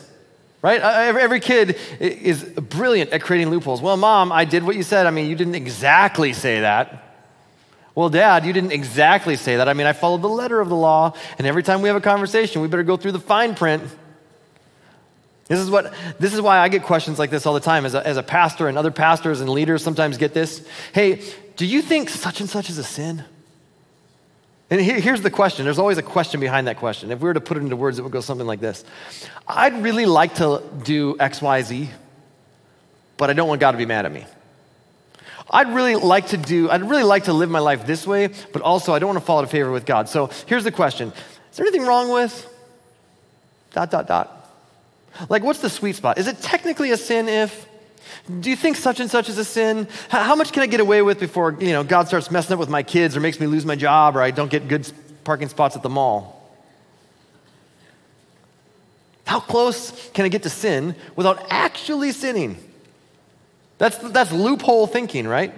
right? 0.61 0.81
Uh, 0.81 1.17
every 1.19 1.39
kid 1.39 1.77
is 1.99 2.43
brilliant 2.43 3.11
at 3.11 3.21
creating 3.21 3.49
loopholes. 3.49 3.81
Well, 3.81 3.97
mom, 3.97 4.31
I 4.31 4.45
did 4.45 4.63
what 4.63 4.75
you 4.75 4.83
said. 4.83 5.05
I 5.05 5.11
mean, 5.11 5.29
you 5.29 5.35
didn't 5.35 5.55
exactly 5.55 6.33
say 6.33 6.61
that. 6.61 7.03
Well, 7.93 8.09
dad, 8.09 8.45
you 8.45 8.51
didn't 8.51 8.73
exactly 8.73 9.37
say 9.37 9.55
that. 9.55 9.69
I 9.69 9.73
mean, 9.73 9.87
I 9.87 9.93
followed 9.93 10.21
the 10.21 10.27
letter 10.27 10.59
of 10.59 10.67
the 10.67 10.75
law, 10.75 11.13
and 11.37 11.47
every 11.47 11.63
time 11.63 11.81
we 11.81 11.87
have 11.87 11.95
a 11.95 12.01
conversation, 12.01 12.61
we 12.61 12.67
better 12.67 12.83
go 12.83 12.97
through 12.97 13.13
the 13.13 13.21
fine 13.21 13.55
print. 13.55 13.83
This 15.47 15.59
is, 15.59 15.69
what, 15.69 15.93
this 16.19 16.33
is 16.33 16.41
why 16.41 16.57
I 16.57 16.69
get 16.69 16.83
questions 16.83 17.19
like 17.19 17.29
this 17.29 17.45
all 17.45 17.53
the 17.53 17.59
time 17.59 17.85
as 17.85 17.93
a, 17.93 18.05
as 18.05 18.17
a 18.17 18.23
pastor, 18.23 18.67
and 18.67 18.77
other 18.77 18.89
pastors 18.89 19.41
and 19.41 19.49
leaders 19.49 19.83
sometimes 19.83 20.17
get 20.17 20.33
this. 20.33 20.67
Hey, 20.91 21.21
do 21.55 21.67
you 21.67 21.83
think 21.83 22.09
such 22.09 22.39
and 22.39 22.49
such 22.49 22.69
is 22.69 22.79
a 22.79 22.83
sin? 22.83 23.23
And 24.71 24.81
here, 24.81 24.99
here's 24.99 25.21
the 25.21 25.29
question 25.29 25.65
there's 25.65 25.77
always 25.77 25.99
a 25.99 26.03
question 26.03 26.39
behind 26.39 26.67
that 26.67 26.77
question. 26.77 27.11
If 27.11 27.19
we 27.19 27.27
were 27.27 27.35
to 27.35 27.41
put 27.41 27.57
it 27.57 27.59
into 27.61 27.75
words, 27.75 27.99
it 27.99 28.01
would 28.01 28.11
go 28.11 28.21
something 28.21 28.47
like 28.47 28.59
this 28.59 28.83
I'd 29.47 29.83
really 29.83 30.07
like 30.07 30.35
to 30.35 30.63
do 30.83 31.15
X, 31.19 31.41
Y, 31.41 31.61
Z, 31.61 31.89
but 33.17 33.29
I 33.29 33.33
don't 33.33 33.47
want 33.47 33.61
God 33.61 33.73
to 33.73 33.77
be 33.77 33.85
mad 33.85 34.05
at 34.05 34.11
me. 34.11 34.25
I'd 35.49 35.73
really 35.75 35.95
like 35.95 36.29
to 36.29 36.37
do, 36.37 36.71
I'd 36.71 36.81
really 36.81 37.03
like 37.03 37.25
to 37.25 37.33
live 37.33 37.51
my 37.51 37.59
life 37.59 37.85
this 37.85 38.07
way, 38.07 38.29
but 38.51 38.63
also 38.63 38.95
I 38.95 38.99
don't 38.99 39.09
want 39.09 39.19
to 39.19 39.25
fall 39.25 39.37
out 39.37 39.43
of 39.43 39.51
favor 39.51 39.71
with 39.71 39.85
God. 39.85 40.09
So 40.09 40.31
here's 40.47 40.63
the 40.63 40.71
question 40.71 41.13
Is 41.51 41.57
there 41.57 41.67
anything 41.67 41.85
wrong 41.85 42.11
with 42.11 42.51
dot, 43.73 43.91
dot, 43.91 44.07
dot? 44.07 44.44
Like, 45.29 45.43
what's 45.43 45.59
the 45.59 45.69
sweet 45.69 45.95
spot? 45.95 46.17
Is 46.17 46.27
it 46.27 46.41
technically 46.41 46.91
a 46.91 46.97
sin 46.97 47.27
if? 47.29 47.69
Do 48.39 48.49
you 48.49 48.55
think 48.55 48.75
such 48.75 48.99
and 48.99 49.09
such 49.09 49.29
is 49.29 49.37
a 49.37 49.45
sin? 49.45 49.87
How 50.09 50.35
much 50.35 50.51
can 50.51 50.63
I 50.63 50.67
get 50.67 50.79
away 50.79 51.01
with 51.01 51.19
before 51.19 51.55
you 51.59 51.73
know, 51.73 51.83
God 51.83 52.07
starts 52.07 52.31
messing 52.31 52.53
up 52.53 52.59
with 52.59 52.69
my 52.69 52.83
kids 52.83 53.15
or 53.15 53.19
makes 53.19 53.39
me 53.39 53.47
lose 53.47 53.65
my 53.65 53.75
job 53.75 54.15
or 54.15 54.21
I 54.21 54.31
don't 54.31 54.49
get 54.49 54.67
good 54.67 54.89
parking 55.23 55.49
spots 55.49 55.75
at 55.75 55.83
the 55.83 55.89
mall? 55.89 56.35
How 59.25 59.39
close 59.39 60.09
can 60.11 60.25
I 60.25 60.29
get 60.29 60.43
to 60.43 60.49
sin 60.49 60.95
without 61.15 61.47
actually 61.49 62.11
sinning? 62.11 62.57
That's, 63.77 63.97
that's 63.97 64.31
loophole 64.31 64.87
thinking, 64.87 65.27
right? 65.27 65.53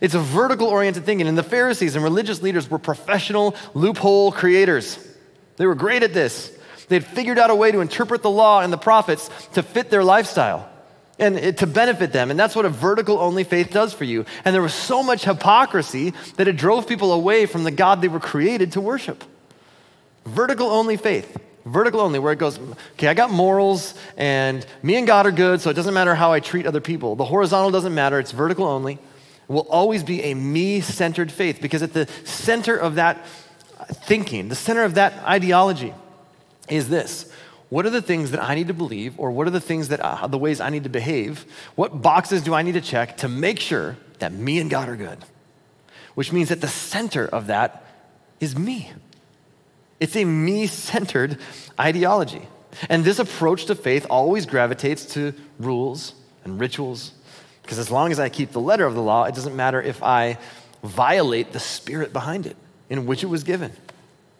It's 0.00 0.14
a 0.14 0.20
vertical 0.20 0.66
oriented 0.66 1.04
thinking. 1.04 1.26
And 1.26 1.38
the 1.38 1.42
Pharisees 1.42 1.94
and 1.94 2.04
religious 2.04 2.42
leaders 2.42 2.68
were 2.68 2.78
professional 2.78 3.54
loophole 3.72 4.32
creators. 4.32 4.98
They 5.56 5.66
were 5.66 5.74
great 5.74 6.02
at 6.02 6.12
this. 6.12 6.53
They 6.88 6.96
had 6.96 7.06
figured 7.06 7.38
out 7.38 7.50
a 7.50 7.54
way 7.54 7.72
to 7.72 7.80
interpret 7.80 8.22
the 8.22 8.30
law 8.30 8.60
and 8.60 8.72
the 8.72 8.78
prophets 8.78 9.30
to 9.54 9.62
fit 9.62 9.90
their 9.90 10.04
lifestyle 10.04 10.68
and 11.18 11.56
to 11.58 11.66
benefit 11.66 12.12
them. 12.12 12.30
And 12.30 12.38
that's 12.38 12.56
what 12.56 12.64
a 12.64 12.68
vertical 12.68 13.18
only 13.18 13.44
faith 13.44 13.70
does 13.70 13.94
for 13.94 14.04
you. 14.04 14.24
And 14.44 14.54
there 14.54 14.62
was 14.62 14.74
so 14.74 15.02
much 15.02 15.24
hypocrisy 15.24 16.12
that 16.36 16.48
it 16.48 16.56
drove 16.56 16.88
people 16.88 17.12
away 17.12 17.46
from 17.46 17.64
the 17.64 17.70
God 17.70 18.00
they 18.00 18.08
were 18.08 18.20
created 18.20 18.72
to 18.72 18.80
worship. 18.80 19.22
Vertical 20.24 20.68
only 20.68 20.96
faith. 20.96 21.36
Vertical 21.64 22.00
only, 22.00 22.18
where 22.18 22.32
it 22.32 22.38
goes, 22.38 22.58
okay, 22.92 23.08
I 23.08 23.14
got 23.14 23.30
morals 23.30 23.94
and 24.18 24.66
me 24.82 24.96
and 24.96 25.06
God 25.06 25.24
are 25.24 25.32
good, 25.32 25.62
so 25.62 25.70
it 25.70 25.74
doesn't 25.74 25.94
matter 25.94 26.14
how 26.14 26.30
I 26.30 26.40
treat 26.40 26.66
other 26.66 26.80
people. 26.80 27.16
The 27.16 27.24
horizontal 27.24 27.70
doesn't 27.70 27.94
matter, 27.94 28.18
it's 28.18 28.32
vertical 28.32 28.66
only. 28.66 28.94
It 28.94 29.52
will 29.52 29.66
always 29.70 30.02
be 30.02 30.22
a 30.24 30.34
me 30.34 30.82
centered 30.82 31.32
faith 31.32 31.60
because 31.62 31.82
at 31.82 31.94
the 31.94 32.06
center 32.24 32.76
of 32.76 32.96
that 32.96 33.24
thinking, 34.04 34.48
the 34.48 34.54
center 34.54 34.82
of 34.82 34.94
that 34.94 35.14
ideology, 35.24 35.94
is 36.68 36.88
this 36.88 37.30
what 37.70 37.86
are 37.86 37.90
the 37.90 38.02
things 38.02 38.30
that 38.30 38.42
I 38.42 38.54
need 38.54 38.68
to 38.68 38.74
believe, 38.74 39.18
or 39.18 39.30
what 39.30 39.46
are 39.46 39.50
the 39.50 39.60
things 39.60 39.88
that 39.88 40.00
uh, 40.00 40.26
the 40.26 40.38
ways 40.38 40.60
I 40.60 40.70
need 40.70 40.84
to 40.84 40.90
behave? 40.90 41.44
What 41.74 42.02
boxes 42.02 42.42
do 42.42 42.54
I 42.54 42.62
need 42.62 42.74
to 42.74 42.80
check 42.80 43.16
to 43.18 43.28
make 43.28 43.58
sure 43.58 43.96
that 44.18 44.32
me 44.32 44.60
and 44.60 44.70
God 44.70 44.88
are 44.88 44.96
good? 44.96 45.18
Which 46.14 46.32
means 46.32 46.50
that 46.50 46.60
the 46.60 46.68
center 46.68 47.26
of 47.26 47.48
that 47.48 47.84
is 48.38 48.56
me. 48.56 48.92
It's 49.98 50.14
a 50.14 50.24
me 50.24 50.66
centered 50.66 51.38
ideology. 51.80 52.46
And 52.88 53.04
this 53.04 53.18
approach 53.18 53.66
to 53.66 53.74
faith 53.74 54.06
always 54.10 54.46
gravitates 54.46 55.06
to 55.14 55.32
rules 55.58 56.14
and 56.44 56.60
rituals. 56.60 57.12
Because 57.62 57.78
as 57.78 57.90
long 57.90 58.12
as 58.12 58.20
I 58.20 58.28
keep 58.28 58.52
the 58.52 58.60
letter 58.60 58.84
of 58.84 58.94
the 58.94 59.02
law, 59.02 59.24
it 59.24 59.34
doesn't 59.34 59.56
matter 59.56 59.80
if 59.80 60.02
I 60.02 60.38
violate 60.82 61.52
the 61.52 61.60
spirit 61.60 62.12
behind 62.12 62.46
it 62.46 62.56
in 62.90 63.06
which 63.06 63.24
it 63.24 63.28
was 63.28 63.42
given. 63.42 63.72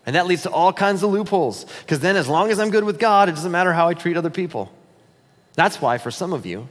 And 0.07 0.17
that 0.17 0.27
leads 0.27 0.43
to 0.43 0.51
all 0.51 0.73
kinds 0.73 1.03
of 1.03 1.11
loopholes. 1.11 1.65
Because 1.81 2.01
then, 2.01 2.17
as 2.17 2.29
long 2.29 2.51
as 2.51 2.61
I'm 2.61 2.71
good 2.71 2.85
with 2.85 2.99
God, 2.99 3.29
it 3.29 3.33
doesn't 3.33 3.53
matter 3.53 3.73
how 3.73 3.89
I 3.89 3.95
treat 3.95 4.17
other 4.17 4.31
people. 4.31 4.71
That's 5.55 5.81
why, 5.81 5.99
for 5.99 6.11
some 6.11 6.33
of 6.33 6.45
you, 6.45 6.69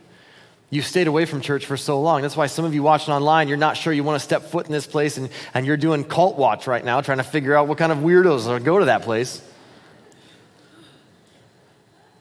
you've 0.70 0.86
stayed 0.86 1.08
away 1.08 1.26
from 1.26 1.42
church 1.42 1.66
for 1.66 1.78
so 1.78 2.00
long. 2.02 2.22
That's 2.22 2.38
why 2.38 2.48
some 2.48 2.66
of 2.66 2.74
you 2.74 2.84
watching 2.84 3.14
online, 3.14 3.48
you're 3.48 3.58
not 3.58 3.78
sure 3.78 3.92
you 3.94 4.04
want 4.04 4.20
to 4.20 4.24
step 4.24 4.44
foot 4.44 4.66
in 4.68 4.72
this 4.72 4.86
place, 4.86 5.18
and, 5.18 5.30
and 5.54 5.66
you're 5.66 5.78
doing 5.78 6.04
cult 6.04 6.38
watch 6.38 6.68
right 6.68 6.84
now, 6.84 7.02
trying 7.02 7.20
to 7.20 7.24
figure 7.24 7.56
out 7.56 7.68
what 7.68 7.78
kind 7.78 7.92
of 7.92 8.00
weirdos 8.00 8.48
will 8.48 8.60
go 8.60 8.80
to 8.80 8.86
that 8.86 9.02
place. 9.02 9.42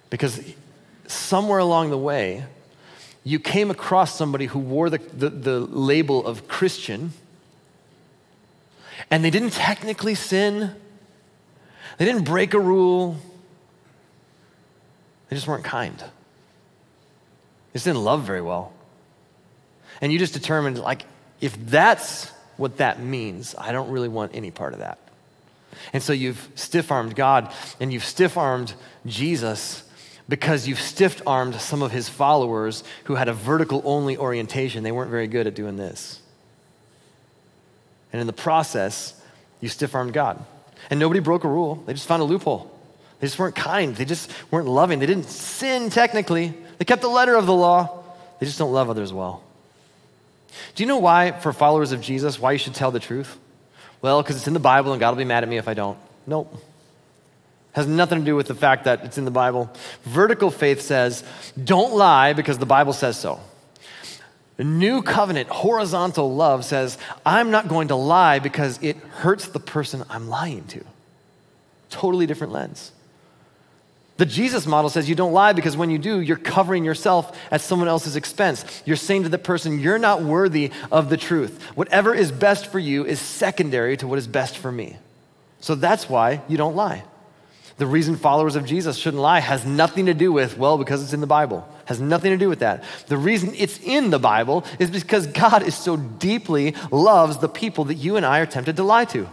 Because 0.08 0.40
somewhere 1.06 1.58
along 1.58 1.90
the 1.90 1.98
way, 1.98 2.44
you 3.24 3.38
came 3.38 3.70
across 3.70 4.16
somebody 4.16 4.46
who 4.46 4.58
wore 4.58 4.90
the, 4.90 4.98
the, 4.98 5.30
the 5.30 5.60
label 5.60 6.26
of 6.26 6.48
Christian, 6.48 7.12
and 9.10 9.24
they 9.24 9.30
didn't 9.30 9.50
technically 9.50 10.14
sin 10.14 10.74
they 12.02 12.06
didn't 12.06 12.24
break 12.24 12.52
a 12.52 12.58
rule, 12.58 13.16
they 15.28 15.36
just 15.36 15.46
weren't 15.46 15.62
kind. 15.62 15.96
They 15.98 16.04
just 17.74 17.84
didn't 17.84 18.02
love 18.02 18.24
very 18.24 18.42
well. 18.42 18.72
And 20.00 20.12
you 20.12 20.18
just 20.18 20.32
determined, 20.32 20.80
like, 20.80 21.04
if 21.40 21.54
that's 21.66 22.32
what 22.56 22.78
that 22.78 22.98
means, 22.98 23.54
I 23.56 23.70
don't 23.70 23.88
really 23.88 24.08
want 24.08 24.32
any 24.34 24.50
part 24.50 24.72
of 24.72 24.80
that. 24.80 24.98
And 25.92 26.02
so 26.02 26.12
you've 26.12 26.48
stiff 26.56 26.90
armed 26.90 27.14
God 27.14 27.52
and 27.78 27.92
you've 27.92 28.04
stiff 28.04 28.36
armed 28.36 28.74
Jesus 29.06 29.84
because 30.28 30.66
you've 30.66 30.80
stiff 30.80 31.22
armed 31.24 31.54
some 31.54 31.82
of 31.82 31.92
his 31.92 32.08
followers 32.08 32.82
who 33.04 33.14
had 33.14 33.28
a 33.28 33.32
vertical 33.32 33.80
only 33.84 34.16
orientation. 34.16 34.82
They 34.82 34.90
weren't 34.90 35.12
very 35.12 35.28
good 35.28 35.46
at 35.46 35.54
doing 35.54 35.76
this. 35.76 36.20
And 38.12 38.20
in 38.20 38.26
the 38.26 38.32
process, 38.32 39.14
you 39.60 39.68
stiff 39.68 39.94
armed 39.94 40.14
God. 40.14 40.44
And 40.90 41.00
nobody 41.00 41.20
broke 41.20 41.44
a 41.44 41.48
rule, 41.48 41.82
they 41.86 41.92
just 41.92 42.06
found 42.06 42.22
a 42.22 42.24
loophole. 42.24 42.70
They 43.20 43.26
just 43.26 43.38
weren't 43.38 43.54
kind, 43.54 43.94
they 43.94 44.04
just 44.04 44.30
weren't 44.50 44.66
loving. 44.66 44.98
They 44.98 45.06
didn't 45.06 45.28
sin 45.28 45.90
technically, 45.90 46.54
they 46.78 46.84
kept 46.84 47.02
the 47.02 47.08
letter 47.08 47.34
of 47.34 47.46
the 47.46 47.54
law, 47.54 48.02
they 48.40 48.46
just 48.46 48.58
don't 48.58 48.72
love 48.72 48.90
others 48.90 49.12
well. 49.12 49.42
Do 50.74 50.82
you 50.82 50.86
know 50.86 50.98
why, 50.98 51.32
for 51.32 51.52
followers 51.52 51.92
of 51.92 52.00
Jesus, 52.00 52.38
why 52.38 52.52
you 52.52 52.58
should 52.58 52.74
tell 52.74 52.90
the 52.90 53.00
truth? 53.00 53.38
Well, 54.00 54.22
because 54.22 54.36
it's 54.36 54.48
in 54.48 54.54
the 54.54 54.60
Bible 54.60 54.92
and 54.92 55.00
God 55.00 55.10
will 55.10 55.18
be 55.18 55.24
mad 55.24 55.44
at 55.44 55.48
me 55.48 55.56
if 55.56 55.68
I 55.68 55.74
don't. 55.74 55.96
Nope. 56.26 56.54
Has 57.72 57.86
nothing 57.86 58.18
to 58.18 58.24
do 58.24 58.36
with 58.36 58.48
the 58.48 58.54
fact 58.54 58.84
that 58.84 59.04
it's 59.04 59.16
in 59.16 59.24
the 59.24 59.30
Bible. 59.30 59.72
Vertical 60.02 60.50
faith 60.50 60.82
says, 60.82 61.24
don't 61.62 61.94
lie 61.94 62.32
because 62.32 62.58
the 62.58 62.66
Bible 62.66 62.92
says 62.92 63.18
so. 63.18 63.40
New 64.58 65.02
covenant, 65.02 65.48
horizontal 65.48 66.34
love 66.34 66.64
says, 66.64 66.98
I'm 67.24 67.50
not 67.50 67.68
going 67.68 67.88
to 67.88 67.96
lie 67.96 68.38
because 68.38 68.78
it 68.82 68.96
hurts 68.96 69.48
the 69.48 69.60
person 69.60 70.04
I'm 70.10 70.28
lying 70.28 70.64
to. 70.68 70.84
Totally 71.90 72.26
different 72.26 72.52
lens. 72.52 72.92
The 74.18 74.26
Jesus 74.26 74.66
model 74.66 74.90
says 74.90 75.08
you 75.08 75.14
don't 75.14 75.32
lie 75.32 75.52
because 75.52 75.76
when 75.76 75.90
you 75.90 75.98
do, 75.98 76.20
you're 76.20 76.36
covering 76.36 76.84
yourself 76.84 77.36
at 77.50 77.60
someone 77.60 77.88
else's 77.88 78.14
expense. 78.14 78.82
You're 78.84 78.96
saying 78.96 79.24
to 79.24 79.28
the 79.28 79.38
person, 79.38 79.80
you're 79.80 79.98
not 79.98 80.22
worthy 80.22 80.70
of 80.92 81.08
the 81.08 81.16
truth. 81.16 81.62
Whatever 81.74 82.14
is 82.14 82.30
best 82.30 82.66
for 82.66 82.78
you 82.78 83.04
is 83.04 83.20
secondary 83.20 83.96
to 83.96 84.06
what 84.06 84.18
is 84.18 84.26
best 84.26 84.58
for 84.58 84.70
me. 84.70 84.96
So 85.60 85.74
that's 85.74 86.08
why 86.08 86.42
you 86.46 86.56
don't 86.56 86.76
lie. 86.76 87.04
The 87.78 87.86
reason 87.86 88.16
followers 88.16 88.56
of 88.56 88.66
Jesus 88.66 88.96
shouldn't 88.96 89.22
lie 89.22 89.40
has 89.40 89.64
nothing 89.64 90.06
to 90.06 90.14
do 90.14 90.32
with, 90.32 90.58
well, 90.58 90.78
because 90.78 91.02
it's 91.02 91.12
in 91.12 91.20
the 91.20 91.26
Bible. 91.26 91.66
Has 91.86 92.00
nothing 92.00 92.30
to 92.30 92.36
do 92.36 92.48
with 92.48 92.60
that. 92.60 92.84
The 93.08 93.16
reason 93.16 93.52
it's 93.56 93.78
in 93.80 94.10
the 94.10 94.18
Bible 94.18 94.64
is 94.78 94.90
because 94.90 95.26
God 95.26 95.62
is 95.62 95.74
so 95.74 95.96
deeply 95.96 96.74
loves 96.90 97.38
the 97.38 97.48
people 97.48 97.86
that 97.86 97.94
you 97.94 98.16
and 98.16 98.26
I 98.26 98.40
are 98.40 98.46
tempted 98.46 98.76
to 98.76 98.82
lie 98.82 99.06
to. 99.06 99.28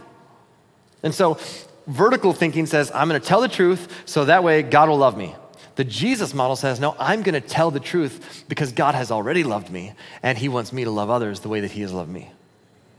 And 1.02 1.14
so 1.14 1.38
vertical 1.86 2.32
thinking 2.32 2.66
says, 2.66 2.90
I'm 2.94 3.08
going 3.08 3.20
to 3.20 3.26
tell 3.26 3.40
the 3.40 3.48
truth 3.48 4.02
so 4.04 4.24
that 4.24 4.44
way 4.44 4.62
God 4.62 4.88
will 4.88 4.98
love 4.98 5.16
me. 5.16 5.34
The 5.76 5.84
Jesus 5.84 6.34
model 6.34 6.56
says, 6.56 6.80
no, 6.80 6.94
I'm 6.98 7.22
going 7.22 7.40
to 7.40 7.46
tell 7.46 7.70
the 7.70 7.80
truth 7.80 8.44
because 8.48 8.72
God 8.72 8.94
has 8.94 9.10
already 9.10 9.44
loved 9.44 9.70
me 9.70 9.92
and 10.22 10.36
he 10.36 10.48
wants 10.48 10.72
me 10.72 10.84
to 10.84 10.90
love 10.90 11.10
others 11.10 11.40
the 11.40 11.48
way 11.48 11.60
that 11.60 11.70
he 11.70 11.82
has 11.82 11.92
loved 11.92 12.10
me. 12.10 12.30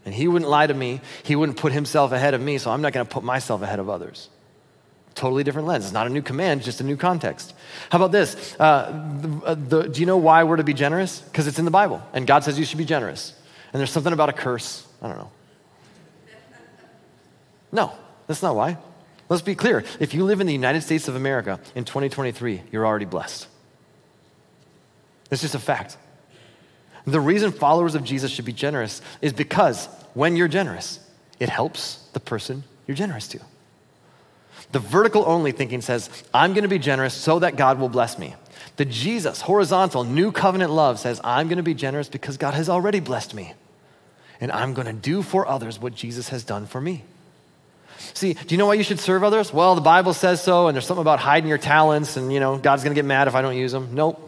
And 0.06 0.15
he 0.15 0.27
wouldn't 0.27 0.49
lie 0.49 0.65
to 0.65 0.73
me, 0.73 1.01
he 1.23 1.36
wouldn't 1.36 1.60
put 1.60 1.73
himself 1.73 2.12
ahead 2.12 2.34
of 2.34 2.41
me, 2.41 2.58
so 2.58 2.71
I'm 2.71 2.82
not 2.82 2.93
going 2.93 3.06
to 3.06 3.12
put 3.12 3.23
myself 3.23 3.62
ahead 3.62 3.77
of 3.77 3.88
others. 3.88 4.30
Totally 5.13 5.43
different 5.43 5.67
lens. 5.67 5.86
It's 5.86 5.93
not 5.93 6.08
a 6.08 6.10
new 6.10 6.21
command, 6.21 6.63
just 6.63 6.80
a 6.80 6.84
new 6.84 6.95
context. 6.95 7.54
How 7.89 7.97
about 7.97 8.12
this? 8.12 8.56
Uh, 8.60 9.19
the, 9.21 9.56
the, 9.56 9.89
do 9.89 10.00
you 10.00 10.06
know 10.06 10.17
why 10.17 10.43
we're 10.43 10.56
to 10.56 10.63
be 10.63 10.74
generous? 10.74 11.19
Because 11.19 11.47
it's 11.47 11.60
in 11.60 11.65
the 11.65 11.71
Bible, 11.71 12.02
and 12.13 12.26
God 12.26 12.43
says 12.43 12.58
you 12.58 12.65
should 12.65 12.78
be 12.78 12.86
generous. 12.86 13.34
And 13.74 13.80
there's 13.80 13.91
something 13.91 14.13
about 14.13 14.30
a 14.30 14.34
curse. 14.34 14.88
I 15.02 15.08
don't 15.08 15.17
know. 15.17 15.32
No, 17.71 17.93
that's 18.28 18.41
not 18.41 18.56
why. 18.56 18.78
Let's 19.30 19.42
be 19.42 19.56
clear. 19.56 19.83
If 20.00 20.13
you 20.13 20.25
live 20.25 20.42
in 20.42 20.48
the 20.48 20.54
United 20.54 20.81
States 20.81 21.08
of 21.08 21.15
America 21.15 21.60
in 21.73 21.85
2023, 21.85 22.63
you're 22.71 22.85
already 22.85 23.06
blessed. 23.06 23.48
It's 25.31 25.42
just 25.42 25.56
a 25.56 25.60
fact. 25.60 25.98
The 27.06 27.21
reason 27.21 27.52
followers 27.52 27.96
of 27.96 28.04
Jesus 28.04 28.31
should 28.31 28.46
be 28.46 28.54
generous 28.54 29.02
is 29.21 29.33
because 29.33 29.88
when 30.13 30.35
you're 30.35 30.50
generous, 30.50 31.00
it 31.40 31.50
helps 31.50 32.08
the 32.13 32.19
person 32.19 32.63
you're 32.88 32.98
generous 32.98 33.27
to. 33.29 33.40
The 34.72 34.80
vertical 34.80 35.24
only 35.26 35.52
thinking 35.52 35.82
says, 35.82 36.10
I'm 36.34 36.54
going 36.54 36.63
to 36.63 36.69
be 36.69 36.80
generous 36.80 37.13
so 37.13 37.40
that 37.40 37.56
God 37.56 37.80
will 37.80 37.90
bless 37.90 38.17
me. 38.17 38.36
The 38.78 38.86
Jesus, 38.86 39.42
horizontal, 39.42 40.04
new 40.04 40.32
covenant 40.32 40.72
love 40.72 41.00
says, 41.00 41.19
I'm 41.24 41.48
going 41.48 41.58
to 41.58 41.63
be 41.63 41.74
generous 41.74 42.08
because 42.08 42.38
God 42.38 42.54
has 42.54 42.69
already 42.69 43.00
blessed 43.00 43.34
me. 43.34 43.54
And 44.40 44.52
I'm 44.52 44.74
going 44.74 44.88
to 44.88 44.94
do 44.94 45.22
for 45.22 45.48
others 45.48 45.80
what 45.80 45.94
Jesus 45.94 46.30
has 46.30 46.44
done 46.44 46.65
for 46.65 46.80
me. 46.80 47.04
See, 48.13 48.34
do 48.34 48.56
you 48.56 48.58
know 48.58 48.65
why 48.65 48.74
you 48.74 48.84
should 48.84 49.00
serve 49.00 49.24
others? 49.24 49.54
Well, 49.54 49.76
the 49.76 49.82
Bible 49.82 50.13
says 50.13 50.42
so, 50.42 50.67
and 50.67 50.76
there's 50.76 50.86
something 50.86 51.02
about 51.02 51.19
hiding 51.19 51.48
your 51.48 51.60
talents, 51.60 52.17
and 52.17 52.34
you 52.34 52.40
know, 52.40 52.58
God's 52.58 52.84
gonna 52.84 52.96
get 52.96 53.06
mad 53.06 53.28
if 53.28 53.36
I 53.36 53.42
don't 53.42 53.56
use 53.56 53.72
them. 53.72 53.90
Nope. 53.94 54.28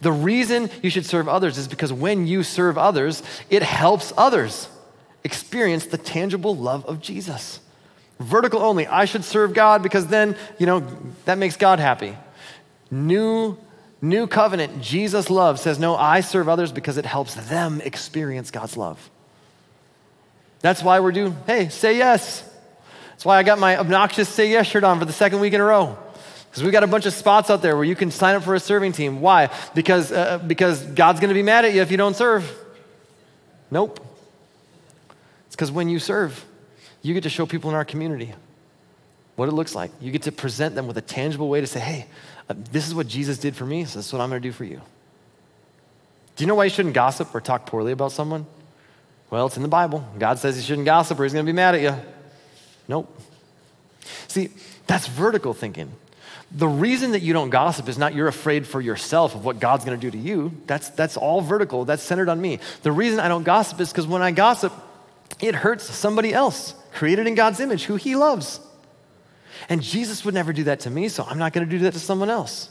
The 0.00 0.12
reason 0.12 0.70
you 0.82 0.90
should 0.90 1.04
serve 1.04 1.28
others 1.28 1.58
is 1.58 1.68
because 1.68 1.92
when 1.92 2.26
you 2.26 2.42
serve 2.42 2.78
others, 2.78 3.22
it 3.50 3.62
helps 3.62 4.12
others 4.16 4.68
experience 5.24 5.86
the 5.86 5.98
tangible 5.98 6.56
love 6.56 6.84
of 6.86 7.00
Jesus. 7.00 7.60
Vertical 8.22 8.60
only. 8.60 8.86
I 8.86 9.04
should 9.04 9.24
serve 9.24 9.54
God 9.54 9.82
because 9.82 10.06
then, 10.06 10.36
you 10.58 10.66
know, 10.66 10.80
that 11.24 11.38
makes 11.38 11.56
God 11.56 11.80
happy. 11.80 12.16
New 12.90 13.58
new 14.00 14.26
covenant, 14.26 14.80
Jesus 14.80 15.30
love 15.30 15.60
says, 15.60 15.78
"No, 15.78 15.94
I 15.96 16.20
serve 16.20 16.48
others 16.48 16.72
because 16.72 16.98
it 16.98 17.06
helps 17.06 17.34
them 17.34 17.80
experience 17.82 18.50
God's 18.50 18.76
love." 18.76 19.10
That's 20.60 20.82
why 20.82 21.00
we're 21.00 21.12
doing, 21.12 21.36
hey, 21.46 21.68
say 21.68 21.98
yes. 21.98 22.48
That's 23.10 23.24
why 23.24 23.38
I 23.38 23.42
got 23.42 23.58
my 23.58 23.76
obnoxious 23.76 24.28
say 24.28 24.50
yes 24.50 24.66
shirt 24.66 24.84
on 24.84 24.98
for 24.98 25.04
the 25.04 25.12
second 25.12 25.40
week 25.40 25.52
in 25.52 25.60
a 25.60 25.64
row. 25.64 25.98
Because 26.48 26.62
we've 26.62 26.72
got 26.72 26.84
a 26.84 26.86
bunch 26.86 27.06
of 27.06 27.12
spots 27.12 27.50
out 27.50 27.62
there 27.62 27.76
where 27.76 27.84
you 27.84 27.96
can 27.96 28.10
sign 28.10 28.36
up 28.36 28.42
for 28.42 28.54
a 28.54 28.60
serving 28.60 28.92
team. 28.92 29.20
Why? 29.20 29.50
Because, 29.74 30.12
uh, 30.12 30.38
because 30.38 30.82
God's 30.82 31.18
going 31.18 31.30
to 31.30 31.34
be 31.34 31.42
mad 31.42 31.64
at 31.64 31.74
you 31.74 31.82
if 31.82 31.90
you 31.90 31.96
don't 31.96 32.14
serve. 32.14 32.50
Nope. 33.70 34.00
It's 35.46 35.56
because 35.56 35.72
when 35.72 35.88
you 35.88 35.98
serve, 35.98 36.44
you 37.02 37.14
get 37.14 37.24
to 37.24 37.28
show 37.28 37.46
people 37.46 37.68
in 37.70 37.76
our 37.76 37.84
community 37.84 38.32
what 39.36 39.48
it 39.48 39.52
looks 39.52 39.74
like. 39.74 39.90
You 40.00 40.10
get 40.10 40.22
to 40.22 40.32
present 40.32 40.74
them 40.74 40.86
with 40.86 40.96
a 40.96 41.02
tangible 41.02 41.48
way 41.48 41.60
to 41.60 41.66
say, 41.66 41.80
hey, 41.80 42.06
uh, 42.48 42.54
this 42.70 42.86
is 42.86 42.94
what 42.94 43.08
Jesus 43.08 43.38
did 43.38 43.56
for 43.56 43.66
me, 43.66 43.84
so 43.84 43.98
this 43.98 44.06
is 44.06 44.12
what 44.12 44.20
I'm 44.20 44.30
going 44.30 44.40
to 44.40 44.48
do 44.48 44.52
for 44.52 44.64
you. 44.64 44.80
Do 46.36 46.44
you 46.44 46.46
know 46.46 46.54
why 46.54 46.64
you 46.64 46.70
shouldn't 46.70 46.94
gossip 46.94 47.34
or 47.34 47.40
talk 47.40 47.66
poorly 47.66 47.92
about 47.92 48.12
someone? 48.12 48.46
Well, 49.30 49.46
it's 49.46 49.56
in 49.56 49.62
the 49.62 49.68
Bible. 49.68 50.06
God 50.18 50.38
says 50.38 50.56
you 50.56 50.62
shouldn't 50.62 50.84
gossip 50.84 51.18
or 51.18 51.24
he's 51.24 51.32
going 51.32 51.44
to 51.44 51.52
be 51.52 51.56
mad 51.56 51.74
at 51.74 51.80
you. 51.80 51.94
Nope. 52.88 53.20
See, 54.28 54.50
that's 54.86 55.06
vertical 55.06 55.54
thinking. 55.54 55.92
The 56.50 56.68
reason 56.68 57.12
that 57.12 57.22
you 57.22 57.32
don't 57.32 57.48
gossip 57.48 57.88
is 57.88 57.96
not 57.96 58.14
you're 58.14 58.28
afraid 58.28 58.66
for 58.66 58.80
yourself 58.80 59.34
of 59.34 59.44
what 59.44 59.58
God's 59.58 59.84
going 59.86 59.98
to 59.98 60.00
do 60.00 60.10
to 60.10 60.18
you. 60.18 60.52
That's, 60.66 60.90
that's 60.90 61.16
all 61.16 61.40
vertical. 61.40 61.86
That's 61.86 62.02
centered 62.02 62.28
on 62.28 62.40
me. 62.40 62.58
The 62.82 62.92
reason 62.92 63.20
I 63.20 63.28
don't 63.28 63.42
gossip 63.42 63.80
is 63.80 63.90
because 63.90 64.06
when 64.06 64.20
I 64.20 64.32
gossip, 64.32 64.72
it 65.40 65.54
hurts 65.54 65.84
somebody 65.84 66.34
else 66.34 66.74
created 66.92 67.26
in 67.26 67.34
God's 67.34 67.60
image 67.60 67.84
who 67.84 67.96
he 67.96 68.16
loves. 68.16 68.60
And 69.68 69.82
Jesus 69.82 70.24
would 70.24 70.34
never 70.34 70.52
do 70.52 70.64
that 70.64 70.80
to 70.80 70.90
me, 70.90 71.08
so 71.08 71.24
I'm 71.24 71.38
not 71.38 71.52
going 71.52 71.66
to 71.66 71.70
do 71.70 71.80
that 71.84 71.92
to 71.92 72.00
someone 72.00 72.30
else. 72.30 72.70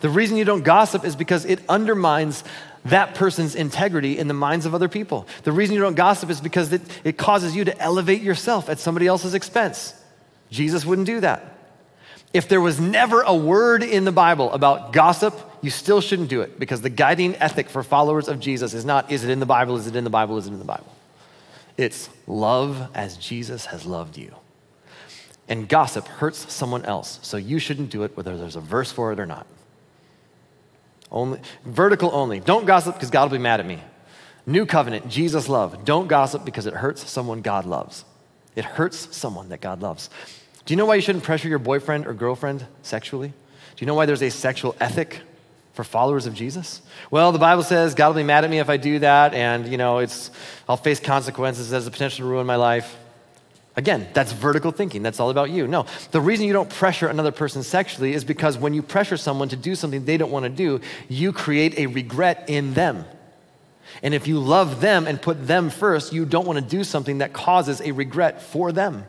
The 0.00 0.08
reason 0.08 0.36
you 0.36 0.44
don't 0.44 0.62
gossip 0.64 1.04
is 1.04 1.14
because 1.14 1.44
it 1.44 1.60
undermines 1.68 2.44
that 2.86 3.14
person's 3.14 3.54
integrity 3.54 4.18
in 4.18 4.28
the 4.28 4.34
minds 4.34 4.66
of 4.66 4.74
other 4.74 4.88
people. 4.88 5.26
The 5.42 5.52
reason 5.52 5.74
you 5.74 5.80
don't 5.80 5.94
gossip 5.94 6.30
is 6.30 6.40
because 6.40 6.72
it, 6.72 6.82
it 7.02 7.16
causes 7.16 7.56
you 7.56 7.64
to 7.64 7.78
elevate 7.78 8.22
yourself 8.22 8.68
at 8.68 8.78
somebody 8.78 9.06
else's 9.06 9.34
expense. 9.34 9.94
Jesus 10.50 10.84
wouldn't 10.84 11.06
do 11.06 11.20
that. 11.20 11.50
If 12.32 12.48
there 12.48 12.60
was 12.60 12.80
never 12.80 13.22
a 13.22 13.34
word 13.34 13.82
in 13.82 14.04
the 14.04 14.12
Bible 14.12 14.52
about 14.52 14.92
gossip, 14.92 15.38
you 15.62 15.70
still 15.70 16.00
shouldn't 16.00 16.28
do 16.28 16.40
it 16.40 16.58
because 16.58 16.80
the 16.80 16.90
guiding 16.90 17.36
ethic 17.36 17.70
for 17.70 17.82
followers 17.82 18.28
of 18.28 18.40
Jesus 18.40 18.74
is 18.74 18.84
not, 18.84 19.10
is 19.10 19.24
it 19.24 19.30
in 19.30 19.40
the 19.40 19.46
Bible, 19.46 19.76
is 19.76 19.86
it 19.86 19.96
in 19.96 20.04
the 20.04 20.10
Bible, 20.10 20.36
is 20.36 20.46
it 20.46 20.52
in 20.52 20.58
the 20.58 20.64
Bible? 20.64 20.92
It's 21.76 22.08
love 22.26 22.88
as 22.94 23.16
Jesus 23.16 23.66
has 23.66 23.84
loved 23.84 24.16
you. 24.16 24.34
And 25.48 25.68
gossip 25.68 26.06
hurts 26.06 26.52
someone 26.52 26.84
else, 26.84 27.18
so 27.22 27.36
you 27.36 27.58
shouldn't 27.58 27.90
do 27.90 28.04
it 28.04 28.16
whether 28.16 28.36
there's 28.36 28.56
a 28.56 28.60
verse 28.60 28.90
for 28.90 29.12
it 29.12 29.20
or 29.20 29.26
not. 29.26 29.46
Only, 31.10 31.40
vertical 31.64 32.10
only. 32.12 32.40
Don't 32.40 32.66
gossip 32.66 32.94
because 32.94 33.10
God 33.10 33.30
will 33.30 33.38
be 33.38 33.42
mad 33.42 33.60
at 33.60 33.66
me. 33.66 33.80
New 34.46 34.66
covenant, 34.66 35.08
Jesus 35.08 35.48
love. 35.48 35.84
Don't 35.84 36.08
gossip 36.08 36.44
because 36.44 36.66
it 36.66 36.74
hurts 36.74 37.08
someone 37.08 37.40
God 37.40 37.66
loves. 37.66 38.04
It 38.56 38.64
hurts 38.64 39.14
someone 39.16 39.48
that 39.50 39.60
God 39.60 39.82
loves. 39.82 40.10
Do 40.64 40.72
you 40.72 40.76
know 40.76 40.86
why 40.86 40.94
you 40.94 41.00
shouldn't 41.00 41.24
pressure 41.24 41.48
your 41.48 41.58
boyfriend 41.58 42.06
or 42.06 42.14
girlfriend 42.14 42.66
sexually? 42.82 43.28
Do 43.28 43.82
you 43.82 43.86
know 43.86 43.94
why 43.94 44.06
there's 44.06 44.22
a 44.22 44.30
sexual 44.30 44.74
ethic 44.80 45.20
for 45.74 45.84
followers 45.84 46.26
of 46.26 46.34
Jesus? 46.34 46.80
Well, 47.10 47.32
the 47.32 47.38
Bible 47.38 47.62
says 47.62 47.94
God 47.94 48.08
will 48.08 48.14
be 48.14 48.22
mad 48.22 48.44
at 48.44 48.50
me 48.50 48.58
if 48.58 48.70
I 48.70 48.76
do 48.76 49.00
that, 49.00 49.34
and 49.34 49.68
you 49.68 49.76
know, 49.76 49.98
it's 49.98 50.30
I'll 50.68 50.76
face 50.76 51.00
consequences 51.00 51.72
as 51.72 51.86
a 51.86 51.90
potential 51.90 52.24
to 52.24 52.30
ruin 52.30 52.46
my 52.46 52.56
life. 52.56 52.96
Again, 53.76 54.06
that's 54.14 54.30
vertical 54.32 54.70
thinking. 54.70 55.02
That's 55.02 55.18
all 55.18 55.30
about 55.30 55.50
you. 55.50 55.66
No, 55.66 55.86
the 56.12 56.20
reason 56.20 56.46
you 56.46 56.52
don't 56.52 56.70
pressure 56.70 57.08
another 57.08 57.32
person 57.32 57.64
sexually 57.64 58.14
is 58.14 58.24
because 58.24 58.56
when 58.56 58.72
you 58.72 58.82
pressure 58.82 59.16
someone 59.16 59.48
to 59.48 59.56
do 59.56 59.74
something 59.74 60.04
they 60.04 60.16
don't 60.16 60.30
want 60.30 60.44
to 60.44 60.48
do, 60.48 60.80
you 61.08 61.32
create 61.32 61.76
a 61.78 61.86
regret 61.86 62.44
in 62.48 62.74
them. 62.74 63.04
And 64.02 64.14
if 64.14 64.28
you 64.28 64.38
love 64.38 64.80
them 64.80 65.06
and 65.06 65.20
put 65.20 65.46
them 65.46 65.70
first, 65.70 66.12
you 66.12 66.24
don't 66.24 66.46
want 66.46 66.58
to 66.58 66.64
do 66.64 66.84
something 66.84 67.18
that 67.18 67.32
causes 67.32 67.80
a 67.80 67.90
regret 67.92 68.42
for 68.42 68.70
them. 68.70 69.04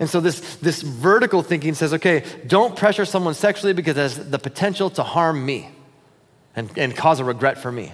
And 0.00 0.10
so 0.10 0.20
this, 0.20 0.56
this 0.56 0.82
vertical 0.82 1.42
thinking 1.42 1.74
says, 1.74 1.94
okay, 1.94 2.24
don't 2.46 2.76
pressure 2.76 3.04
someone 3.04 3.34
sexually 3.34 3.72
because 3.72 3.96
it 3.96 4.00
has 4.00 4.30
the 4.30 4.38
potential 4.38 4.90
to 4.90 5.02
harm 5.02 5.44
me 5.44 5.70
and, 6.54 6.70
and 6.76 6.96
cause 6.96 7.20
a 7.20 7.24
regret 7.24 7.58
for 7.58 7.70
me. 7.70 7.92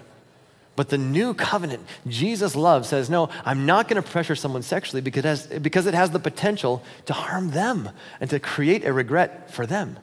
But 0.74 0.88
the 0.88 0.98
new 0.98 1.34
covenant, 1.34 1.84
Jesus 2.08 2.56
love, 2.56 2.86
says, 2.86 3.10
no, 3.10 3.28
I'm 3.44 3.66
not 3.66 3.88
going 3.88 4.02
to 4.02 4.08
pressure 4.08 4.34
someone 4.34 4.62
sexually 4.62 5.02
because 5.02 5.24
it, 5.24 5.28
has, 5.28 5.46
because 5.60 5.86
it 5.86 5.94
has 5.94 6.10
the 6.10 6.18
potential 6.18 6.82
to 7.06 7.12
harm 7.12 7.50
them 7.50 7.90
and 8.20 8.30
to 8.30 8.40
create 8.40 8.84
a 8.86 8.92
regret 8.92 9.50
for 9.50 9.66
them. 9.66 9.98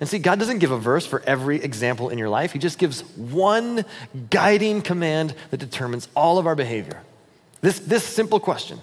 And 0.00 0.08
see, 0.08 0.18
God 0.18 0.38
doesn't 0.38 0.60
give 0.60 0.70
a 0.70 0.78
verse 0.78 1.04
for 1.04 1.22
every 1.26 1.62
example 1.62 2.08
in 2.08 2.18
your 2.18 2.28
life. 2.28 2.52
He 2.52 2.58
just 2.58 2.78
gives 2.78 3.00
one 3.16 3.84
guiding 4.30 4.80
command 4.80 5.34
that 5.50 5.58
determines 5.58 6.08
all 6.14 6.38
of 6.38 6.46
our 6.46 6.54
behavior. 6.54 7.02
This, 7.60 7.78
this 7.80 8.04
simple 8.04 8.40
question 8.40 8.80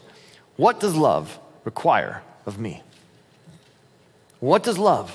What 0.55 0.80
does 0.80 0.95
love 0.95 1.39
require 1.70 2.24
of 2.47 2.57
me? 2.57 2.82
What 4.39 4.63
does 4.63 4.80
love 4.80 5.07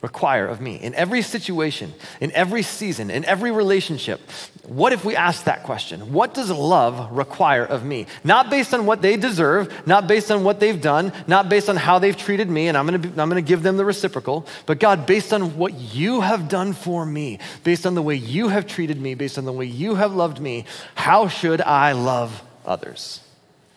require 0.00 0.46
of 0.46 0.58
me? 0.58 0.76
In 0.76 0.94
every 0.94 1.20
situation, 1.20 1.92
in 2.18 2.32
every 2.32 2.62
season, 2.62 3.10
in 3.10 3.26
every 3.26 3.50
relationship, 3.50 4.18
what 4.64 4.94
if 4.94 5.04
we 5.04 5.14
ask 5.16 5.44
that 5.44 5.64
question? 5.64 6.14
What 6.14 6.32
does 6.32 6.50
love 6.50 6.94
require 7.12 7.64
of 7.64 7.84
me? 7.84 8.06
Not 8.24 8.48
based 8.48 8.72
on 8.72 8.86
what 8.86 9.02
they 9.02 9.18
deserve, 9.18 9.86
not 9.86 10.06
based 10.06 10.30
on 10.30 10.44
what 10.44 10.60
they've 10.60 10.80
done, 10.80 11.12
not 11.26 11.50
based 11.50 11.68
on 11.68 11.76
how 11.76 11.98
they've 11.98 12.16
treated 12.16 12.48
me, 12.48 12.68
and 12.68 12.76
I'm 12.78 12.86
gonna, 12.86 12.98
be, 12.98 13.08
I'm 13.10 13.28
gonna 13.28 13.42
give 13.42 13.62
them 13.62 13.76
the 13.76 13.84
reciprocal, 13.84 14.46
but 14.64 14.80
God, 14.80 15.04
based 15.04 15.34
on 15.34 15.58
what 15.58 15.74
you 15.74 16.22
have 16.22 16.48
done 16.48 16.72
for 16.72 17.04
me, 17.04 17.38
based 17.64 17.84
on 17.84 17.94
the 17.94 18.02
way 18.02 18.14
you 18.14 18.48
have 18.48 18.66
treated 18.66 18.98
me, 18.98 19.14
based 19.14 19.36
on 19.36 19.44
the 19.44 19.52
way 19.52 19.66
you 19.66 19.96
have 19.96 20.14
loved 20.14 20.40
me, 20.40 20.64
how 20.94 21.28
should 21.28 21.60
I 21.60 21.92
love 21.92 22.42
others? 22.64 23.20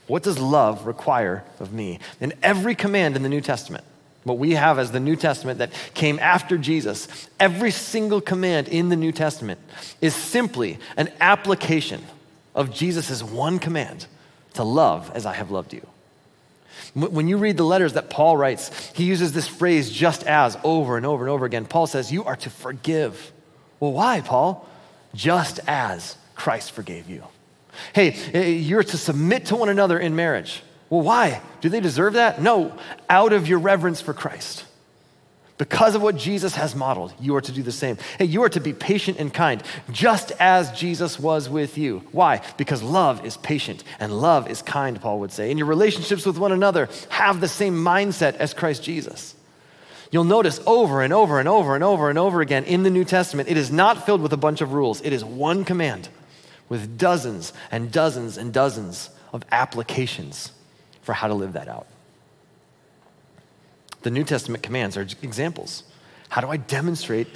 What 0.10 0.24
does 0.24 0.40
love 0.40 0.88
require 0.88 1.44
of 1.60 1.72
me? 1.72 2.00
In 2.20 2.34
every 2.42 2.74
command 2.74 3.16
in 3.16 3.22
the 3.22 3.30
New 3.30 3.42
Testament, 3.42 3.84
what 4.24 4.40
we 4.40 4.54
have 4.54 4.80
as 4.80 4.92
the 4.92 5.00
New 5.00 5.16
Testament 5.16 5.60
that 5.60 5.72
came 5.94 6.18
after 6.18 6.58
Jesus, 6.58 7.08
every 7.40 7.70
single 7.70 8.20
command 8.20 8.68
in 8.70 8.90
the 8.90 8.96
New 8.96 9.12
Testament 9.12 9.60
is 10.02 10.16
simply 10.16 10.80
an 10.98 11.12
application 11.22 12.02
of 12.56 12.74
Jesus' 12.74 13.22
one 13.22 13.60
command 13.60 14.08
to 14.56 14.64
love 14.64 15.12
as 15.14 15.28
I 15.28 15.34
have 15.34 15.52
loved 15.52 15.74
you. 15.74 15.86
When 16.96 17.28
you 17.28 17.38
read 17.38 17.58
the 17.58 17.64
letters 17.64 17.94
that 17.94 18.10
Paul 18.10 18.36
writes, 18.36 18.92
he 18.96 19.04
uses 19.04 19.32
this 19.32 19.48
phrase 19.48 19.92
just 19.92 20.24
as 20.24 20.58
over 20.64 20.98
and 20.98 21.06
over 21.06 21.24
and 21.24 21.30
over 21.30 21.46
again. 21.46 21.68
Paul 21.68 21.86
says, 21.86 22.12
You 22.12 22.24
are 22.24 22.36
to 22.38 22.50
forgive. 22.50 23.32
Well, 23.80 23.94
why, 23.94 24.22
Paul? 24.22 24.68
Just 25.14 25.60
as 25.68 26.18
Christ 26.34 26.72
forgave 26.72 27.08
you. 27.08 27.24
Hey, 27.94 28.18
eh, 28.34 28.48
you're 28.48 28.84
to 28.84 28.98
submit 28.98 29.48
to 29.48 29.56
one 29.56 29.70
another 29.70 30.00
in 30.00 30.16
marriage. 30.16 30.64
Well, 30.90 31.02
why? 31.02 31.42
Do 31.62 31.70
they 31.70 31.80
deserve 31.80 32.14
that? 32.14 32.42
No, 32.42 32.78
out 33.10 33.34
of 33.34 33.48
your 33.48 33.60
reverence 33.60 34.02
for 34.02 34.14
Christ. 34.14 34.66
Because 35.60 35.94
of 35.94 36.02
what 36.02 36.16
Jesus 36.16 36.56
has 36.56 36.74
modeled, 36.74 37.14
you 37.20 37.36
are 37.36 37.42
to 37.42 37.52
do 37.52 37.62
the 37.62 37.72
same. 37.72 37.98
Hey, 38.18 38.26
you 38.26 38.42
are 38.44 38.50
to 38.50 38.62
be 38.62 38.72
patient 38.72 39.18
and 39.20 39.32
kind, 39.32 39.62
just 39.92 40.32
as 40.40 40.72
Jesus 40.72 41.20
was 41.20 41.50
with 41.50 41.78
you. 41.78 42.02
Why? 42.14 42.42
Because 42.56 42.82
love 42.82 43.26
is 43.26 43.36
patient 43.36 43.84
and 44.00 44.22
love 44.22 44.50
is 44.50 44.62
kind, 44.62 45.00
Paul 45.02 45.20
would 45.20 45.34
say. 45.34 45.52
In 45.52 45.58
your 45.58 45.68
relationships 45.68 46.26
with 46.26 46.38
one 46.38 46.54
another, 46.54 46.88
have 47.10 47.42
the 47.42 47.50
same 47.50 47.76
mindset 47.76 48.36
as 48.36 48.54
Christ 48.54 48.84
Jesus. 48.84 49.36
You'll 50.12 50.24
notice 50.24 50.62
over 50.66 51.02
and 51.02 51.12
over 51.12 51.40
and 51.40 51.48
over 51.48 51.76
and 51.76 51.84
over 51.84 52.10
and 52.10 52.18
over 52.18 52.40
again 52.40 52.64
in 52.64 52.84
the 52.84 52.90
New 52.90 53.04
Testament, 53.04 53.50
it 53.50 53.58
is 53.58 53.70
not 53.70 54.06
filled 54.06 54.22
with 54.22 54.32
a 54.32 54.38
bunch 54.38 54.62
of 54.62 54.72
rules. 54.72 55.02
It 55.02 55.12
is 55.12 55.26
one 55.26 55.66
command 55.66 56.08
with 56.70 56.98
dozens 56.98 57.52
and 57.72 57.92
dozens 57.92 58.38
and 58.38 58.54
dozens 58.54 59.10
of 59.34 59.44
applications 59.52 60.52
for 61.02 61.14
how 61.14 61.28
to 61.28 61.34
live 61.34 61.54
that 61.54 61.68
out. 61.68 61.88
The 64.02 64.12
New 64.12 64.24
Testament 64.24 64.64
commands 64.64 64.96
are 64.96 65.02
examples. 65.02 65.84
How 66.30 66.42
do 66.42 66.50
I 66.50 66.58
demonstrate 66.58 67.28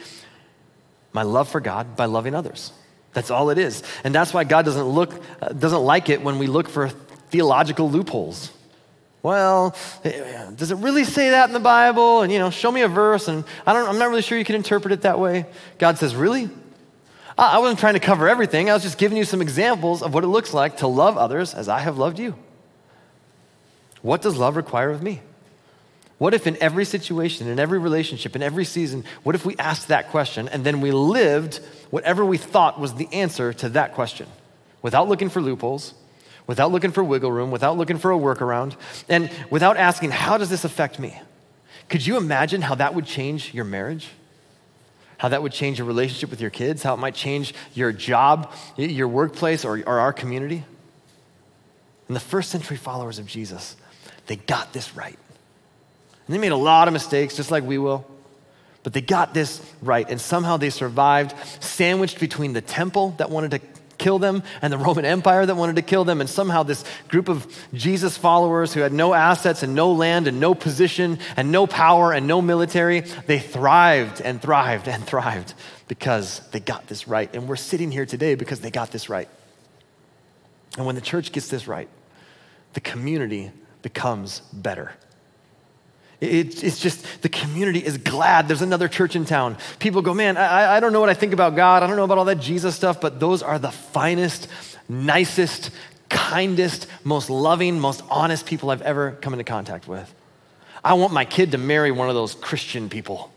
my 1.12 1.24
love 1.24 1.50
for 1.50 1.60
God 1.60 1.96
by 1.96 2.06
loving 2.06 2.36
others? 2.36 2.72
That's 3.14 3.30
all 3.30 3.50
it 3.50 3.58
is. 3.58 3.84
And 4.04 4.14
that's 4.14 4.34
why 4.34 4.44
God 4.44 4.66
doesn't 4.66 4.86
look 4.86 5.14
uh, 5.42 5.50
doesn't 5.50 5.84
like 5.84 6.10
it 6.10 6.22
when 6.22 6.40
we 6.40 6.48
look 6.48 6.70
for 6.70 6.90
theological 7.30 7.90
loopholes. 7.90 8.52
Well, 9.22 9.76
eh, 10.04 10.52
does 10.56 10.72
it 10.72 10.78
really 10.78 11.04
say 11.04 11.30
that 11.32 11.48
in 11.50 11.54
the 11.54 11.60
Bible? 11.60 12.22
And 12.22 12.32
you 12.32 12.40
know, 12.40 12.50
show 12.50 12.72
me 12.72 12.82
a 12.82 12.88
verse 12.88 13.28
and 13.28 13.44
I 13.66 13.74
don't 13.74 13.88
I'm 13.88 14.00
not 14.00 14.10
really 14.10 14.22
sure 14.22 14.38
you 14.38 14.46
can 14.46 14.56
interpret 14.56 14.92
it 14.92 15.02
that 15.02 15.20
way. 15.20 15.46
God 15.78 15.98
says, 15.98 16.16
"Really? 16.16 16.50
I 17.38 17.60
wasn't 17.60 17.80
trying 17.80 17.96
to 17.96 18.00
cover 18.00 18.30
everything. 18.30 18.70
I 18.70 18.74
was 18.74 18.84
just 18.84 18.98
giving 18.98 19.18
you 19.18 19.26
some 19.26 19.42
examples 19.42 20.04
of 20.04 20.14
what 20.14 20.24
it 20.24 20.28
looks 20.28 20.54
like 20.54 20.78
to 20.78 20.88
love 20.88 21.18
others 21.18 21.54
as 21.54 21.68
I 21.68 21.80
have 21.80 21.98
loved 21.98 22.20
you." 22.20 22.36
What 24.02 24.22
does 24.22 24.38
love 24.38 24.56
require 24.56 24.90
of 24.90 25.02
me? 25.02 25.22
What 26.18 26.34
if 26.34 26.46
in 26.46 26.58
every 26.62 26.86
situation, 26.86 27.48
in 27.48 27.60
every 27.60 27.80
relationship, 27.80 28.36
in 28.36 28.44
every 28.44 28.66
season, 28.66 29.04
what 29.24 29.36
if 29.36 29.46
we 29.46 29.56
asked 29.58 29.88
that 29.88 30.10
question 30.10 30.48
and 30.48 30.64
then 30.64 30.80
we 30.80 30.92
lived 30.92 31.60
whatever 31.90 32.24
we 32.24 32.38
thought 32.38 32.80
was 32.80 32.94
the 32.94 33.12
answer 33.12 33.52
to 33.54 33.70
that 33.70 33.94
question 33.94 34.28
without 34.82 35.10
looking 35.10 35.30
for 35.30 35.42
loopholes, 35.42 35.94
without 36.46 36.72
looking 36.72 36.92
for 36.92 37.04
wiggle 37.04 37.32
room, 37.32 37.52
without 37.52 37.78
looking 37.78 37.98
for 37.98 38.12
a 38.12 38.18
workaround, 38.18 38.76
and 39.10 39.30
without 39.50 39.76
asking, 39.76 40.12
how 40.12 40.38
does 40.38 40.50
this 40.50 40.64
affect 40.64 41.00
me? 41.00 41.20
Could 41.90 42.06
you 42.06 42.18
imagine 42.18 42.62
how 42.62 42.76
that 42.76 42.94
would 42.94 43.06
change 43.06 43.54
your 43.54 43.66
marriage? 43.66 44.10
How 45.24 45.30
that 45.30 45.42
would 45.42 45.54
change 45.54 45.78
your 45.78 45.88
relationship 45.88 46.30
with 46.30 46.42
your 46.42 46.50
kids? 46.50 46.84
How 46.84 46.96
it 46.96 46.98
might 46.98 47.16
change 47.16 47.54
your 47.74 47.94
job, 47.94 48.52
your 48.76 49.08
workplace, 49.08 49.64
or, 49.64 49.82
or 49.88 50.00
our 50.00 50.12
community? 50.12 50.66
And 52.10 52.16
the 52.18 52.20
first 52.20 52.52
century 52.52 52.76
followers 52.76 53.20
of 53.20 53.26
Jesus, 53.26 53.78
they 54.26 54.36
got 54.36 54.74
this 54.74 54.98
right. 54.98 55.18
And 56.28 56.36
they 56.36 56.38
made 56.38 56.52
a 56.52 56.58
lot 56.58 56.90
of 56.90 56.94
mistakes, 56.94 57.38
just 57.38 57.52
like 57.52 57.64
we 57.64 57.78
will. 57.78 58.06
But 58.84 58.92
they 58.92 59.00
got 59.00 59.34
this 59.34 59.62
right, 59.82 60.06
and 60.10 60.20
somehow 60.20 60.58
they 60.58 60.70
survived, 60.70 61.34
sandwiched 61.64 62.20
between 62.20 62.52
the 62.52 62.60
temple 62.60 63.16
that 63.18 63.30
wanted 63.30 63.52
to 63.52 63.60
kill 64.04 64.20
them 64.20 64.44
and 64.62 64.72
the 64.72 64.78
Roman 64.78 65.06
Empire 65.06 65.46
that 65.46 65.56
wanted 65.56 65.78
to 65.78 65.82
kill 65.82 66.04
them. 66.04 66.20
And 66.20 66.30
somehow, 66.30 66.64
this 66.64 66.84
group 67.08 67.30
of 67.30 67.48
Jesus 67.74 68.18
followers 68.18 68.74
who 68.74 68.82
had 68.82 68.92
no 68.92 69.14
assets 69.14 69.64
and 69.64 69.74
no 69.74 69.94
land 69.94 70.28
and 70.28 70.40
no 70.40 70.54
position 70.54 71.20
and 71.38 71.52
no 71.52 71.66
power 71.66 72.12
and 72.12 72.28
no 72.28 72.42
military, 72.42 73.00
they 73.00 73.40
thrived 73.40 74.22
and 74.22 74.42
thrived 74.42 74.88
and 74.88 75.06
thrived 75.06 75.54
because 75.88 76.42
they 76.52 76.60
got 76.60 76.88
this 76.88 77.08
right. 77.08 77.34
And 77.34 77.48
we're 77.48 77.56
sitting 77.56 77.92
here 77.92 78.06
today 78.06 78.36
because 78.36 78.60
they 78.60 78.72
got 78.72 78.92
this 78.92 79.10
right. 79.10 79.30
And 80.78 80.86
when 80.86 80.96
the 80.96 81.02
church 81.02 81.32
gets 81.32 81.48
this 81.48 81.68
right, 81.68 81.88
the 82.74 82.82
community 82.82 83.52
becomes 83.82 84.40
better. 84.52 84.92
It, 86.24 86.64
it's 86.64 86.80
just 86.80 87.22
the 87.22 87.30
community 87.30 87.80
is 87.80 87.98
glad 87.98 88.48
there's 88.48 88.62
another 88.62 88.88
church 88.88 89.16
in 89.16 89.26
town. 89.26 89.58
People 89.80 90.02
go, 90.02 90.14
man, 90.14 90.38
I, 90.38 90.78
I 90.78 90.80
don't 90.80 90.94
know 90.94 91.02
what 91.02 91.10
I 91.10 91.14
think 91.14 91.34
about 91.34 91.56
God. 91.56 91.84
I 91.84 91.88
don't 91.88 91.98
know 91.98 92.06
about 92.06 92.18
all 92.18 92.26
that 92.26 92.40
Jesus 92.40 92.76
stuff, 92.76 93.02
but 93.02 93.20
those 93.20 93.44
are 93.44 93.60
the 93.60 93.72
finest, 93.72 94.48
nicest, 94.88 95.72
kindest, 96.10 96.88
most 97.04 97.30
loving, 97.30 97.80
most 97.80 98.04
honest 98.10 98.46
people 98.46 98.70
I've 98.70 98.82
ever 98.82 99.12
come 99.22 99.34
into 99.34 99.44
contact 99.44 99.88
with. 99.88 100.14
I 100.84 100.94
want 100.94 101.14
my 101.14 101.26
kid 101.26 101.52
to 101.52 101.58
marry 101.58 101.92
one 101.92 102.10
of 102.10 102.16
those 102.16 102.36
Christian 102.36 102.90
people 102.90 103.32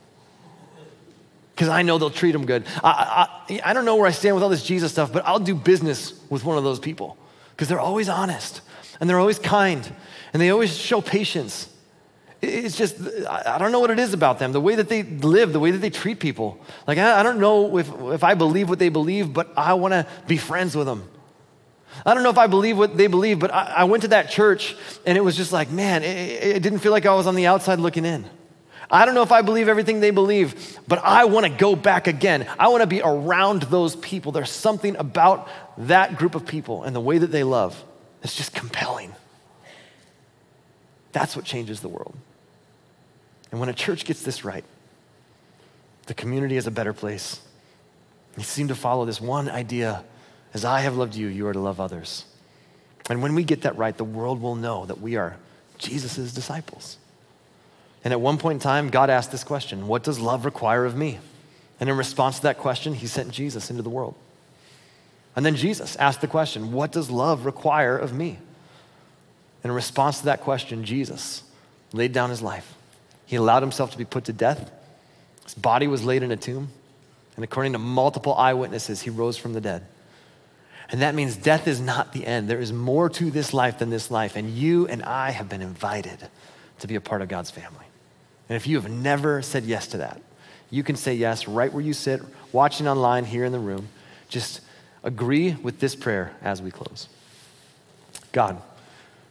because 1.55 1.69
I 1.69 1.83
know 1.83 1.99
they'll 1.99 2.11
treat 2.11 2.35
him 2.35 2.45
good. 2.45 2.67
I, 2.85 3.29
I, 3.49 3.61
I 3.65 3.73
don't 3.73 3.85
know 3.85 3.97
where 3.97 4.07
I 4.07 4.11
stand 4.11 4.35
with 4.37 4.45
all 4.45 4.51
this 4.51 4.63
Jesus 4.63 4.93
stuff, 4.93 5.13
but 5.13 5.25
I'll 5.27 5.41
do 5.41 5.55
business 5.55 6.21
with 6.29 6.45
one 6.45 6.59
of 6.59 6.65
those 6.65 6.79
people 6.79 7.17
because 7.51 7.69
they're 7.69 7.81
always 7.81 8.09
honest 8.09 8.61
and 9.01 9.09
they're 9.09 9.19
always 9.19 9.39
kind 9.39 9.91
and 10.33 10.43
they 10.43 10.51
always 10.51 10.77
show 10.77 11.01
patience. 11.01 11.73
It's 12.43 12.77
just, 12.77 13.01
I 13.27 13.57
don't 13.59 13.73
know 13.73 13.81
what 13.81 13.91
it 13.91 13.99
is 13.99 14.13
about 14.13 14.39
them, 14.39 14.53
the 14.53 14.61
way 14.61 14.75
that 14.75 14.89
they 14.89 15.03
live, 15.03 15.53
the 15.53 15.61
way 15.61 15.71
that 15.71 15.79
they 15.79 15.91
treat 15.91 16.21
people. 16.21 16.59
Like, 16.87 16.99
I 16.99 17.23
don't 17.23 17.41
know 17.41 17.79
if, 17.79 17.91
if 18.13 18.23
I 18.23 18.35
believe 18.35 18.69
what 18.69 18.79
they 18.79 18.91
believe, 18.91 19.33
but 19.33 19.53
I 19.57 19.75
want 19.75 19.93
to 19.93 20.07
be 20.27 20.37
friends 20.37 20.77
with 20.77 20.87
them. 20.87 21.09
I 22.05 22.13
don't 22.13 22.23
know 22.23 22.31
if 22.31 22.39
I 22.39 22.47
believe 22.47 22.77
what 22.77 22.97
they 22.97 23.07
believe, 23.07 23.39
but 23.39 23.53
I, 23.55 23.75
I 23.79 23.85
went 23.85 24.03
to 24.03 24.09
that 24.09 24.29
church 24.29 24.77
and 25.07 25.17
it 25.17 25.23
was 25.23 25.35
just 25.35 25.51
like, 25.51 25.71
man, 25.71 26.03
it, 26.03 26.07
it 26.57 26.63
didn't 26.63 26.81
feel 26.81 26.93
like 26.93 27.07
I 27.07 27.15
was 27.15 27.27
on 27.27 27.37
the 27.37 27.47
outside 27.47 27.79
looking 27.79 28.05
in. 28.05 28.27
I 28.91 29.05
don't 29.05 29.15
know 29.15 29.23
if 29.23 29.33
I 29.33 29.43
believe 29.43 29.69
everything 29.69 30.01
they 30.01 30.11
believe, 30.11 30.79
but 30.87 31.01
I 31.03 31.25
want 31.25 31.47
to 31.47 31.51
go 31.51 31.75
back 31.75 32.07
again. 32.07 32.47
I 32.59 32.69
want 32.69 32.83
to 32.83 32.87
be 32.87 33.01
around 33.03 33.63
those 33.63 33.97
people. 33.97 34.31
There's 34.31 34.51
something 34.51 34.95
about 34.97 35.49
that 35.79 36.17
group 36.17 36.35
of 36.35 36.47
people 36.47 36.85
and 36.85 36.95
the 36.95 37.01
way 37.01 37.19
that 37.19 37.33
they 37.33 37.43
love 37.43 37.83
that's 38.21 38.37
just 38.37 38.55
compelling. 38.55 39.13
That's 41.13 41.35
what 41.35 41.45
changes 41.45 41.81
the 41.81 41.89
world. 41.89 42.15
And 43.51 43.61
when 43.61 43.69
a 43.69 43.75
church 43.75 44.05
gets 44.05 44.23
this 44.23 44.45
right, 44.45 44.65
the 46.07 46.15
community 46.15 46.57
is 46.57 46.67
a 46.67 46.71
better 46.71 46.93
place. 46.93 47.41
You 48.37 48.43
seem 48.43 48.69
to 48.69 48.75
follow 48.75 49.05
this 49.05 49.21
one 49.21 49.49
idea 49.49 50.05
as 50.57 50.65
I 50.65 50.81
have 50.81 50.97
loved 50.97 51.15
you, 51.15 51.27
you 51.27 51.47
are 51.49 51.53
to 51.53 51.61
love 51.61 51.81
others. 51.81 52.25
And 53.11 53.23
when 53.23 53.35
we 53.35 53.45
get 53.45 53.63
that 53.63 53.77
right, 53.77 53.95
the 53.95 54.05
world 54.05 54.41
will 54.41 54.55
know 54.55 54.87
that 54.87 55.01
we 55.01 55.17
are 55.17 55.37
Jesus' 55.77 56.33
disciples. 56.33 56.97
And 58.03 58.13
at 58.13 58.23
one 58.23 58.39
point 58.39 58.57
in 58.57 58.61
time, 58.61 58.89
God 58.89 59.11
asked 59.11 59.31
this 59.31 59.45
question 59.45 59.87
What 59.87 60.03
does 60.03 60.19
love 60.19 60.47
require 60.47 60.87
of 60.87 60.97
me? 60.97 61.19
And 61.79 61.91
in 61.91 61.97
response 61.99 62.37
to 62.37 62.45
that 62.45 62.57
question, 62.57 62.95
he 62.95 63.07
sent 63.07 63.31
Jesus 63.31 63.69
into 63.69 63.83
the 63.83 63.91
world. 63.91 64.15
And 65.35 65.45
then 65.45 65.57
Jesus 65.57 65.95
asked 65.97 66.23
the 66.23 66.27
question 66.27 66.73
What 66.73 66.91
does 66.91 67.11
love 67.11 67.45
require 67.45 67.99
of 67.99 68.15
me? 68.15 68.39
And 69.63 69.71
in 69.71 69.73
response 69.73 70.21
to 70.21 70.25
that 70.25 70.41
question, 70.41 70.85
Jesus 70.85 71.43
laid 71.93 72.13
down 72.13 72.31
his 72.31 72.41
life. 72.41 72.76
He 73.27 73.37
allowed 73.37 73.63
himself 73.63 73.91
to 73.93 73.99
be 73.99 74.05
put 74.05 74.25
to 74.25 74.33
death. 74.33 74.71
His 75.45 75.55
body 75.55 75.87
was 75.87 76.05
laid 76.05 76.23
in 76.23 76.33
a 76.33 76.37
tomb. 76.37 76.69
And 77.35 77.45
according 77.45 77.73
to 77.73 77.79
multiple 77.79 78.35
eyewitnesses, 78.35 79.03
he 79.03 79.11
rose 79.11 79.37
from 79.37 79.53
the 79.53 79.61
dead. 79.61 79.87
And 80.89 81.03
that 81.03 81.15
means 81.15 81.37
death 81.37 81.67
is 81.67 81.81
not 81.81 82.13
the 82.13 82.27
end. 82.27 82.49
There 82.49 82.61
is 82.61 82.73
more 82.73 83.09
to 83.11 83.31
this 83.31 83.53
life 83.53 83.79
than 83.79 83.91
this 83.91 84.11
life. 84.11 84.37
And 84.37 84.51
you 84.51 84.87
and 84.87 85.03
I 85.03 85.31
have 85.31 85.49
been 85.49 85.61
invited 85.61 86.29
to 86.79 86.87
be 86.87 86.95
a 86.95 87.01
part 87.01 87.23
of 87.23 87.29
God's 87.29 87.51
family. 87.51 87.85
And 88.49 88.57
if 88.57 88.67
you 88.67 88.81
have 88.81 88.91
never 88.91 89.43
said 89.43 89.65
yes 89.65 89.89
to 89.89 89.99
that, 89.99 90.23
you 90.71 90.83
can 90.83 90.97
say 90.97 91.15
yes 91.15 91.49
right 91.49 91.73
where 91.73 91.83
you 91.83 91.93
sit, 91.93 92.23
watching 92.53 92.89
online 92.89 93.25
here 93.25 93.45
in 93.45 93.53
the 93.53 93.59
room. 93.59 93.89
Just 94.29 94.61
agree 95.03 95.55
with 95.55 95.81
this 95.81 95.95
prayer 95.95 96.35
as 96.43 96.63
we 96.63 96.71
close. 96.71 97.09
God, 98.33 98.63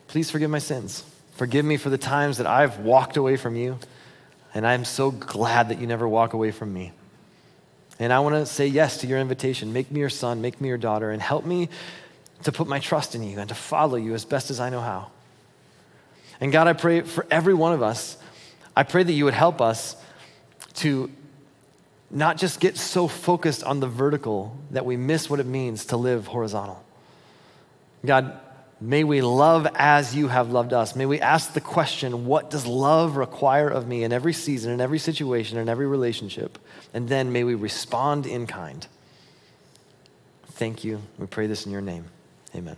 Please 0.08 0.32
forgive 0.32 0.50
my 0.50 0.60
sins. 0.60 1.04
Forgive 1.36 1.66
me 1.66 1.78
for 1.78 1.90
the 1.90 1.98
times 1.98 2.38
that 2.38 2.48
I've 2.48 2.80
walked 2.80 3.18
away 3.18 3.36
from 3.38 3.56
you. 3.56 3.78
And 4.54 4.66
I'm 4.66 4.86
so 4.86 5.12
glad 5.12 5.70
that 5.70 5.80
you 5.80 5.88
never 5.88 6.08
walk 6.08 6.34
away 6.34 6.52
from 6.52 6.74
me. 6.74 6.94
And 8.00 8.12
I 8.12 8.20
want 8.20 8.36
to 8.36 8.46
say 8.46 8.68
yes 8.68 8.98
to 9.00 9.08
your 9.08 9.20
invitation. 9.20 9.74
Make 9.74 9.92
me 9.92 10.00
your 10.00 10.10
son, 10.10 10.42
make 10.42 10.60
me 10.60 10.70
your 10.70 10.78
daughter, 10.78 11.12
and 11.12 11.22
help 11.22 11.46
me 11.46 11.70
to 12.44 12.52
put 12.52 12.68
my 12.68 12.80
trust 12.80 13.16
in 13.16 13.24
you 13.24 13.38
and 13.40 13.50
to 13.50 13.56
follow 13.56 13.96
you 13.96 14.14
as 14.14 14.24
best 14.26 14.50
as 14.50 14.60
I 14.60 14.70
know 14.70 14.82
how. 14.82 15.12
And 16.40 16.52
God, 16.52 16.68
I 16.68 16.74
pray 16.74 17.02
for 17.02 17.26
every 17.30 17.54
one 17.54 17.74
of 17.74 17.82
us, 17.82 18.18
I 18.76 18.84
pray 18.84 19.04
that 19.04 19.12
you 19.12 19.26
would 19.26 19.34
help 19.34 19.62
us 19.62 19.96
to 20.76 21.10
not 22.12 22.38
just 22.38 22.60
get 22.60 22.78
so 22.78 23.08
focused 23.08 23.64
on 23.64 23.80
the 23.80 23.88
vertical 23.88 24.58
that 24.72 24.86
we 24.86 24.96
miss 24.96 25.30
what 25.30 25.40
it 25.40 25.46
means 25.46 25.86
to 25.88 25.98
live 25.98 26.28
horizontal. 26.28 26.84
God, 28.06 28.40
May 28.82 29.03
we 29.03 29.21
love 29.21 29.67
as 29.76 30.15
you 30.15 30.28
have 30.28 30.51
loved 30.51 30.73
us. 30.73 30.95
May 30.95 31.05
we 31.05 31.21
ask 31.21 31.53
the 31.53 31.61
question, 31.61 32.26
what 32.26 32.49
does 32.49 32.67
love 32.67 33.15
require 33.15 33.69
of 33.69 33.88
me 33.88 34.03
in 34.03 34.11
every 34.11 34.34
season, 34.34 34.71
in 34.71 34.82
every 34.82 34.99
situation, 34.99 35.57
in 35.57 35.69
every 35.69 35.88
relationship? 35.88 36.57
And 36.93 37.07
then 37.07 37.32
may 37.32 37.43
we 37.43 37.55
respond 37.55 38.26
in 38.26 38.47
kind. 38.47 38.86
Thank 40.47 40.84
you. 40.84 41.01
We 41.17 41.26
pray 41.26 41.47
this 41.47 41.65
in 41.65 41.71
your 41.71 41.82
name. 41.82 42.05
Amen. 42.53 42.78